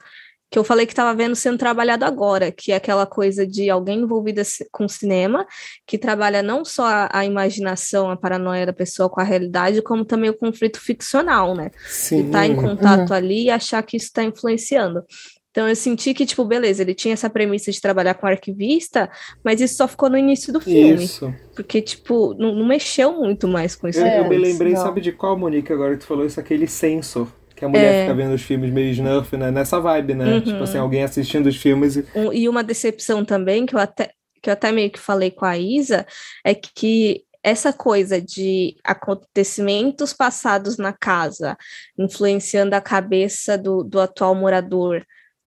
que 0.54 0.58
eu 0.58 0.62
falei 0.62 0.86
que 0.86 0.92
estava 0.92 1.12
vendo 1.12 1.34
sendo 1.34 1.58
trabalhado 1.58 2.04
agora, 2.04 2.52
que 2.52 2.70
é 2.70 2.76
aquela 2.76 3.04
coisa 3.04 3.44
de 3.44 3.68
alguém 3.68 4.02
envolvida 4.02 4.40
com 4.70 4.86
cinema, 4.86 5.44
que 5.84 5.98
trabalha 5.98 6.44
não 6.44 6.64
só 6.64 6.86
a, 6.86 7.08
a 7.12 7.24
imaginação, 7.24 8.08
a 8.08 8.16
paranoia 8.16 8.64
da 8.64 8.72
pessoa 8.72 9.10
com 9.10 9.20
a 9.20 9.24
realidade, 9.24 9.82
como 9.82 10.04
também 10.04 10.30
o 10.30 10.38
conflito 10.38 10.80
ficcional, 10.80 11.56
né? 11.56 11.72
Sim. 11.88 12.28
E 12.28 12.30
tá 12.30 12.46
em 12.46 12.54
contato 12.54 13.10
uhum. 13.10 13.16
ali 13.16 13.46
e 13.46 13.50
achar 13.50 13.82
que 13.82 13.96
isso 13.96 14.06
está 14.06 14.22
influenciando. 14.22 15.02
Então 15.50 15.68
eu 15.68 15.74
senti 15.74 16.14
que, 16.14 16.24
tipo, 16.24 16.44
beleza, 16.44 16.82
ele 16.82 16.94
tinha 16.94 17.14
essa 17.14 17.28
premissa 17.28 17.72
de 17.72 17.80
trabalhar 17.80 18.14
com 18.14 18.24
arquivista, 18.24 19.10
mas 19.42 19.60
isso 19.60 19.74
só 19.74 19.88
ficou 19.88 20.08
no 20.08 20.16
início 20.16 20.52
do 20.52 20.60
filme. 20.60 21.02
Isso. 21.02 21.34
Porque, 21.56 21.82
tipo, 21.82 22.32
não, 22.34 22.54
não 22.54 22.64
mexeu 22.64 23.12
muito 23.12 23.48
mais 23.48 23.74
com 23.74 23.88
isso. 23.88 23.98
Eu, 23.98 24.06
eu 24.06 24.28
me 24.28 24.38
lembrei, 24.38 24.74
não. 24.74 24.82
sabe 24.82 25.00
de 25.00 25.10
qual, 25.10 25.36
Monique, 25.36 25.72
agora 25.72 25.94
que 25.94 26.02
tu 26.02 26.06
falou 26.06 26.24
isso, 26.24 26.38
aquele 26.38 26.68
sensor. 26.68 27.26
Que 27.64 27.66
a 27.66 27.68
mulher 27.70 27.94
é. 27.94 28.02
fica 28.02 28.14
vendo 28.14 28.34
os 28.34 28.42
filmes 28.42 28.70
meio 28.70 28.90
snuff, 28.90 29.34
né? 29.36 29.50
Nessa 29.50 29.80
vibe, 29.80 30.14
né? 30.14 30.34
Uhum. 30.34 30.40
Tipo 30.42 30.62
assim, 30.64 30.76
alguém 30.76 31.02
assistindo 31.02 31.46
os 31.46 31.56
filmes 31.56 31.96
e... 31.96 32.06
e 32.34 32.48
uma 32.48 32.62
decepção 32.62 33.24
também, 33.24 33.64
que 33.64 33.74
eu 33.74 33.80
até, 33.80 34.10
que 34.42 34.50
eu 34.50 34.52
até 34.52 34.70
meio 34.70 34.90
que 34.90 34.98
falei 34.98 35.30
com 35.30 35.46
a 35.46 35.56
Isa, 35.56 36.06
é 36.44 36.54
que 36.54 37.22
essa 37.42 37.72
coisa 37.72 38.20
de 38.20 38.76
acontecimentos 38.84 40.12
passados 40.12 40.76
na 40.76 40.92
casa 40.92 41.56
influenciando 41.98 42.74
a 42.76 42.82
cabeça 42.82 43.56
do, 43.56 43.82
do 43.82 43.98
atual 43.98 44.34
morador 44.34 45.02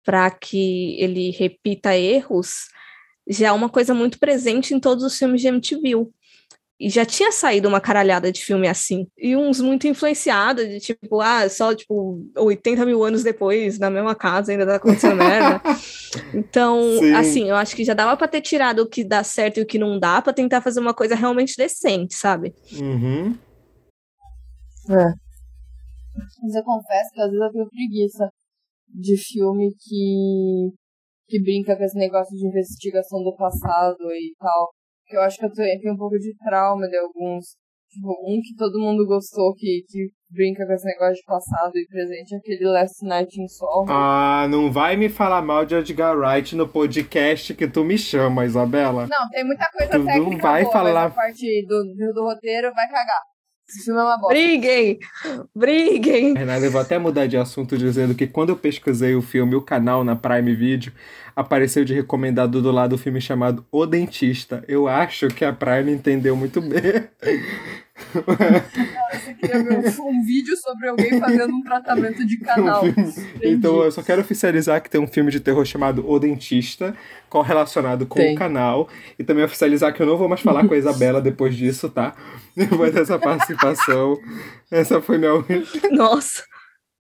para 0.06 0.30
que 0.30 0.96
ele 1.00 1.32
repita 1.32 1.96
erros, 1.96 2.68
já 3.28 3.48
é 3.48 3.52
uma 3.52 3.70
coisa 3.70 3.94
muito 3.94 4.20
presente 4.20 4.74
em 4.74 4.80
todos 4.80 5.04
os 5.04 5.18
filmes 5.18 5.42
de 5.42 5.48
MTV. 5.48 6.08
E 6.84 6.90
já 6.90 7.06
tinha 7.06 7.32
saído 7.32 7.70
uma 7.70 7.80
caralhada 7.80 8.30
de 8.30 8.44
filme 8.44 8.68
assim. 8.68 9.08
E 9.18 9.38
uns 9.38 9.62
muito 9.62 9.88
influenciados, 9.88 10.68
de 10.68 10.82
tipo, 10.82 11.22
ah, 11.22 11.48
só 11.48 11.74
tipo 11.74 12.22
80 12.38 12.86
mil 12.86 13.02
anos 13.06 13.24
depois, 13.24 13.80
na 13.80 13.90
mesma 13.90 14.14
casa, 14.14 14.52
ainda 14.52 14.66
tá 14.66 14.76
acontecendo 14.76 15.16
merda. 15.16 15.62
Então, 16.32 16.80
Sim. 17.00 17.14
assim, 17.16 17.50
eu 17.50 17.56
acho 17.56 17.76
que 17.76 17.84
já 17.84 17.96
dava 17.96 18.16
pra 18.16 18.28
ter 18.28 18.40
tirado 18.42 18.82
o 18.82 18.88
que 18.88 19.04
dá 19.04 19.24
certo 19.24 19.58
e 19.58 19.64
o 19.64 19.66
que 19.66 19.80
não 19.80 20.00
dá, 20.00 20.22
pra 20.22 20.32
tentar 20.32 20.62
fazer 20.62 20.80
uma 20.80 20.94
coisa 20.94 21.16
realmente 21.16 21.58
decente, 21.58 22.14
sabe? 22.14 22.54
Uhum. 22.72 23.36
É. 24.92 25.14
Mas 26.44 26.54
eu 26.54 26.64
confesso 26.64 27.10
que 27.14 27.20
às 27.20 27.32
vezes 27.32 27.44
eu 27.44 27.52
tenho 27.52 27.68
preguiça 27.68 28.30
de 28.90 29.18
filme 29.18 29.74
que, 29.80 30.72
que 31.28 31.42
brinca 31.42 31.76
com 31.76 31.84
esse 31.84 31.98
negócio 31.98 32.38
de 32.38 32.46
investigação 32.46 33.24
do 33.24 33.36
passado 33.36 34.04
e 34.12 34.36
tal. 34.38 34.70
Eu 35.16 35.22
acho 35.22 35.38
que 35.38 35.46
eu 35.46 35.52
tenho 35.52 35.94
um 35.94 35.98
pouco 35.98 36.18
de 36.18 36.36
trauma 36.38 36.88
de 36.88 36.98
alguns. 36.98 37.46
Tipo, 37.90 38.10
um 38.26 38.42
que 38.42 38.56
todo 38.58 38.80
mundo 38.80 39.06
gostou, 39.06 39.54
que, 39.54 39.84
que 39.88 40.10
brinca 40.32 40.66
com 40.66 40.74
esse 40.74 40.86
negócio 40.86 41.14
de 41.14 41.24
passado 41.28 41.72
e 41.76 41.86
presente, 41.86 42.34
é 42.34 42.38
aquele 42.40 42.66
Last 42.66 43.06
Night 43.06 43.40
in 43.40 43.48
Soho. 43.48 43.86
Ah, 43.88 44.48
não 44.50 44.72
vai 44.72 44.98
me 44.98 45.10
falar 45.10 45.44
mal 45.44 45.64
de 45.64 45.76
Edgar 45.76 46.18
Wright 46.18 46.56
no 46.56 46.68
podcast 46.68 47.54
que 47.54 47.68
tu 47.68 47.84
me 47.84 47.96
chama, 47.96 48.46
Isabela. 48.46 49.06
Não, 49.08 49.30
tem 49.30 49.46
muita 49.46 49.70
coisa 49.72 49.92
tu 49.92 50.06
técnica 50.06 50.32
não 50.32 50.38
vai 50.40 50.64
boa, 50.64 50.74
falar... 50.74 51.12
parte 51.12 51.66
do, 51.68 51.84
do 52.14 52.24
roteiro 52.24 52.74
vai 52.74 52.88
cagar. 52.88 53.33
Esse 53.68 53.86
filme 53.86 54.00
é 54.00 54.04
uma 54.04 54.18
bosta. 54.18 54.34
Briguem! 54.34 55.00
Briguem! 55.56 56.34
Renata, 56.36 56.66
eu 56.66 56.72
vou 56.72 56.82
até 56.82 56.98
mudar 56.98 57.28
de 57.28 57.38
assunto 57.38 57.78
dizendo 57.78 58.14
que 58.14 58.28
quando 58.28 58.50
eu 58.50 58.58
pesquisei 58.58 59.16
o 59.16 59.22
filme, 59.22 59.56
o 59.56 59.62
canal 59.62 60.04
na 60.04 60.16
Prime 60.16 60.54
Video, 60.54 60.92
apareceu 61.36 61.84
de 61.84 61.94
recomendado 61.94 62.62
do 62.62 62.72
lado 62.72 62.94
o 62.94 62.98
filme 62.98 63.22
chamado 63.22 63.66
O 63.72 63.86
Dentista. 63.86 64.64
Eu 64.68 64.88
acho 64.88 65.28
que 65.30 65.46
a 65.46 65.54
Prime 65.54 65.92
entendeu 65.92 66.36
muito 66.36 66.62
bem. 66.62 67.08
Você 69.12 69.34
queria 69.36 69.64
ver 69.64 69.78
um 70.02 70.24
vídeo 70.24 70.56
sobre 70.58 70.90
alguém 70.90 71.20
fazendo 71.20 71.54
um 71.54 71.62
tratamento 71.62 72.26
de 72.26 72.38
canal. 72.42 72.84
então, 73.42 73.84
eu 73.84 73.92
só 73.92 74.02
quero 74.04 74.22
oficializar 74.22 74.82
que 74.82 74.90
tem 74.90 75.00
um 75.02 75.08
filme 75.08 75.32
de 75.32 75.40
terror 75.40 75.66
chamado 75.66 76.08
O 76.10 76.20
Dentista, 76.20 76.96
correlacionado 77.30 78.06
com 78.06 78.20
tem. 78.20 78.36
o 78.36 78.38
canal. 78.38 78.88
E 79.18 79.24
também 79.24 79.44
oficializar 79.44 79.94
que 79.94 80.02
eu 80.02 80.06
não 80.06 80.18
vou 80.18 80.28
mais 80.30 80.42
falar 80.42 80.68
com 80.68 80.74
a 80.74 80.78
Isabela 80.78 81.20
depois 81.22 81.56
disso, 81.56 81.90
tá? 81.90 82.16
Depois 82.56 82.94
dessa 82.94 83.18
participação. 83.20 84.18
Essa 84.72 85.02
foi 85.02 85.18
minha. 85.18 85.32
Nossa! 85.92 86.44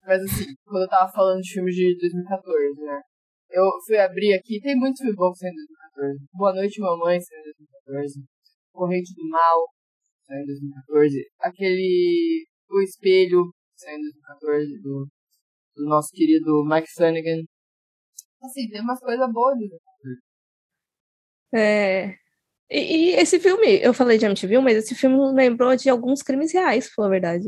Mas 0.06 0.22
assim, 0.24 0.45
quando 0.66 0.84
eu 0.84 0.89
tava 0.89 1.12
falando 1.12 1.41
de 1.41 1.54
filmes 1.54 1.76
de 1.76 1.95
2014, 1.99 2.82
né? 2.82 2.99
Eu 3.51 3.64
fui 3.86 3.97
abrir 3.97 4.34
aqui, 4.34 4.60
tem 4.62 4.76
muito 4.76 4.97
filme 4.97 5.14
bom 5.16 5.32
sendo 5.34 5.54
2014. 5.95 6.26
Boa 6.34 6.54
Noite 6.54 6.82
Mamãe 6.82 7.20
sendo 7.22 7.43
2014. 7.88 8.20
Corrente 8.74 9.14
do 9.16 9.30
Mal, 9.30 9.68
saiu 10.34 10.44
em 10.44 10.46
2014. 10.46 11.32
Aquele 11.40 12.46
O 12.70 12.82
Espelho, 12.82 13.54
saiu 13.76 13.98
em 13.98 14.02
2014, 14.02 14.82
do, 14.82 15.08
do 15.76 15.86
nosso 15.86 16.10
querido 16.12 16.64
Mike 16.66 16.92
Flanagan. 16.96 17.44
Assim, 18.42 18.68
tem 18.70 18.82
umas 18.82 19.00
coisas 19.00 19.32
boas 19.32 19.58
de 19.58 19.70
2014. 19.70 20.22
É. 21.56 22.16
E, 22.70 23.12
e, 23.12 23.16
esse 23.16 23.40
filme, 23.40 23.80
eu 23.82 23.94
falei 23.94 24.18
de 24.18 24.26
MTV, 24.26 24.60
mas 24.60 24.78
esse 24.78 24.96
filme 24.96 25.18
lembrou 25.34 25.76
de 25.76 25.90
alguns 25.90 26.24
crimes 26.24 26.52
reais, 26.54 26.94
por 26.94 27.10
verdade. 27.10 27.46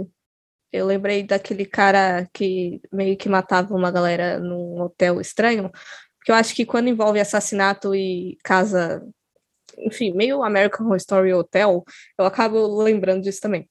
Eu 0.72 0.86
lembrei 0.86 1.24
daquele 1.24 1.66
cara 1.66 2.28
que 2.34 2.82
meio 2.92 3.18
que 3.18 3.30
matava 3.30 3.74
uma 3.74 3.92
galera 3.92 4.40
num 4.40 4.82
hotel 4.82 5.22
estranho, 5.22 5.72
porque 6.18 6.32
eu 6.32 6.36
acho 6.36 6.56
que 6.56 6.66
quando 6.66 6.90
envolve 6.90 7.20
assassinato 7.20 7.96
e 7.96 8.38
casa 8.44 9.02
enfim, 9.80 10.14
meio 10.14 10.44
American 10.44 10.86
Horror 10.86 10.98
Story 10.98 11.34
Hotel, 11.34 11.84
eu 12.18 12.26
acabo 12.26 12.82
lembrando 12.82 13.24
disso 13.24 13.42
também. 13.42 13.70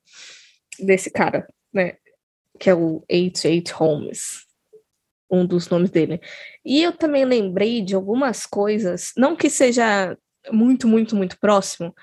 Desse 0.78 1.10
cara, 1.10 1.46
né? 1.72 1.96
Que 2.58 2.70
é 2.70 2.74
o 2.74 3.04
H.H. 3.10 3.74
Holmes, 3.74 4.44
um 5.30 5.46
dos 5.46 5.68
nomes 5.68 5.90
dele. 5.90 6.20
E 6.64 6.82
eu 6.82 6.92
também 6.92 7.24
lembrei 7.24 7.82
de 7.82 7.94
algumas 7.94 8.46
coisas, 8.46 9.12
não 9.16 9.36
que 9.36 9.48
seja 9.48 10.16
muito, 10.50 10.86
muito, 10.86 11.16
muito 11.16 11.38
próximo, 11.38 11.94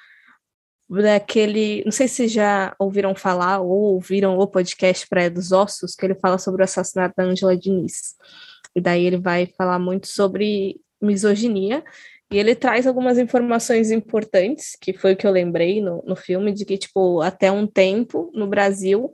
daquele. 0.89 1.83
Não 1.85 1.91
sei 1.91 2.07
se 2.07 2.27
já 2.27 2.75
ouviram 2.77 3.15
falar 3.15 3.59
ou 3.59 3.93
ouviram 3.93 4.37
o 4.37 4.47
podcast 4.47 5.07
Praia 5.07 5.29
dos 5.29 5.51
Ossos, 5.51 5.95
que 5.95 6.05
ele 6.05 6.15
fala 6.15 6.37
sobre 6.37 6.61
o 6.61 6.65
assassinato 6.65 7.15
da 7.15 7.23
Angela 7.23 7.55
Diniz. 7.55 8.15
E 8.75 8.81
daí 8.81 9.05
ele 9.05 9.17
vai 9.17 9.47
falar 9.57 9.79
muito 9.79 10.07
sobre 10.07 10.81
misoginia 11.01 11.83
e 12.31 12.39
ele 12.39 12.55
traz 12.55 12.87
algumas 12.87 13.19
informações 13.19 13.91
importantes, 13.91 14.77
que 14.79 14.93
foi 14.93 15.13
o 15.13 15.17
que 15.17 15.27
eu 15.27 15.31
lembrei 15.31 15.81
no, 15.81 16.01
no 16.07 16.15
filme, 16.15 16.53
de 16.53 16.63
que, 16.63 16.77
tipo, 16.77 17.21
até 17.21 17.51
um 17.51 17.67
tempo 17.67 18.31
no 18.33 18.47
Brasil 18.47 19.11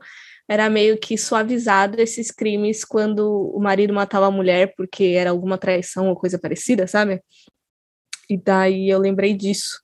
era 0.47 0.70
meio 0.70 0.97
que 0.99 1.18
suavizado 1.18 1.99
esses 1.99 2.30
crimes 2.30 2.86
quando 2.86 3.51
o 3.53 3.59
marido 3.59 3.91
matava 3.91 4.28
a 4.28 4.32
mulher 4.32 4.74
porque 4.78 5.15
era 5.18 5.32
alguma 5.32 5.57
traição 5.57 6.09
ou 6.09 6.15
coisa 6.15 6.38
parecida, 6.38 6.86
sabe? 6.86 7.22
E 8.30 8.38
daí 8.38 8.88
eu 8.88 8.99
lembrei 8.99 9.34
disso. 9.34 9.82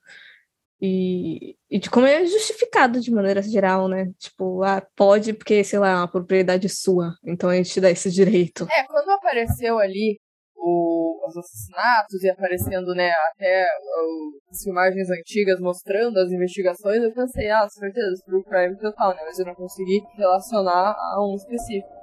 E, 0.80 1.56
e 1.72 1.80
de 1.80 1.90
como 1.90 2.06
é 2.06 2.26
justificado 2.26 3.00
de 3.00 3.10
maneira 3.10 3.42
geral, 3.42 3.88
né? 3.88 4.12
Tipo, 4.20 4.64
ah, 4.64 4.86
pode 4.96 5.34
porque, 5.34 5.64
sei 5.64 5.80
lá, 5.80 5.90
é 5.90 5.96
uma 5.96 6.08
propriedade 6.08 6.70
sua, 6.70 7.16
então 7.24 7.50
a 7.50 7.56
gente 7.56 7.82
dá 7.82 7.90
esse 7.90 8.12
direito. 8.12 8.68
É, 8.70 8.84
quando 8.84 9.10
apareceu 9.10 9.80
ali 9.80 10.20
o, 10.64 11.28
os 11.28 11.36
assassinatos 11.36 12.24
e 12.24 12.30
aparecendo, 12.30 12.96
né, 12.96 13.12
até 13.32 13.66
o, 13.66 14.40
as 14.50 14.64
filmagens 14.64 15.10
antigas 15.10 15.60
mostrando 15.60 16.18
as 16.18 16.32
investigações, 16.32 17.04
eu 17.04 17.14
pensei, 17.14 17.50
ah, 17.50 17.68
certeza, 17.68 18.24
true 18.26 18.44
crime 18.46 18.78
total, 18.80 19.14
né, 19.14 19.22
mas 19.26 19.38
eu 19.38 19.46
não 19.46 19.56
consegui 19.56 20.02
relacionar 20.16 20.96
a 20.96 21.18
um 21.20 21.36
específico. 21.36 22.02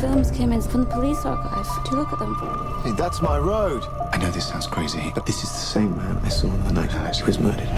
Films 0.00 0.30
came 0.30 0.52
in 0.52 0.60
from 0.60 0.84
the 0.84 0.90
police 0.90 1.24
archive. 1.24 1.66
Do 1.88 1.96
look 1.96 2.12
at 2.12 2.18
them. 2.18 2.34
Hey, 2.84 2.92
that's 2.92 3.22
my 3.22 3.38
road. 3.38 3.84
I 4.12 4.18
know 4.18 4.30
this 4.30 4.46
sounds 4.46 4.66
crazy, 4.66 5.12
but 5.14 5.24
this 5.24 5.42
is 5.42 5.50
the 5.50 5.56
same 5.56 5.96
man 5.96 6.18
I 6.18 6.28
saw 6.28 6.48
on 6.48 6.64
the 6.64 6.72
night 6.72 6.92
Alex 6.94 7.22
was 7.22 7.38
murdered. 7.38 7.70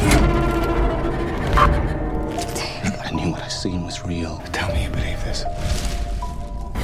I 3.16 3.18
knew 3.18 3.30
what 3.30 3.42
I 3.44 3.48
seen 3.48 3.82
was 3.82 4.04
real. 4.04 4.42
Tell 4.52 4.68
me 4.74 4.84
you 4.84 4.90
believe 4.90 5.24
this. 5.24 5.42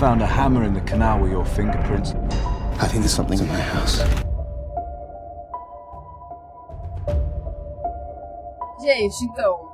Found 0.01 0.22
a 0.22 0.26
hammer 0.26 0.64
in 0.64 0.72
the 0.72 0.80
canal 0.80 1.20
with 1.20 1.30
your 1.30 1.45
fingerprints. 1.45 2.14
I 2.80 2.87
think 2.89 3.03
there's 3.03 3.12
something 3.12 3.39
in 3.39 3.47
my 3.49 3.61
house. 3.61 3.99
Gente, 8.80 9.24
então. 9.26 9.72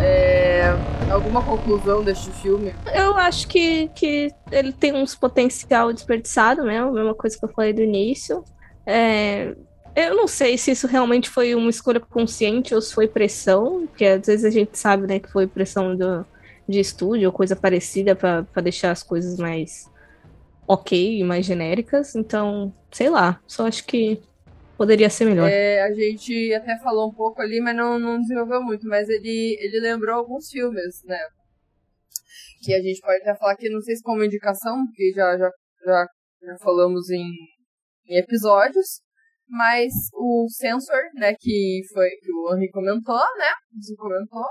É, 0.00 0.74
alguma 1.08 1.40
conclusão 1.40 2.02
deste 2.02 2.32
filme? 2.32 2.74
Eu 2.92 3.16
acho 3.16 3.46
que, 3.46 3.88
que 3.94 4.34
ele 4.50 4.72
tem 4.72 4.92
uns 4.92 5.14
potencial 5.14 5.92
desperdiçado 5.92 6.64
mesmo, 6.64 6.90
mesma 6.90 7.14
coisa 7.14 7.38
que 7.38 7.44
eu 7.44 7.48
falei 7.50 7.72
do 7.72 7.80
início. 7.80 8.44
É, 8.84 9.54
eu 9.94 10.16
não 10.16 10.26
sei 10.26 10.56
se 10.56 10.70
isso 10.70 10.86
realmente 10.86 11.28
foi 11.28 11.54
uma 11.54 11.70
escolha 11.70 12.00
consciente 12.00 12.74
ou 12.74 12.80
se 12.80 12.94
foi 12.94 13.06
pressão, 13.06 13.86
porque 13.86 14.04
às 14.04 14.26
vezes 14.26 14.44
a 14.44 14.50
gente 14.50 14.78
sabe 14.78 15.06
né, 15.06 15.18
que 15.18 15.30
foi 15.30 15.46
pressão 15.46 15.96
do, 15.96 16.24
de 16.68 16.80
estúdio 16.80 17.28
ou 17.28 17.32
coisa 17.32 17.54
parecida 17.54 18.16
para 18.16 18.62
deixar 18.62 18.90
as 18.90 19.02
coisas 19.02 19.38
mais 19.38 19.90
ok, 20.66 21.22
mais 21.24 21.44
genéricas. 21.44 22.14
Então, 22.14 22.74
sei 22.90 23.10
lá, 23.10 23.40
só 23.46 23.66
acho 23.66 23.84
que 23.84 24.20
poderia 24.76 25.10
ser 25.10 25.26
melhor. 25.26 25.48
É, 25.48 25.82
a 25.82 25.92
gente 25.92 26.52
até 26.54 26.78
falou 26.78 27.08
um 27.08 27.14
pouco 27.14 27.40
ali, 27.42 27.60
mas 27.60 27.76
não, 27.76 27.98
não 27.98 28.20
desenvolveu 28.20 28.62
muito. 28.62 28.86
Mas 28.86 29.08
ele, 29.08 29.58
ele 29.60 29.80
lembrou 29.80 30.16
alguns 30.16 30.48
filmes, 30.50 31.02
né? 31.04 31.18
Que 32.62 32.72
a 32.74 32.80
gente 32.80 33.00
pode 33.00 33.20
até 33.20 33.34
falar 33.34 33.52
aqui, 33.52 33.68
não 33.68 33.80
sei 33.80 33.96
se 33.96 34.02
como 34.02 34.24
indicação, 34.24 34.86
porque 34.86 35.12
já, 35.14 35.36
já, 35.36 35.50
já, 35.84 36.06
já 36.42 36.58
falamos 36.58 37.10
em, 37.10 37.28
em 38.08 38.18
episódios. 38.18 39.02
Mas 39.54 39.92
o 40.14 40.46
Sensor, 40.48 41.02
né, 41.14 41.34
que 41.38 41.82
foi 41.92 42.08
que 42.22 42.32
o 42.32 42.56
Henri 42.56 42.70
comentou, 42.70 43.14
né? 43.36 43.52
Você 43.78 43.94
comentou. 43.96 44.44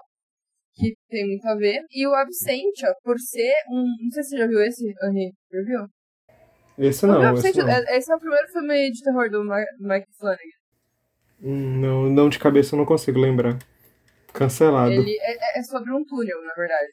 Que 0.76 0.95
tem 1.10 1.28
muito 1.28 1.45
a 1.47 1.56
ver. 1.56 1.82
E 1.91 2.06
o 2.08 2.14
Absentia, 2.14 2.93
por 3.04 3.20
ser 3.20 3.54
um. 3.70 3.82
Não 4.04 4.12
sei 4.12 4.24
se 4.24 4.30
você 4.30 4.38
já 4.38 4.47
viu 4.47 4.62
esse, 4.62 4.86
Henri. 5.04 5.32
Já 5.52 5.62
viu? 5.64 5.88
Esse 6.78 7.06
não, 7.08 7.34
esse 7.36 7.58
não. 7.58 7.68
é- 7.70 7.97
Esse 7.97 8.12
é 8.12 8.16
o 8.16 8.20
primeiro 8.20 8.47
filme 8.47 8.91
de 8.91 9.02
terror 9.04 9.30
do 9.30 9.43
Mike 9.43 10.08
Flanagan. 10.18 10.39
Hum, 11.43 11.82
Não, 11.82 12.10
não 12.10 12.30
de 12.30 12.38
cabeça 12.39 12.76
eu 12.76 12.78
não 12.78 12.86
consigo 12.86 13.20
lembrar. 13.20 13.58
Cancelado. 14.34 14.91
Ele 14.93 15.18
é, 15.20 15.60
é 15.60 15.64
sobre 15.64 15.91
um 15.91 16.06
túnel, 16.06 16.41
na 16.43 16.54
verdade. 16.54 16.91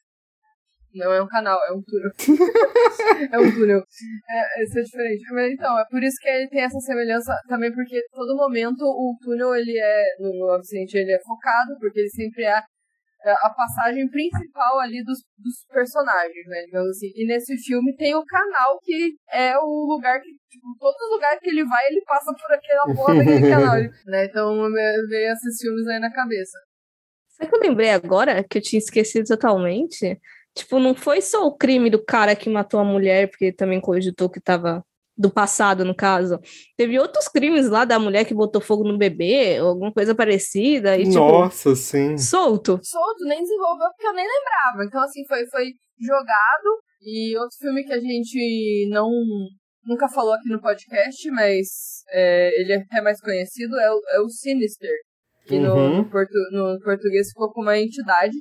Não 0.95 1.12
é 1.12 1.22
um 1.22 1.26
canal, 1.26 1.59
é 1.68 1.72
um 1.72 1.82
túnel. 1.82 2.11
é 3.32 3.39
um 3.39 3.55
túnel. 3.55 3.82
É, 4.28 4.62
isso 4.64 4.78
é 4.78 4.82
diferente. 4.82 5.22
Mas 5.32 5.53
então, 5.53 5.78
é 5.78 5.84
por 5.91 6.03
isso 6.03 6.16
que 6.20 6.28
ele 6.28 6.49
tem 6.49 6.62
essa 6.62 6.80
semelhança 6.80 7.34
também, 7.47 7.72
porque 7.72 8.01
todo 8.12 8.36
momento 8.36 8.82
o 8.82 9.16
túnel, 9.22 9.55
ele 9.55 9.78
é, 9.78 10.16
no, 10.18 10.32
no 10.32 10.53
Absente, 10.53 10.97
ele 10.97 11.12
é 11.12 11.20
focado, 11.20 11.76
porque 11.78 12.01
ele 12.01 12.11
sempre 12.11 12.45
é 12.45 12.53
a, 13.24 13.47
a 13.47 13.51
passagem 13.51 14.09
principal 14.09 14.78
ali 14.78 15.03
dos, 15.05 15.18
dos 15.39 15.64
personagens, 15.68 16.47
né, 16.47 16.62
digamos 16.64 16.91
assim. 16.91 17.11
E 17.14 17.26
nesse 17.26 17.57
filme 17.59 17.95
tem 17.97 18.14
o 18.14 18.24
canal, 18.24 18.78
que 18.82 19.14
é 19.32 19.59
o 19.59 19.86
lugar 19.89 20.20
que, 20.20 20.30
tipo, 20.49 20.66
todo 20.78 21.14
lugar 21.14 21.39
que 21.39 21.49
ele 21.51 21.64
vai, 21.64 21.86
ele 21.91 22.03
passa 22.07 22.32
por 22.32 22.55
aquela 22.55 22.95
porra 22.95 23.16
daquele 23.16 23.49
canal. 23.51 23.76
né? 24.07 24.24
Então, 24.24 24.70
veio 25.09 25.32
esses 25.32 25.61
filmes 25.61 25.86
aí 25.89 25.99
na 25.99 26.12
cabeça. 26.12 26.59
Sabe 27.30 27.51
que 27.51 27.57
eu 27.57 27.61
lembrei 27.61 27.91
agora 27.91 28.43
que 28.43 28.59
eu 28.59 28.62
tinha 28.62 28.78
esquecido 28.78 29.26
totalmente? 29.26 30.18
Tipo, 30.59 30.78
não 30.78 30.94
foi 30.94 31.20
só 31.20 31.46
o 31.46 31.56
crime 31.56 31.88
do 31.90 32.04
cara 32.04 32.34
que 32.36 32.50
matou 32.50 32.80
a 32.80 32.84
mulher, 32.84 33.28
porque 33.30 33.52
também 33.52 33.80
cogitou 33.80 34.28
que 34.28 34.40
tava 34.40 34.82
do 35.16 35.30
passado, 35.30 35.84
no 35.84 35.94
caso. 35.94 36.38
Teve 36.76 36.98
outros 36.98 37.26
crimes 37.28 37.68
lá 37.68 37.84
da 37.84 37.98
mulher 37.98 38.24
que 38.24 38.34
botou 38.34 38.61
fogo 38.61 38.84
no 38.84 38.96
bebê, 38.96 39.61
ou 39.61 39.68
alguma 39.70 39.92
coisa 39.92 40.14
parecida, 40.14 40.96
e 40.96 41.04
tipo, 41.04 41.14
Nossa, 41.18 41.74
sim. 41.74 42.16
solto. 42.16 42.78
solto, 42.82 43.24
nem 43.24 43.42
desenvolveu 43.42 43.88
porque 43.90 44.06
eu 44.06 44.14
nem 44.14 44.24
lembrava. 44.26 44.84
Então, 44.86 45.00
assim, 45.02 45.24
foi, 45.26 45.44
foi 45.48 45.64
jogado. 46.00 46.82
E 47.02 47.36
outro 47.36 47.56
filme 47.61 47.84
que 47.84 47.92
a 47.92 48.00
gente 48.00 48.88
não 48.90 49.09
nunca 49.84 50.09
falou 50.09 50.32
aqui 50.34 50.48
no 50.50 50.61
podcast, 50.61 51.30
mas 51.30 51.66
é, 52.11 52.61
ele 52.61 52.72
é 52.72 52.76
até 52.76 53.00
mais 53.00 53.20
conhecido, 53.20 53.74
é 53.78 53.90
o, 53.90 54.00
é 54.12 54.20
o 54.20 54.28
Sinister. 54.28 54.92
Que 55.46 55.59
no, 55.59 55.74
Uhum. 55.74 55.96
no, 55.98 56.11
portu, 56.11 56.38
no 56.52 56.78
português 56.84 57.28
ficou 57.28 57.50
com 57.52 57.62
uma 57.62 57.78
entidade. 57.78 58.36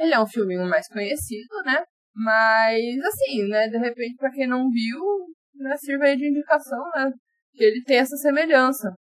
Ele 0.00 0.14
é 0.14 0.20
um 0.20 0.26
filminho 0.26 0.64
mais 0.68 0.88
conhecido, 0.88 1.62
né? 1.64 1.84
Mas, 2.14 2.98
assim, 3.04 3.48
né? 3.48 3.68
De 3.68 3.78
repente, 3.78 4.16
pra 4.16 4.30
quem 4.30 4.46
não 4.46 4.68
viu, 4.70 5.00
né, 5.54 5.76
sirva 5.76 6.04
aí 6.06 6.16
de 6.16 6.28
indicação, 6.28 6.82
né? 6.96 7.12
Que 7.54 7.64
ele 7.64 7.82
tem 7.84 7.98
essa 7.98 8.16
semelhança 8.16 8.94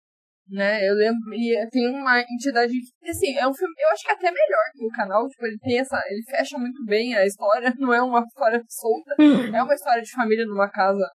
né? 0.51 0.88
Eu 0.88 0.94
lembro, 0.94 1.34
e 1.34 1.68
tem 1.70 1.88
uma 1.90 2.20
entidade 2.20 2.72
que, 2.72 3.11
assim, 3.11 3.36
é 3.36 3.46
um 3.46 3.55
filme, 3.55 3.74
eu 3.78 3.90
acho 3.90 4.03
que 4.05 4.11
é 4.11 4.14
até 4.14 4.30
melhor 4.30 4.64
que 4.72 4.84
o 4.84 4.90
canal, 4.90 5.28
tipo, 5.28 5.46
ele 5.46 5.59
tem 5.59 5.78
essa, 5.80 6.01
ele 6.09 6.22
fecha 6.24 6.59
muito 6.59 6.84
bem 6.84 7.14
a 7.14 7.24
história, 7.26 7.72
não 7.78 7.92
é 7.92 8.03
uma 8.03 8.20
história 8.20 8.62
solta, 8.68 9.14
é 9.55 9.62
uma 9.62 9.74
história 9.74 10.03
de 10.03 10.11
família 10.11 10.46
numa 10.46 10.70
casa, 10.70 11.07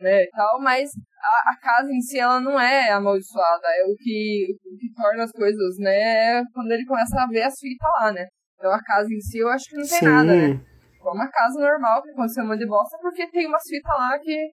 né, 0.00 0.22
e 0.24 0.30
tal, 0.30 0.60
mas 0.60 0.90
a, 1.20 1.52
a 1.52 1.60
casa 1.60 1.90
em 1.92 2.00
si, 2.00 2.18
ela 2.18 2.40
não 2.40 2.60
é 2.60 2.90
amaldiçoada, 2.90 3.66
é 3.68 3.84
o 3.84 3.94
que, 3.96 4.46
o 4.64 4.76
que 4.78 4.92
torna 4.94 5.24
as 5.24 5.32
coisas, 5.32 5.78
né, 5.78 6.38
é 6.38 6.42
quando 6.52 6.70
ele 6.72 6.84
começa 6.86 7.20
a 7.20 7.26
ver 7.26 7.42
as 7.42 7.58
fitas 7.58 7.88
lá, 8.00 8.12
né. 8.12 8.26
Então 8.58 8.72
a 8.72 8.82
casa 8.82 9.08
em 9.12 9.20
si, 9.20 9.38
eu 9.38 9.48
acho 9.48 9.66
que 9.66 9.76
não 9.76 9.86
tem 9.86 9.98
sim. 10.00 10.04
nada, 10.04 10.34
né. 10.34 10.60
É 11.00 11.10
uma 11.10 11.30
casa 11.30 11.58
normal 11.60 12.02
que 12.02 12.10
aconteceu 12.10 12.44
uma 12.44 12.58
de 12.58 12.66
bosta, 12.66 12.98
porque 13.00 13.30
tem 13.30 13.46
umas 13.46 13.62
fitas 13.62 13.90
lá 13.96 14.18
que, 14.18 14.50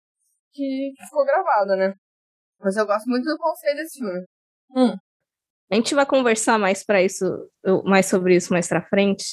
que, 0.53 0.93
que 0.95 1.05
ficou 1.05 1.25
gravada, 1.25 1.75
né. 1.75 1.93
Mas 2.59 2.77
eu 2.77 2.85
gosto 2.85 3.07
muito 3.09 3.25
do 3.25 3.37
conceito 3.37 3.75
desse 3.77 3.99
filme. 3.99 4.25
A 5.71 5.75
gente 5.75 5.95
vai 5.95 6.05
conversar 6.05 6.59
mais 6.59 6.85
para 6.85 7.01
isso, 7.01 7.25
mais 7.83 8.05
sobre 8.05 8.35
isso 8.35 8.53
mais 8.53 8.67
para 8.67 8.85
frente. 8.87 9.25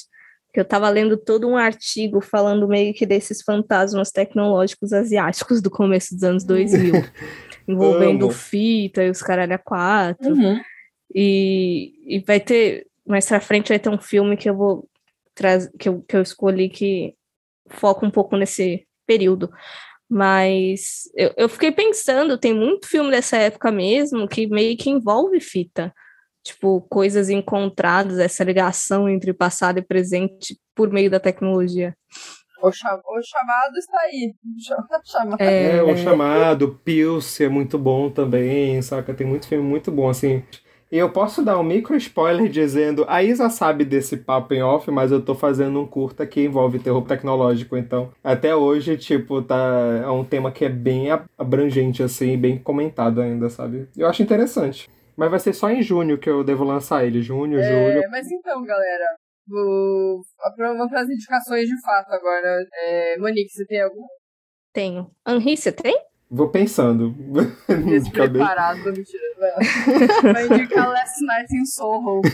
Que 0.51 0.59
eu 0.59 0.65
tava 0.65 0.89
lendo 0.89 1.17
todo 1.17 1.47
um 1.47 1.57
artigo 1.57 2.21
falando 2.21 2.67
meio 2.67 2.93
que 2.93 3.05
desses 3.05 3.41
fantasmas 3.41 4.11
tecnológicos 4.11 4.93
asiáticos 4.93 5.61
do 5.61 5.71
começo 5.71 6.13
dos 6.13 6.23
anos 6.23 6.43
2000, 6.43 6.93
envolvendo 7.67 8.25
Amo. 8.25 8.33
fita 8.33 9.03
e 9.03 9.09
os 9.09 9.21
caralho 9.21 9.55
a 9.55 9.57
quatro. 9.57 10.33
Uhum. 10.33 10.61
E, 11.13 12.17
e 12.17 12.19
vai 12.19 12.39
ter, 12.39 12.85
mais 13.05 13.27
pra 13.27 13.39
frente 13.39 13.69
vai 13.69 13.79
ter 13.79 13.89
um 13.89 13.99
filme 13.99 14.37
que 14.37 14.49
eu 14.49 14.55
vou 14.55 14.89
trazer, 15.35 15.71
que 15.79 15.89
eu, 15.89 16.01
que 16.03 16.15
eu 16.15 16.21
escolhi 16.21 16.69
que 16.69 17.15
foca 17.69 18.05
um 18.05 18.11
pouco 18.11 18.35
nesse 18.37 18.87
período. 19.05 19.49
Mas 20.09 21.03
eu, 21.15 21.33
eu 21.37 21.49
fiquei 21.49 21.71
pensando, 21.71 22.37
tem 22.37 22.53
muito 22.53 22.87
filme 22.87 23.09
dessa 23.09 23.37
época 23.37 23.71
mesmo 23.71 24.27
que 24.27 24.47
meio 24.47 24.77
que 24.77 24.89
envolve 24.89 25.39
fita. 25.39 25.93
Tipo, 26.45 26.81
coisas 26.89 27.29
encontradas, 27.29 28.19
essa 28.19 28.43
ligação 28.43 29.07
entre 29.07 29.33
passado 29.33 29.79
e 29.79 29.81
presente 29.81 30.59
por 30.75 30.91
meio 30.91 31.09
da 31.09 31.19
tecnologia. 31.19 31.95
O, 32.61 32.71
cha- 32.71 32.95
o 33.05 33.21
chamado 33.23 33.77
está 33.77 33.97
aí. 34.01 34.33
O 34.45 34.61
cha- 34.61 35.01
chamado. 35.05 35.41
É, 35.41 35.81
o 35.83 35.95
chamado, 35.95 36.79
Pilce 36.83 37.43
é 37.43 37.49
muito 37.49 37.77
bom 37.79 38.09
também, 38.09 38.81
saca? 38.81 39.13
Tem 39.13 39.25
muito 39.25 39.47
filme 39.47 39.63
muito 39.67 39.89
bom, 39.91 40.09
assim. 40.09 40.43
E 40.93 40.97
eu 40.99 41.11
posso 41.11 41.43
dar 41.43 41.57
um 41.59 41.63
micro 41.63 41.95
spoiler 41.95 42.47
dizendo, 42.47 43.03
a 43.07 43.23
Isa 43.23 43.49
sabe 43.49 43.83
desse 43.83 44.15
papo 44.15 44.53
em 44.53 44.61
off, 44.61 44.91
mas 44.91 45.11
eu 45.11 45.25
tô 45.25 45.33
fazendo 45.33 45.81
um 45.81 45.87
curta 45.87 46.23
que 46.27 46.39
envolve 46.39 46.77
terror 46.77 47.03
tecnológico, 47.03 47.75
então 47.75 48.13
até 48.23 48.55
hoje, 48.55 48.95
tipo, 48.95 49.41
tá, 49.41 49.57
é 50.03 50.07
um 50.07 50.23
tema 50.23 50.51
que 50.51 50.63
é 50.63 50.69
bem 50.69 51.09
ab- 51.09 51.25
abrangente, 51.35 52.03
assim, 52.03 52.37
bem 52.37 52.59
comentado 52.59 53.21
ainda, 53.21 53.49
sabe? 53.49 53.89
Eu 53.97 54.05
acho 54.05 54.21
interessante. 54.21 54.87
Mas 55.17 55.31
vai 55.31 55.39
ser 55.39 55.53
só 55.53 55.67
em 55.67 55.81
junho 55.81 56.19
que 56.19 56.29
eu 56.29 56.43
devo 56.43 56.63
lançar 56.63 57.03
ele, 57.03 57.23
junho, 57.23 57.59
julho. 57.63 58.03
É, 58.03 58.07
mas 58.09 58.31
então, 58.31 58.63
galera, 58.63 59.05
vou... 59.47 60.21
vamos 60.55 60.89
para 60.91 61.01
as 61.01 61.09
indicações 61.09 61.67
de 61.67 61.81
fato 61.81 62.11
agora. 62.11 62.63
É, 62.83 63.17
Monique, 63.17 63.49
você 63.49 63.65
tem 63.65 63.81
algum 63.81 64.05
Tenho. 64.71 65.09
Henri, 65.27 65.57
você 65.57 65.71
tem? 65.71 65.97
Vou 66.29 66.49
pensando. 66.49 67.15
Despreparado? 67.85 68.83
Mentira. 68.85 69.23
Vai 70.21 70.45
indicar 70.45 70.89
Last 70.89 71.25
Night 71.25 71.55
in 71.55 71.65
Soho. 71.65 72.21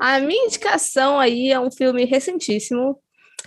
A 0.00 0.18
minha 0.18 0.46
indicação 0.46 1.18
aí 1.18 1.50
é 1.50 1.60
um 1.60 1.70
filme 1.70 2.04
recentíssimo. 2.04 2.98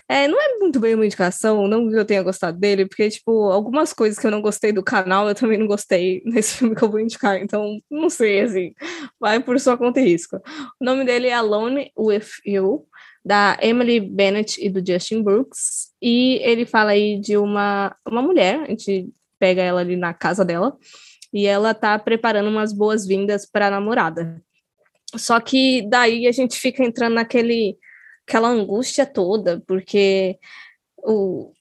É, 0.08 0.28
não 0.28 0.40
é 0.40 0.60
muito 0.60 0.80
bem 0.80 0.94
uma 0.94 1.06
indicação, 1.06 1.68
não 1.68 1.90
que 1.90 1.96
eu 1.96 2.06
tenha 2.06 2.22
gostado 2.22 2.60
dele, 2.60 2.86
porque, 2.86 3.10
tipo, 3.10 3.50
algumas 3.50 3.92
coisas 3.92 4.20
que 4.20 4.28
eu 4.28 4.32
não 4.32 4.42
gostei 4.42 4.72
do 4.72 4.84
canal, 4.84 5.28
eu 5.28 5.34
também 5.34 5.58
não 5.58 5.66
gostei 5.68 6.22
nesse 6.26 6.58
filme 6.58 6.76
que 6.76 6.84
eu 6.84 6.92
vou 6.92 7.00
indicar, 7.00 7.42
então, 7.42 7.80
não 7.90 8.10
sei, 8.10 8.42
assim, 8.42 8.74
vai 9.20 9.40
por 9.40 9.60
sua 9.60 9.78
conta 9.78 10.00
e 10.00 10.06
risco. 10.06 10.38
O 10.80 10.86
nome 10.86 11.06
dele 11.06 11.28
é 11.28 11.34
Alone 11.34 11.92
With 11.98 12.28
You, 12.46 12.86
da 13.26 13.58
Emily 13.60 14.00
Bennett 14.00 14.64
e 14.64 14.70
do 14.70 14.86
Justin 14.86 15.24
Brooks, 15.24 15.90
e 16.00 16.40
ele 16.44 16.64
fala 16.64 16.92
aí 16.92 17.20
de 17.20 17.36
uma, 17.38 17.96
uma 18.08 18.22
mulher, 18.22 18.60
a 18.62 18.70
gente 18.70 19.10
pega 19.40 19.64
ela 19.64 19.82
ali 19.82 19.96
na 19.96 20.14
casa 20.14 20.46
dela, 20.46 20.78
e 21.34 21.48
ela 21.48 21.74
tá 21.74 21.98
preparando 21.98 22.50
umas 22.50 22.72
boas-vindas 22.72 23.50
para 23.50 23.68
a 23.68 23.72
namorada. 23.72 24.40
Só 25.16 25.40
que 25.40 25.82
daí 25.90 26.28
a 26.28 26.32
gente 26.32 26.56
fica 26.58 26.84
entrando 26.84 27.16
naquele 27.16 27.78
aquela 28.28 28.50
angústia 28.50 29.06
toda, 29.06 29.62
porque 29.68 30.38
o, 30.98 31.52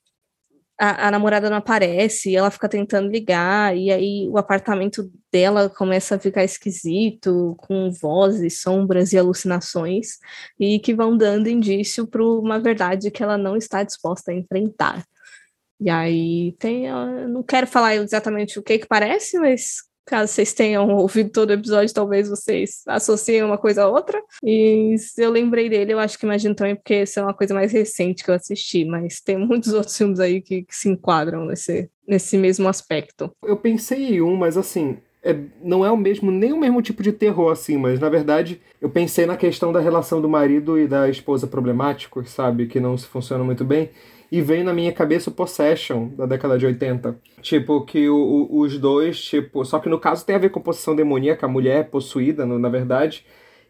a, 0.79 1.09
a, 1.09 1.11
namorada 1.11 1.49
não 1.49 1.57
aparece, 1.57 2.35
ela 2.35 2.51
fica 2.51 2.69
tentando 2.69 3.11
ligar, 3.11 3.77
e 3.77 3.91
aí 3.91 4.29
o 4.29 4.37
apartamento 4.37 5.11
dela 5.33 5.71
começa 5.71 6.17
a 6.17 6.19
ficar 6.19 6.45
esquisito, 6.45 7.55
com 7.59 7.91
vozes, 7.91 8.61
sombras 8.61 9.13
e 9.13 9.19
alucinações, 9.19 10.19
e 10.59 10.79
que 10.81 10.95
vão 10.95 11.17
dando 11.17 11.49
indício 11.49 12.07
para 12.07 12.25
uma 12.25 12.59
verdade 12.59 13.11
que 13.11 13.23
ela 13.23 13.39
não 13.39 13.57
está 13.57 13.83
disposta 13.83 14.33
a 14.33 14.35
enfrentar. 14.35 15.05
E 15.81 15.91
aí 15.91 16.53
tem, 16.59 16.87
não 17.29 17.43
quero 17.43 17.67
falar 17.67 17.97
exatamente 17.97 18.59
o 18.59 18.63
que 18.63 18.79
que 18.79 18.87
parece, 18.87 19.39
mas 19.39 19.83
Caso 20.07 20.33
vocês 20.33 20.53
tenham 20.53 20.89
ouvido 20.89 21.31
todo 21.31 21.51
o 21.51 21.55
episódio, 21.55 21.95
talvez 21.95 22.29
vocês 22.29 22.83
associem 22.87 23.43
uma 23.43 23.57
coisa 23.57 23.85
a 23.85 23.89
outra. 23.89 24.23
E 24.43 24.97
eu 25.17 25.31
lembrei 25.31 25.69
dele, 25.69 25.93
eu 25.93 25.99
acho 25.99 26.19
que 26.19 26.27
imagino 26.27 26.55
também, 26.55 26.77
porque 26.77 26.95
essa 26.95 27.21
é 27.21 27.23
uma 27.23 27.35
coisa 27.35 27.55
mais 27.55 27.73
recente 27.73 28.23
que 28.23 28.31
eu 28.31 28.35
assisti, 28.35 28.85
mas 28.85 29.21
tem 29.21 29.37
muitos 29.37 29.73
outros 29.75 29.97
filmes 29.97 30.21
aí 30.21 30.43
que, 30.43 30.63
que 30.63 30.77
se 30.77 30.89
enquadram 30.89 31.47
nesse, 31.47 31.89
nesse 32.07 32.37
mesmo 32.37 32.69
aspecto. 32.69 33.31
Eu 33.43 33.57
pensei 33.57 34.17
em 34.17 34.21
um, 34.21 34.37
mas 34.37 34.57
assim, 34.57 34.99
é, 35.23 35.35
não 35.63 35.85
é 35.85 35.91
o 35.91 35.97
mesmo, 35.97 36.31
nem 36.31 36.53
o 36.53 36.61
mesmo 36.61 36.83
tipo 36.83 37.03
de 37.03 37.13
terror, 37.13 37.51
assim, 37.51 37.79
mas 37.79 37.99
na 37.99 38.11
verdade 38.11 38.61
eu 38.81 38.91
pensei 38.91 39.25
na 39.25 39.37
questão 39.37 39.73
da 39.73 39.81
relação 39.81 40.21
do 40.21 40.29
marido 40.29 40.79
e 40.79 40.87
da 40.87 41.09
esposa 41.09 41.47
problemáticos, 41.47 42.31
sabe? 42.31 42.67
Que 42.67 42.79
não 42.79 42.99
se 42.99 43.07
funciona 43.07 43.43
muito 43.43 43.65
bem 43.65 43.91
e 44.35 44.43
vem 44.43 44.65
na 44.65 44.73
minha 44.73 44.93
cabeça 44.93 45.31
o 45.31 45.33
Possession, 45.33 46.09
da 46.09 46.27
década 46.27 46.59
de 46.59 46.67
80. 46.67 47.17
Tipo, 47.41 47.83
que 47.83 48.09
o, 48.09 48.17
o, 48.17 48.63
os 48.63 48.77
dois, 48.81 49.23
tipo. 49.23 49.65
Só 49.65 49.79
que 49.79 49.89
no 49.89 49.97
caso 49.97 50.27
tem 50.27 50.35
a 50.35 50.41
ver 50.41 50.49
com 50.49 50.61
possessão 50.61 50.97
demoníaca, 50.97 51.47
a 51.47 51.49
mulher 51.49 51.79
é 51.79 51.83
possuída, 51.85 52.45
no, 52.45 52.59
na 52.59 52.69
verdade. 52.69 53.25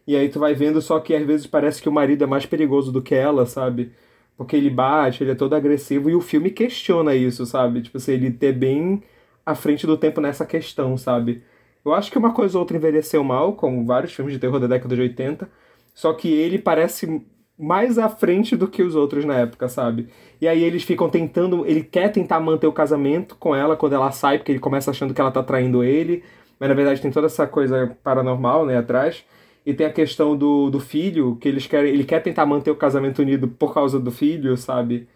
E 0.07 0.15
aí 0.15 0.27
tu 0.27 0.39
vai 0.39 0.55
vendo, 0.55 0.81
só 0.81 0.99
que 0.99 1.13
às 1.13 1.23
vezes 1.23 1.45
parece 1.45 1.79
que 1.79 1.87
o 1.87 1.91
marido 1.91 2.23
é 2.23 2.25
mais 2.25 2.47
perigoso 2.47 2.91
do 2.91 2.99
que 2.99 3.13
ela, 3.13 3.45
sabe? 3.45 3.91
Porque 4.35 4.55
ele 4.55 4.71
bate, 4.71 5.23
ele 5.23 5.33
é 5.33 5.35
todo 5.35 5.53
agressivo, 5.53 6.09
e 6.09 6.15
o 6.15 6.21
filme 6.21 6.49
questiona 6.49 7.13
isso, 7.13 7.45
sabe? 7.45 7.83
Tipo 7.83 7.97
assim, 7.97 8.13
ele 8.13 8.31
ter 8.31 8.51
bem 8.51 9.03
à 9.45 9.53
frente 9.53 9.85
do 9.85 9.95
tempo 9.95 10.19
nessa 10.19 10.47
questão, 10.47 10.97
sabe? 10.97 11.43
Eu 11.85 11.93
acho 11.93 12.11
que 12.11 12.17
uma 12.17 12.33
coisa 12.33 12.57
ou 12.57 12.61
outra 12.61 12.75
envelheceu 12.75 13.23
mal, 13.23 13.53
como 13.53 13.85
vários 13.85 14.13
filmes 14.13 14.33
de 14.33 14.39
terror 14.39 14.59
da 14.59 14.65
década 14.65 14.95
de 14.95 15.01
80, 15.03 15.47
só 15.93 16.11
que 16.11 16.27
ele 16.27 16.57
parece 16.57 17.21
mais 17.57 17.97
à 17.97 18.09
frente 18.09 18.55
do 18.55 18.67
que 18.67 18.83
os 18.83 18.95
outros 18.95 19.23
na 19.25 19.35
época, 19.35 19.69
sabe? 19.69 20.09
E 20.41 20.47
aí 20.47 20.63
eles 20.63 20.83
ficam 20.83 21.09
tentando, 21.09 21.65
ele 21.65 21.83
quer 21.83 22.11
tentar 22.11 22.39
manter 22.39 22.67
o 22.67 22.73
casamento 22.73 23.35
com 23.37 23.55
ela 23.55 23.75
quando 23.77 23.93
ela 23.93 24.11
sai, 24.11 24.37
porque 24.37 24.51
ele 24.51 24.59
começa 24.59 24.91
achando 24.91 25.13
que 25.13 25.21
ela 25.21 25.31
tá 25.31 25.41
traindo 25.41 25.83
ele, 25.83 26.23
mas 26.59 26.69
na 26.69 26.75
verdade 26.75 27.01
tem 27.01 27.11
toda 27.11 27.27
essa 27.27 27.47
coisa 27.47 27.95
paranormal, 28.03 28.65
né, 28.65 28.77
atrás. 28.77 29.23
E 29.65 29.73
tem 29.73 29.87
a 29.87 29.91
questão 29.91 30.37
do, 30.37 30.69
do 30.69 30.79
filho, 30.79 31.37
que 31.37 31.47
eles 31.47 31.65
querem, 31.65 31.91
ele 31.91 32.03
quer 32.03 32.21
tentar 32.21 32.45
manter 32.45 32.69
o 32.69 32.75
casamento 32.75 33.21
unido 33.21 33.47
por 33.47 33.73
causa 33.73 33.99
do 33.99 34.11
filho, 34.11 34.55
sabe? 34.57 35.07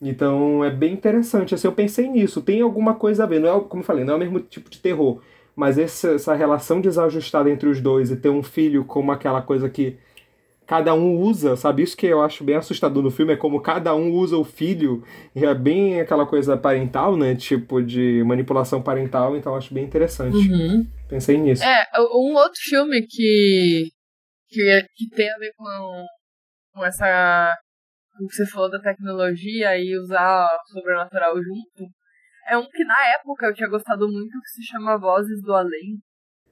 Então 0.00 0.64
é 0.64 0.70
bem 0.70 0.94
interessante. 0.94 1.54
Assim, 1.54 1.68
eu 1.68 1.72
pensei 1.72 2.08
nisso. 2.08 2.42
Tem 2.42 2.60
alguma 2.60 2.94
coisa 2.94 3.24
a 3.24 3.26
ver. 3.26 3.38
Não 3.38 3.56
é, 3.56 3.60
como 3.60 3.82
eu 3.82 3.86
falei, 3.86 4.04
não 4.04 4.14
é 4.14 4.16
o 4.16 4.18
mesmo 4.18 4.40
tipo 4.40 4.68
de 4.70 4.78
terror. 4.80 5.20
Mas 5.54 5.78
essa, 5.78 6.12
essa 6.12 6.34
relação 6.34 6.80
desajustada 6.80 7.50
entre 7.50 7.68
os 7.68 7.80
dois 7.80 8.10
e 8.10 8.16
ter 8.16 8.30
um 8.30 8.42
filho 8.42 8.84
como 8.84 9.12
aquela 9.12 9.42
coisa 9.42 9.68
que 9.68 9.96
cada 10.66 10.94
um 10.94 11.16
usa, 11.16 11.56
sabe? 11.56 11.82
Isso 11.82 11.96
que 11.96 12.06
eu 12.06 12.22
acho 12.22 12.44
bem 12.44 12.56
assustador 12.56 13.02
no 13.02 13.10
filme, 13.10 13.32
é 13.32 13.36
como 13.36 13.60
cada 13.60 13.94
um 13.94 14.10
usa 14.12 14.36
o 14.36 14.44
filho, 14.44 15.04
e 15.34 15.44
é 15.44 15.54
bem 15.54 16.00
aquela 16.00 16.26
coisa 16.26 16.56
parental, 16.56 17.16
né? 17.16 17.34
Tipo, 17.34 17.82
de 17.82 18.22
manipulação 18.24 18.82
parental, 18.82 19.36
então 19.36 19.52
eu 19.52 19.58
acho 19.58 19.74
bem 19.74 19.84
interessante. 19.84 20.36
Uhum. 20.36 20.86
Pensei 21.08 21.36
nisso. 21.36 21.62
É, 21.62 21.84
um 21.98 22.34
outro 22.34 22.58
filme 22.62 23.02
que, 23.02 23.88
que, 24.48 24.86
que 24.94 25.08
tem 25.14 25.30
a 25.30 25.38
ver 25.38 25.52
com, 25.56 26.04
com 26.74 26.84
essa. 26.84 27.54
com 28.16 28.24
o 28.24 28.28
que 28.28 28.34
você 28.34 28.46
falou 28.46 28.70
da 28.70 28.80
tecnologia 28.80 29.76
e 29.76 29.96
usar 29.98 30.46
o 30.46 30.72
sobrenatural 30.72 31.34
junto. 31.36 31.90
É 32.48 32.56
um 32.56 32.66
que 32.66 32.84
na 32.84 33.08
época 33.08 33.46
eu 33.46 33.54
tinha 33.54 33.68
gostado 33.68 34.08
muito, 34.08 34.40
que 34.40 34.48
se 34.48 34.62
chama 34.64 34.98
Vozes 34.98 35.40
do 35.42 35.52
Além. 35.52 35.98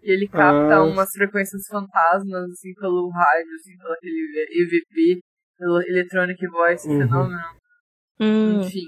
E 0.02 0.12
ele 0.12 0.28
capta 0.28 0.76
ah. 0.76 0.84
umas 0.84 1.10
frequências 1.10 1.62
fantasmas, 1.68 2.50
assim, 2.50 2.72
pelo 2.74 3.10
rádio, 3.10 3.54
assim, 3.54 3.76
pelo 3.76 3.92
aquele 3.92 4.46
EVP, 4.62 5.20
pelo 5.58 5.82
Electronic 5.82 6.46
Voice 6.48 6.88
uhum. 6.88 6.98
Phenomenon. 6.98 7.54
Hum. 8.20 8.60
Enfim. 8.60 8.86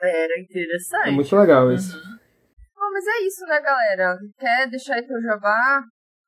Era 0.00 0.40
interessante. 0.40 1.08
É 1.08 1.10
muito 1.10 1.36
legal 1.36 1.66
uhum. 1.66 1.74
isso. 1.74 1.96
Bom, 2.74 2.90
mas 2.92 3.06
é 3.06 3.26
isso, 3.26 3.46
né, 3.46 3.60
galera? 3.60 4.18
Quer 4.38 4.68
deixar 4.68 4.94
aí 4.94 5.06
teu 5.06 5.20
jabá? 5.22 5.84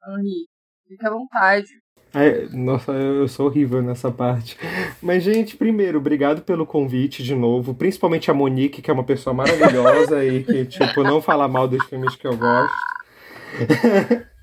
Henri, 0.06 0.46
fique 0.86 1.06
à 1.06 1.10
vontade. 1.10 1.68
É, 2.14 2.46
nossa, 2.52 2.92
eu 2.92 3.26
sou 3.26 3.46
horrível 3.46 3.82
nessa 3.82 4.08
parte. 4.08 4.56
Mas, 5.02 5.24
gente, 5.24 5.56
primeiro, 5.56 5.98
obrigado 5.98 6.42
pelo 6.42 6.64
convite 6.64 7.24
de 7.24 7.34
novo. 7.34 7.74
Principalmente 7.74 8.30
a 8.30 8.34
Monique, 8.34 8.80
que 8.80 8.88
é 8.88 8.94
uma 8.94 9.02
pessoa 9.02 9.34
maravilhosa 9.34 10.24
e 10.24 10.44
que, 10.44 10.64
tipo, 10.64 11.02
não 11.02 11.20
fala 11.20 11.48
mal 11.48 11.66
dos 11.66 11.84
filmes 11.86 12.14
que 12.14 12.26
eu 12.26 12.36
gosto. 12.36 12.72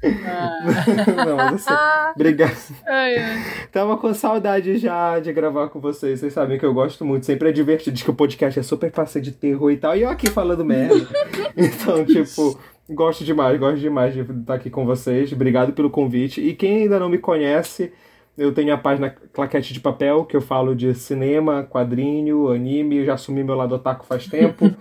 Ah. 0.03 0.57
Não, 1.25 1.37
mas 1.37 1.67
assim, 1.67 1.73
obrigado. 2.15 2.75
Ai, 2.87 3.17
ai. 3.17 3.43
Tava 3.71 3.97
com 3.97 4.13
saudade 4.13 4.77
já 4.77 5.19
de 5.19 5.31
gravar 5.31 5.69
com 5.69 5.79
vocês. 5.79 6.19
Vocês 6.19 6.33
sabem 6.33 6.57
que 6.57 6.65
eu 6.65 6.73
gosto 6.73 7.05
muito, 7.05 7.25
sempre 7.25 7.49
é 7.49 7.51
divertido. 7.51 7.93
Diz 7.93 8.03
que 8.03 8.09
o 8.09 8.15
podcast 8.15 8.59
é 8.59 8.63
super 8.63 8.91
fácil 8.91 9.21
de 9.21 9.31
terror 9.31 9.71
e 9.71 9.77
tal. 9.77 9.95
E 9.95 10.01
eu 10.01 10.09
aqui 10.09 10.29
falando 10.29 10.65
merda. 10.65 10.95
Então, 11.55 12.05
tipo, 12.05 12.57
gosto 12.89 13.25
demais, 13.25 13.59
gosto 13.59 13.79
demais 13.79 14.13
de 14.13 14.21
estar 14.21 14.53
aqui 14.53 14.69
com 14.69 14.85
vocês. 14.85 15.31
Obrigado 15.33 15.73
pelo 15.73 15.89
convite. 15.89 16.39
E 16.41 16.55
quem 16.55 16.83
ainda 16.83 16.97
não 16.97 17.09
me 17.09 17.17
conhece, 17.17 17.91
eu 18.37 18.53
tenho 18.53 18.73
a 18.73 18.77
página 18.77 19.13
Claquete 19.33 19.73
de 19.73 19.81
Papel, 19.81 20.23
que 20.23 20.35
eu 20.35 20.41
falo 20.41 20.73
de 20.73 20.93
cinema, 20.95 21.63
quadrinho, 21.69 22.49
anime. 22.49 22.99
Eu 22.99 23.05
já 23.05 23.13
assumi 23.15 23.43
meu 23.43 23.55
lado 23.55 23.75
otaku 23.75 24.05
faz 24.05 24.27
tempo. 24.27 24.73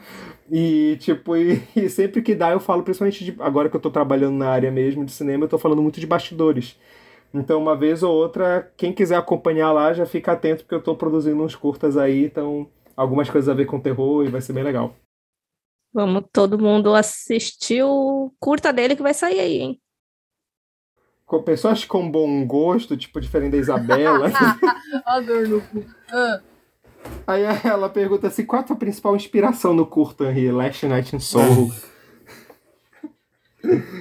E, 0.51 0.97
tipo, 0.99 1.37
e, 1.37 1.63
e, 1.77 1.89
sempre 1.89 2.21
que 2.21 2.35
dá 2.35 2.51
eu 2.51 2.61
falo, 2.61 2.83
principalmente 2.83 3.25
de, 3.25 3.37
agora 3.41 3.71
que 3.71 3.77
eu 3.77 3.81
tô 3.81 3.91
trabalhando 3.91 4.37
na 4.37 4.49
área 4.49 4.71
mesmo 4.71 5.05
de 5.05 5.13
cinema, 5.13 5.45
eu 5.45 5.49
tô 5.49 5.59
falando 5.59 5.83
muito 5.83 6.01
de 6.01 6.07
bastidores. 6.07 6.77
Então, 7.33 7.61
uma 7.61 7.77
vez 7.77 8.03
ou 8.03 8.13
outra, 8.13 8.73
quem 8.77 8.93
quiser 8.93 9.17
acompanhar 9.17 9.71
lá, 9.73 9.93
já 9.93 10.05
fica 10.05 10.33
atento, 10.33 10.65
porque 10.65 10.75
eu 10.75 10.83
tô 10.83 10.97
produzindo 10.97 11.41
uns 11.41 11.55
curtas 11.55 11.97
aí, 11.97 12.25
então 12.25 12.69
algumas 12.97 13.31
coisas 13.31 13.49
a 13.49 13.55
ver 13.55 13.67
com 13.67 13.79
terror 13.79 14.25
e 14.25 14.29
vai 14.29 14.41
ser 14.41 14.53
bem 14.53 14.65
legal. 14.65 14.97
Vamos 15.93 16.25
todo 16.33 16.59
mundo 16.59 16.95
assistir 16.95 17.83
o 17.85 18.33
curta 18.39 18.73
dele 18.73 18.97
que 18.97 19.03
vai 19.03 19.15
sair 19.15 19.39
aí, 19.39 19.59
hein? 19.59 19.81
Com 21.25 21.43
pessoas 21.43 21.85
com 21.85 22.11
bom 22.11 22.45
gosto, 22.45 22.97
tipo, 22.97 23.21
diferente 23.21 23.53
da 23.53 23.59
Isabela. 23.59 24.33
Adoro 25.07 25.49
no 25.49 25.61
cu. 25.61 25.85
Aí 27.27 27.43
ela 27.65 27.89
pergunta 27.89 28.27
assim: 28.27 28.45
qual 28.45 28.63
a 28.63 28.65
tua 28.65 28.77
principal 28.77 29.15
inspiração 29.17 29.73
no 29.75 29.87
curto, 29.87 30.25
Henry? 30.25 30.51
Last 30.51 30.87
Night 30.87 31.15
in 31.15 31.21
Soul. 31.21 31.71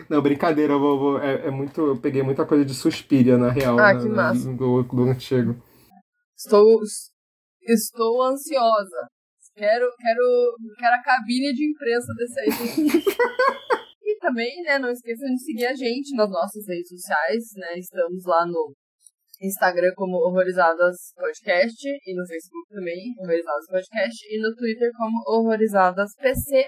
Não, 0.10 0.22
brincadeira, 0.22 0.74
eu 0.74 0.80
vou, 0.80 1.00
vou, 1.00 1.20
é, 1.20 1.47
é, 1.47 1.52
muito. 1.52 1.82
Eu 1.82 1.97
peguei 1.97 2.24
muita 2.24 2.45
coisa 2.45 2.64
de 2.64 2.74
Suspiria, 2.74 3.38
na 3.38 3.52
real. 3.52 3.78
Ah, 3.78 3.93
na, 3.93 4.00
que 4.00 4.08
massa. 4.08 4.54
Do, 4.54 4.84
do 4.84 5.04
antigo. 5.04 5.62
Estou. 6.38 6.80
Estou 7.62 8.24
ansiosa. 8.24 9.08
Quero, 9.56 9.91
quero, 9.97 10.56
quero 10.78 10.95
a 10.95 11.04
cabine 11.04 11.54
de 11.54 11.70
imprensa 11.70 12.14
desse 12.16 12.39
aí. 12.39 12.47
e 14.02 14.18
também, 14.20 14.64
né, 14.64 14.80
não 14.80 14.89
esqueçam 14.89 15.28
de 15.28 15.43
seguir 15.43 15.66
a 15.66 15.76
gente 15.76 16.16
nas 16.16 16.30
nossas 16.30 16.66
redes 16.66 16.88
sociais, 16.88 17.43
né? 17.58 17.78
Estamos 17.78 18.24
lá 18.26 18.45
no 18.45 18.74
Instagram 19.41 19.91
como 19.95 20.17
Horrorizadas 20.17 21.13
Podcast 21.15 21.87
e 21.87 22.15
no 22.15 22.27
Facebook 22.27 22.67
também, 22.69 23.13
Horrorizadas 23.19 23.65
Podcast, 23.67 24.27
e 24.29 24.41
no 24.41 24.53
Twitter 24.55 24.91
como 24.97 25.23
Horrorizadas 25.27 26.11
PC. 26.21 26.65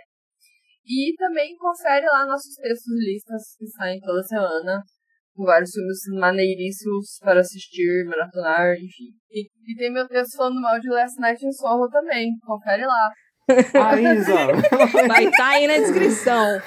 E 0.86 1.14
também 1.18 1.56
confere 1.58 2.06
lá 2.08 2.26
nossos 2.26 2.56
textos 2.56 2.94
e 2.94 3.14
listas 3.14 3.42
que 3.58 3.68
saem 3.68 4.00
toda 4.00 4.24
semana, 4.24 4.82
com 5.36 5.44
vários 5.44 5.72
filmes 5.72 6.00
maneiríssimos 6.20 7.18
para 7.22 7.42
assistir, 7.42 8.06
maratonar, 8.06 8.74
enfim. 8.76 9.12
E, 9.30 9.48
e 9.68 9.76
tem 9.76 9.92
meu 9.92 10.08
texto 10.08 10.38
falando 10.38 10.62
mal 10.62 10.80
de 10.80 10.90
Last 10.90 11.20
Night 11.20 11.46
in 11.46 11.52
Soho 11.52 11.90
também, 11.90 12.32
confere 12.42 12.86
lá. 12.86 13.12
Ah, 13.76 14.00
Isa! 14.00 14.48
Vai 15.08 15.26
estar 15.26 15.38
tá 15.38 15.50
aí 15.50 15.68
na 15.68 15.78
descrição. 15.78 16.62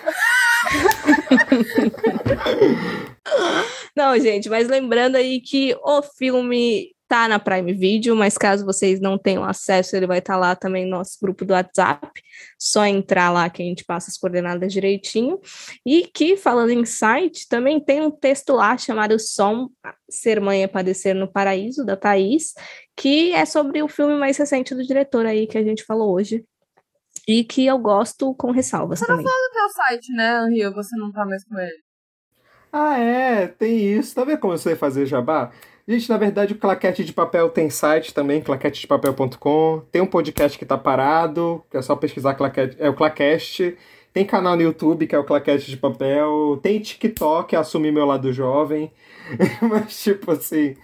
Não, 3.96 4.18
gente, 4.18 4.48
mas 4.48 4.68
lembrando 4.68 5.16
aí 5.16 5.40
que 5.40 5.76
o 5.82 6.02
filme 6.02 6.94
tá 7.06 7.28
na 7.28 7.38
Prime 7.38 7.72
Video, 7.72 8.16
mas 8.16 8.36
caso 8.36 8.64
vocês 8.64 9.00
não 9.00 9.18
tenham 9.18 9.44
acesso, 9.44 9.94
ele 9.94 10.06
vai 10.06 10.18
estar 10.18 10.34
tá 10.34 10.38
lá 10.38 10.56
também 10.56 10.84
no 10.84 10.98
nosso 10.98 11.18
grupo 11.20 11.44
do 11.44 11.52
WhatsApp. 11.52 12.10
Só 12.58 12.84
entrar 12.86 13.30
lá 13.30 13.48
que 13.50 13.62
a 13.62 13.64
gente 13.64 13.84
passa 13.84 14.10
as 14.10 14.16
coordenadas 14.16 14.72
direitinho. 14.72 15.38
E 15.84 16.06
que, 16.06 16.36
falando 16.36 16.70
em 16.70 16.84
site, 16.84 17.46
também 17.48 17.78
tem 17.78 18.00
um 18.00 18.10
texto 18.10 18.54
lá 18.54 18.76
chamado 18.76 19.18
Som 19.18 19.68
Ser 20.10 20.40
Mãe 20.40 20.62
é 20.62 20.66
Padecer 20.66 21.14
no 21.14 21.30
Paraíso, 21.30 21.84
da 21.84 21.96
Thaís, 21.96 22.54
que 22.96 23.32
é 23.32 23.44
sobre 23.44 23.82
o 23.82 23.88
filme 23.88 24.14
mais 24.16 24.36
recente 24.36 24.74
do 24.74 24.84
diretor 24.84 25.26
aí 25.26 25.46
que 25.46 25.58
a 25.58 25.62
gente 25.62 25.84
falou 25.84 26.12
hoje. 26.12 26.44
E 27.26 27.42
que 27.44 27.64
eu 27.64 27.78
gosto 27.78 28.34
com 28.34 28.50
ressalvas 28.50 28.98
você 28.98 29.06
também. 29.06 29.24
Você 29.24 29.30
tá 29.30 29.30
falando 29.30 29.48
do 29.48 29.54
teu 29.54 29.68
site, 29.70 30.12
né, 30.12 30.46
Rio? 30.50 30.74
Você 30.74 30.96
não 30.96 31.10
tá 31.10 31.24
mais 31.24 31.44
com 31.44 31.58
ele. 31.58 31.84
Ah, 32.76 32.98
é, 32.98 33.46
tem 33.46 33.78
isso. 33.96 34.12
Tá 34.16 34.24
vendo 34.24 34.40
como 34.40 34.52
eu 34.52 34.58
sei 34.58 34.74
fazer 34.74 35.06
jabá? 35.06 35.52
Gente, 35.86 36.10
na 36.10 36.16
verdade, 36.16 36.54
o 36.54 36.58
Claquete 36.58 37.04
de 37.04 37.12
Papel 37.12 37.48
tem 37.48 37.70
site 37.70 38.12
também, 38.12 38.42
claquetedepapel.com. 38.42 39.82
Tem 39.92 40.02
um 40.02 40.06
podcast 40.06 40.58
que 40.58 40.66
tá 40.66 40.76
parado, 40.76 41.62
que 41.70 41.76
é 41.76 41.82
só 41.82 41.94
pesquisar 41.94 42.34
claquete, 42.34 42.76
é 42.80 42.90
o 42.90 42.94
Claqueste. 42.94 43.78
Tem 44.12 44.26
canal 44.26 44.56
no 44.56 44.62
YouTube, 44.62 45.06
que 45.06 45.14
é 45.14 45.18
o 45.18 45.22
Claquete 45.22 45.70
de 45.70 45.76
Papel. 45.76 46.58
Tem 46.64 46.80
TikTok, 46.80 47.54
assumir 47.54 47.92
meu 47.92 48.06
lado 48.06 48.32
jovem. 48.32 48.92
Mas, 49.62 50.02
tipo 50.02 50.32
assim. 50.32 50.74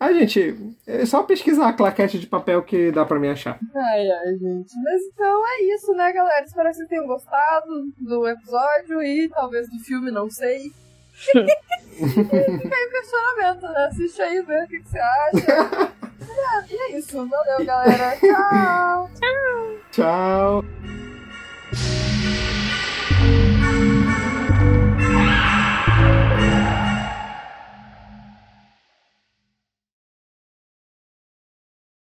A 0.00 0.10
gente, 0.14 0.56
é 0.86 1.04
só 1.04 1.24
pesquisar 1.24 1.68
a 1.68 1.72
claquete 1.74 2.18
de 2.18 2.26
papel 2.26 2.62
que 2.62 2.90
dá 2.90 3.04
pra 3.04 3.18
me 3.18 3.28
achar. 3.28 3.58
Ai, 3.74 4.10
ai, 4.10 4.32
gente. 4.38 4.72
Mas 4.82 5.02
então 5.12 5.42
é 5.46 5.74
isso, 5.74 5.92
né, 5.92 6.10
galera? 6.10 6.44
Espero 6.46 6.68
que 6.68 6.76
vocês 6.76 6.88
tenham 6.88 7.06
gostado 7.06 7.66
do 7.98 8.26
episódio 8.26 9.02
e 9.02 9.28
talvez 9.28 9.68
do 9.68 9.78
filme, 9.80 10.10
não 10.10 10.30
sei. 10.30 10.72
Fica 11.18 11.40
aí 12.76 12.86
o 12.86 12.90
questionamento, 12.90 13.66
ah, 13.66 13.72
né? 13.72 13.86
Assiste 13.86 14.22
aí, 14.22 14.42
vê 14.42 14.62
o 14.62 14.68
que, 14.68 14.80
que 14.80 14.88
você 14.88 14.98
acha. 14.98 15.92
Ah, 16.20 16.64
e 16.70 16.76
é 16.76 16.98
isso. 16.98 17.26
Valeu, 17.26 17.66
galera. 17.66 18.16
Tchau. 18.16 19.10
Tchau. 19.90 20.62
Tchau. 20.62 20.64